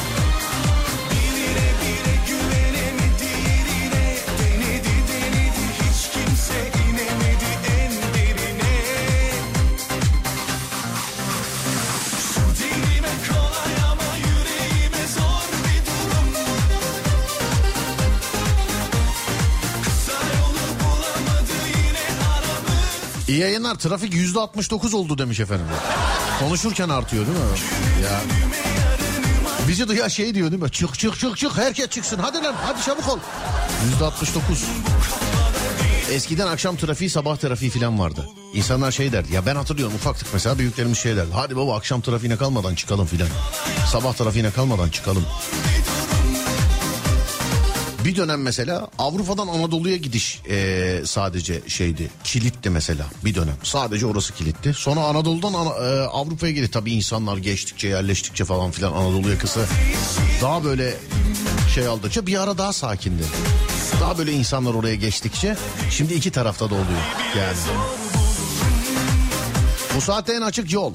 İyi 23.40 23.42
yayınlar 23.42 23.76
trafik 23.76 24.14
yüzde 24.14 24.40
69 24.40 24.94
oldu 24.94 25.18
demiş 25.18 25.40
efendim. 25.40 25.66
Konuşurken 26.40 26.90
artıyor 26.90 27.26
değil 27.26 27.38
mi? 27.38 27.44
Ya. 28.04 28.22
Bizi 29.68 29.88
duya 29.88 30.10
şey 30.10 30.36
diyor 30.36 30.52
değil 30.52 30.64
mi? 30.64 30.72
Çık 30.72 31.00
çık 31.00 31.20
çık 31.20 31.38
çık 31.38 31.58
herkes 31.58 31.90
çıksın 31.90 32.20
hadi 32.22 32.38
lan 32.44 32.56
hadi 32.66 32.82
çabuk 32.82 33.10
ol. 33.10 33.20
Yüzde 33.86 34.06
69. 34.06 34.64
Eskiden 36.12 36.48
akşam 36.48 36.76
trafiği 36.76 37.10
sabah 37.10 37.38
trafiği 37.38 37.72
falan 37.72 38.00
vardı. 38.00 38.30
İnsanlar 38.54 38.92
şey 38.92 39.12
derdi 39.12 39.34
ya 39.34 39.46
ben 39.46 39.56
hatırlıyorum 39.56 39.96
ufaktık 39.96 40.28
mesela 40.34 40.58
büyüklerimiz 40.60 40.98
şey 40.98 41.16
derdi. 41.16 41.32
Hadi 41.34 41.56
baba 41.56 41.78
akşam 41.78 42.02
trafiğine 42.02 42.38
kalmadan 42.38 42.76
çıkalım 42.76 43.06
filan. 43.06 43.28
Sabah 43.92 44.14
trafiğine 44.14 44.52
kalmadan 44.52 44.90
çıkalım. 44.90 45.26
Bir 48.10 48.16
dönem 48.16 48.42
mesela 48.42 48.88
Avrupa'dan 48.98 49.48
Anadolu'ya 49.48 49.98
gidiş 49.98 50.42
eee, 50.50 51.02
sadece 51.06 51.62
şeydi. 51.68 52.12
Kilitti 52.24 52.70
mesela 52.70 53.06
bir 53.26 53.36
dönem. 53.36 53.56
Sadece 53.64 54.06
orası 54.06 54.34
kilitti. 54.34 54.74
Sonra 54.74 55.00
Anadolu'dan 55.00 55.54
Ana- 55.54 55.78
eee, 55.80 56.00
Avrupa'ya 56.00 56.54
gitti. 56.54 56.72
Tabii 56.72 56.92
insanlar 56.92 57.38
geçtikçe 57.38 57.88
yerleştikçe 57.88 58.46
falan 58.46 58.72
filan 58.72 58.92
Anadolu 58.94 59.30
yakası 59.30 59.60
daha 60.42 60.64
böyle 60.64 60.94
şey 61.76 61.88
aldıkça 61.88 62.28
bir 62.28 62.42
ara 62.44 62.58
daha 62.58 62.74
sakindi. 62.74 63.24
Daha 64.02 64.18
böyle 64.18 64.32
insanlar 64.32 64.74
oraya 64.74 64.96
geçtikçe 64.96 65.58
şimdi 65.92 66.14
iki 66.14 66.32
tarafta 66.32 66.70
da 66.70 66.74
oluyor 66.74 67.02
yani. 67.38 67.58
Bu 69.96 70.02
saatte 70.02 70.34
en 70.34 70.42
açık 70.42 70.72
yol. 70.74 70.94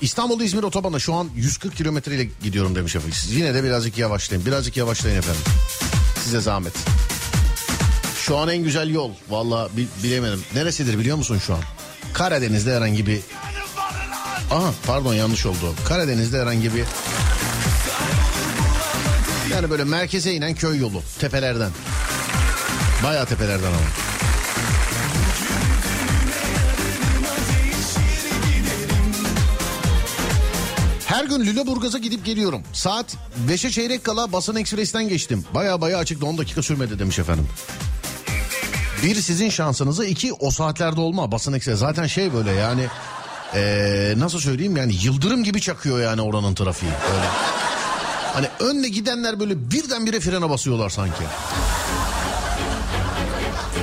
İstanbul 0.00 0.40
İzmir 0.40 0.62
otobanı 0.62 1.00
şu 1.00 1.14
an 1.14 1.28
140 1.36 1.76
kilometre 1.76 2.14
ile 2.14 2.28
gidiyorum 2.42 2.74
demiş 2.74 2.96
efendim. 2.96 3.16
Siz 3.20 3.32
yine 3.32 3.54
de 3.54 3.64
birazcık 3.64 3.98
yavaşlayın. 3.98 4.46
Birazcık 4.46 4.76
yavaşlayın 4.76 5.16
efendim. 5.18 5.42
Size 6.30 6.40
zahmet. 6.40 6.72
Şu 8.20 8.38
an 8.38 8.48
en 8.48 8.62
güzel 8.64 8.90
yol. 8.90 9.10
Valla 9.30 9.68
bilemedim. 10.02 10.44
Neresidir 10.54 10.98
biliyor 10.98 11.16
musun 11.16 11.40
şu 11.46 11.54
an? 11.54 11.60
Karadeniz'de 12.12 12.76
herhangi 12.76 13.06
bir... 13.06 13.20
Aha 14.50 14.72
pardon 14.86 15.14
yanlış 15.14 15.46
oldu. 15.46 15.74
Karadeniz'de 15.84 16.40
herhangi 16.40 16.74
bir... 16.74 16.84
Yani 19.52 19.70
böyle 19.70 19.84
merkeze 19.84 20.32
inen 20.32 20.54
köy 20.54 20.78
yolu. 20.78 21.02
Tepelerden. 21.18 21.70
Bayağı 23.04 23.26
tepelerden 23.26 23.68
ama. 23.68 24.09
Gün 31.30 31.46
Lüleburgaz'a 31.46 31.98
gidip 31.98 32.24
geliyorum. 32.24 32.62
Saat 32.72 33.16
5'e 33.48 33.70
çeyrek 33.70 34.04
kala 34.04 34.32
basın 34.32 34.56
ekspresten 34.56 35.08
geçtim. 35.08 35.44
Baya 35.54 35.80
baya 35.80 35.98
açıkta 35.98 36.26
10 36.26 36.38
dakika 36.38 36.62
sürmedi 36.62 36.98
demiş 36.98 37.18
efendim. 37.18 37.48
Bir 39.02 39.14
sizin 39.14 39.50
şansınıza 39.50 40.04
iki 40.04 40.32
o 40.32 40.50
saatlerde 40.50 41.00
olma 41.00 41.32
basın 41.32 41.52
ekspres. 41.52 41.78
Zaten 41.78 42.06
şey 42.06 42.34
böyle 42.34 42.50
yani 42.50 42.86
ee, 43.54 44.14
nasıl 44.16 44.38
söyleyeyim 44.38 44.76
yani 44.76 44.94
yıldırım 45.02 45.44
gibi 45.44 45.60
çakıyor 45.60 46.00
yani 46.00 46.22
oranın 46.22 46.54
trafiği. 46.54 46.92
Öyle. 46.92 47.26
Hani 48.34 48.48
önle 48.60 48.88
gidenler 48.88 49.40
böyle 49.40 49.70
birdenbire 49.70 50.20
frene 50.20 50.50
basıyorlar 50.50 50.90
sanki. 50.90 51.22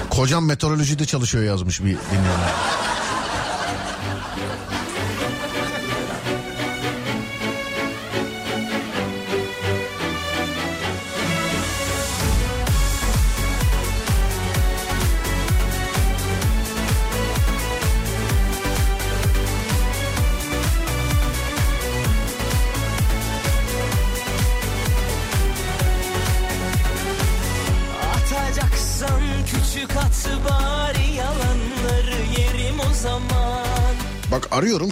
Kocam 0.10 0.46
meteorolojide 0.46 1.06
çalışıyor 1.06 1.44
yazmış 1.44 1.80
bir 1.80 1.86
dinleyenler. 1.86 2.87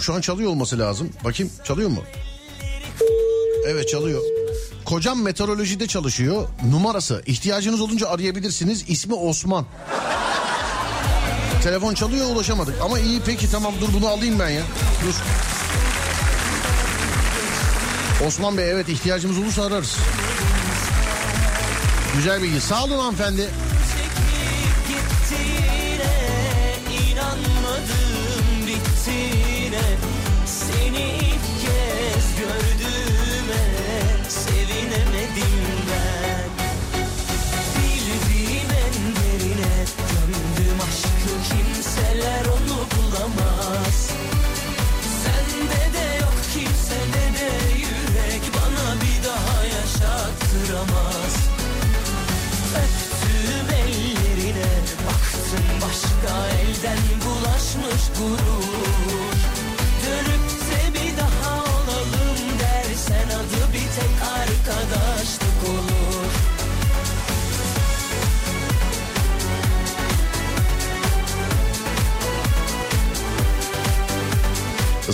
Şu 0.06 0.14
an 0.14 0.20
çalıyor 0.20 0.50
olması 0.50 0.78
lazım. 0.78 1.10
Bakayım 1.24 1.52
çalıyor 1.64 1.88
mu? 1.88 2.02
Evet 3.66 3.88
çalıyor. 3.88 4.22
Kocam 4.84 5.22
meteorolojide 5.22 5.86
çalışıyor. 5.86 6.48
Numarası 6.70 7.22
ihtiyacınız 7.26 7.80
olunca 7.80 8.08
arayabilirsiniz. 8.08 8.84
İsmi 8.88 9.14
Osman. 9.14 9.66
Telefon 11.62 11.94
çalıyor 11.94 12.26
ulaşamadık. 12.30 12.74
Ama 12.82 12.98
iyi 12.98 13.20
peki 13.26 13.50
tamam 13.50 13.74
dur 13.80 13.88
bunu 13.92 14.08
alayım 14.08 14.38
ben 14.38 14.48
ya. 14.48 14.62
Dur. 15.06 15.14
Osman 18.26 18.58
Bey 18.58 18.70
evet 18.70 18.88
ihtiyacımız 18.88 19.38
olursa 19.38 19.64
ararız. 19.64 19.96
Güzel 22.16 22.42
bilgi. 22.42 22.60
Sağ 22.60 22.84
olun 22.84 22.98
hanımefendi. 22.98 23.48
Elden 56.86 56.98
bulaşmış 57.24 58.02
gurur 58.18 58.85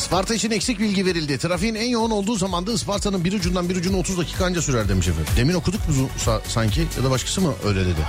Isparta 0.02 0.34
için 0.34 0.50
eksik 0.50 0.78
bilgi 0.80 1.06
verildi. 1.06 1.38
Trafiğin 1.38 1.74
en 1.74 1.86
yoğun 1.88 2.10
olduğu 2.10 2.36
zamanda 2.36 2.72
Isparta'nın 2.72 3.24
bir 3.24 3.32
ucundan 3.32 3.68
bir 3.68 3.76
ucuna 3.76 3.96
30 3.96 4.18
dakika 4.18 4.44
anca 4.46 4.62
sürer 4.62 4.88
demiş 4.88 5.08
efendim. 5.08 5.32
Demin 5.36 5.54
okuduk 5.54 5.88
mu 5.88 6.08
sa- 6.26 6.40
sanki 6.48 6.80
ya 6.80 7.04
da 7.04 7.10
başkası 7.10 7.40
mı 7.40 7.52
öyle 7.66 7.80
dedi? 7.86 8.00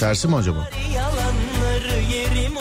Tersi 0.00 0.28
mi 0.28 0.36
acaba? 0.36 0.70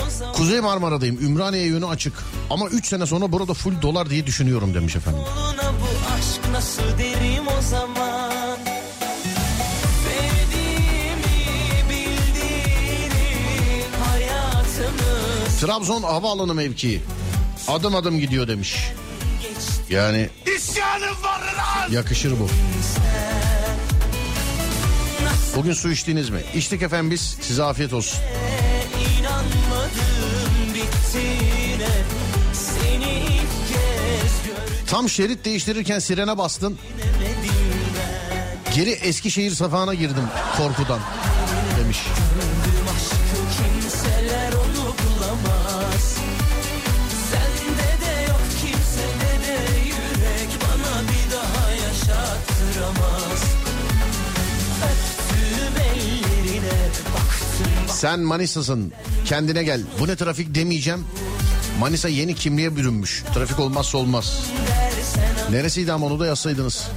zaman 0.10 0.34
Kuzey 0.34 0.60
Marmara'dayım. 0.60 1.18
Ümraniye 1.26 1.66
yönü 1.66 1.86
açık. 1.86 2.14
Ama 2.50 2.68
3 2.68 2.88
sene 2.88 3.06
sonra 3.06 3.32
burada 3.32 3.54
full 3.54 3.82
dolar 3.82 4.10
diye 4.10 4.26
düşünüyorum 4.28 4.74
demiş 4.74 4.96
efendim. 4.96 5.22
Bu 5.24 6.14
aşk 6.16 6.52
nasıl 6.52 6.98
derim 6.98 7.48
o 7.60 7.62
zaman 7.62 8.13
Trabzon 15.64 16.04
havaalanı 16.04 16.54
mevkii. 16.54 17.02
Adım 17.68 17.96
adım 17.96 18.20
gidiyor 18.20 18.48
demiş. 18.48 18.76
Yani 19.90 20.30
yakışır 21.92 22.40
bu. 22.40 22.50
Bugün 25.56 25.74
su 25.74 25.92
içtiniz 25.92 26.30
mi? 26.30 26.40
İçtik 26.56 26.82
efendim 26.82 27.12
biz. 27.12 27.38
Size 27.42 27.64
afiyet 27.64 27.94
olsun. 27.94 28.20
Tam 34.88 35.10
şerit 35.10 35.46
değiştirirken 35.46 36.00
sirene 36.00 36.38
bastın. 36.38 36.78
Geri 38.76 38.92
Eskişehir 38.92 39.52
safhana 39.52 39.94
girdim 39.94 40.24
korkudan 40.58 41.00
demiş. 41.80 41.98
Sen 58.04 58.20
Manisa'sın 58.20 58.94
kendine 59.26 59.64
gel. 59.64 59.82
Bu 60.00 60.08
ne 60.08 60.16
trafik 60.16 60.56
demeyeceğim. 60.56 61.06
Manisa 61.80 62.10
yeni 62.10 62.36
kimliğe 62.36 62.76
bürünmüş. 62.76 63.24
Trafik 63.34 63.60
olmazsa 63.60 63.98
olmaz. 63.98 64.40
Neresiydi 65.52 65.94
ama 65.94 66.06
onu 66.06 66.20
da 66.20 66.26
yazsaydınız. 66.26 66.88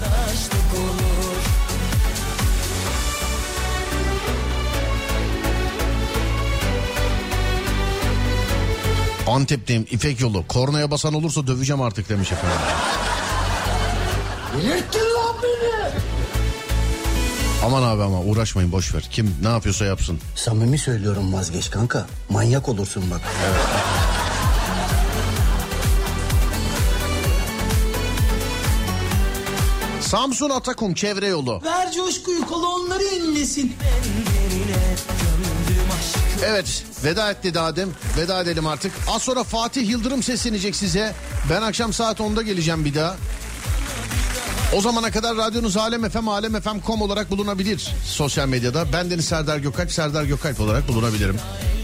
Antep'teyim 9.27 9.87
İpek 9.91 10.21
yolu. 10.21 10.47
Kornaya 10.49 10.91
basan 10.91 11.15
olursa 11.15 11.47
döveceğim 11.47 11.83
artık 11.83 12.09
demiş 12.09 12.33
efendim. 12.33 12.59
Beni. 14.55 15.06
Aman 17.65 17.83
abi 17.83 18.03
ama 18.03 18.21
uğraşmayın 18.21 18.73
boş 18.73 18.95
ver. 18.95 19.09
Kim 19.11 19.35
ne 19.43 19.49
yapıyorsa 19.49 19.85
yapsın. 19.85 20.19
Samimi 20.35 20.79
söylüyorum 20.79 21.33
vazgeç 21.33 21.71
kanka. 21.71 22.07
Manyak 22.31 22.69
olursun 22.69 23.05
bak. 23.11 23.21
Samsun 30.01 30.51
Atakum 30.51 30.95
çevre 30.95 31.27
yolu. 31.27 31.61
Ver 31.65 31.93
coşkuyu 31.93 32.47
kolonları 32.47 33.03
inlesin. 33.05 33.73
Evet 36.45 36.85
veda 37.05 37.31
etti 37.31 37.49
dedi 37.49 37.61
Adem. 37.61 37.89
Veda 38.17 38.41
edelim 38.43 38.67
artık. 38.67 38.93
Az 39.09 39.23
sonra 39.23 39.45
Fatih 39.45 39.89
Yıldırım 39.89 40.23
seslenecek 40.23 40.77
size. 40.77 41.15
Ben 41.51 41.63
akşam 41.63 41.93
saat 41.93 42.21
10'da 42.21 42.43
geleceğim 42.43 42.85
bir 42.85 42.95
daha. 42.95 43.17
O 44.73 44.81
zamana 44.81 45.11
kadar 45.11 45.37
radyonuz 45.37 45.77
Alem 45.77 46.11
FM, 46.11 46.29
alemfm.com 46.29 47.03
olarak 47.03 47.31
bulunabilir 47.31 47.95
sosyal 48.05 48.49
medyada. 48.49 48.93
Ben 48.93 49.11
Deniz 49.11 49.25
Serdar 49.25 49.59
Gökalp, 49.59 49.93
Serdar 49.93 50.25
Gökalp 50.25 50.61
olarak 50.61 50.89
bulunabilirim. 50.89 51.37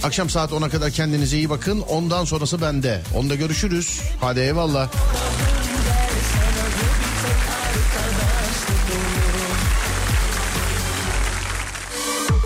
Akşam 0.03 0.31
saat 0.31 0.51
10'a 0.53 0.69
kadar 0.69 0.91
kendinize 0.91 1.37
iyi 1.37 1.51
bakın. 1.51 1.81
Ondan 1.81 2.25
sonrası 2.25 2.61
bende. 2.63 3.03
Onda 3.17 3.35
görüşürüz. 3.35 4.01
Hadi 4.21 4.41
eyvallah. 4.41 4.89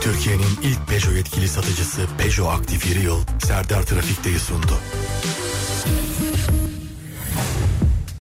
Türkiye'nin 0.00 0.58
ilk 0.62 0.88
Peugeot 0.88 1.16
yetkili 1.16 1.48
satıcısı 1.48 2.00
Peugeot 2.18 2.60
Aktif 2.60 2.86
Yeri 2.86 3.04
Yıl 3.04 3.20
Serdar 3.46 3.82
Trafik'teyi 3.82 4.38
sundu. 4.38 4.78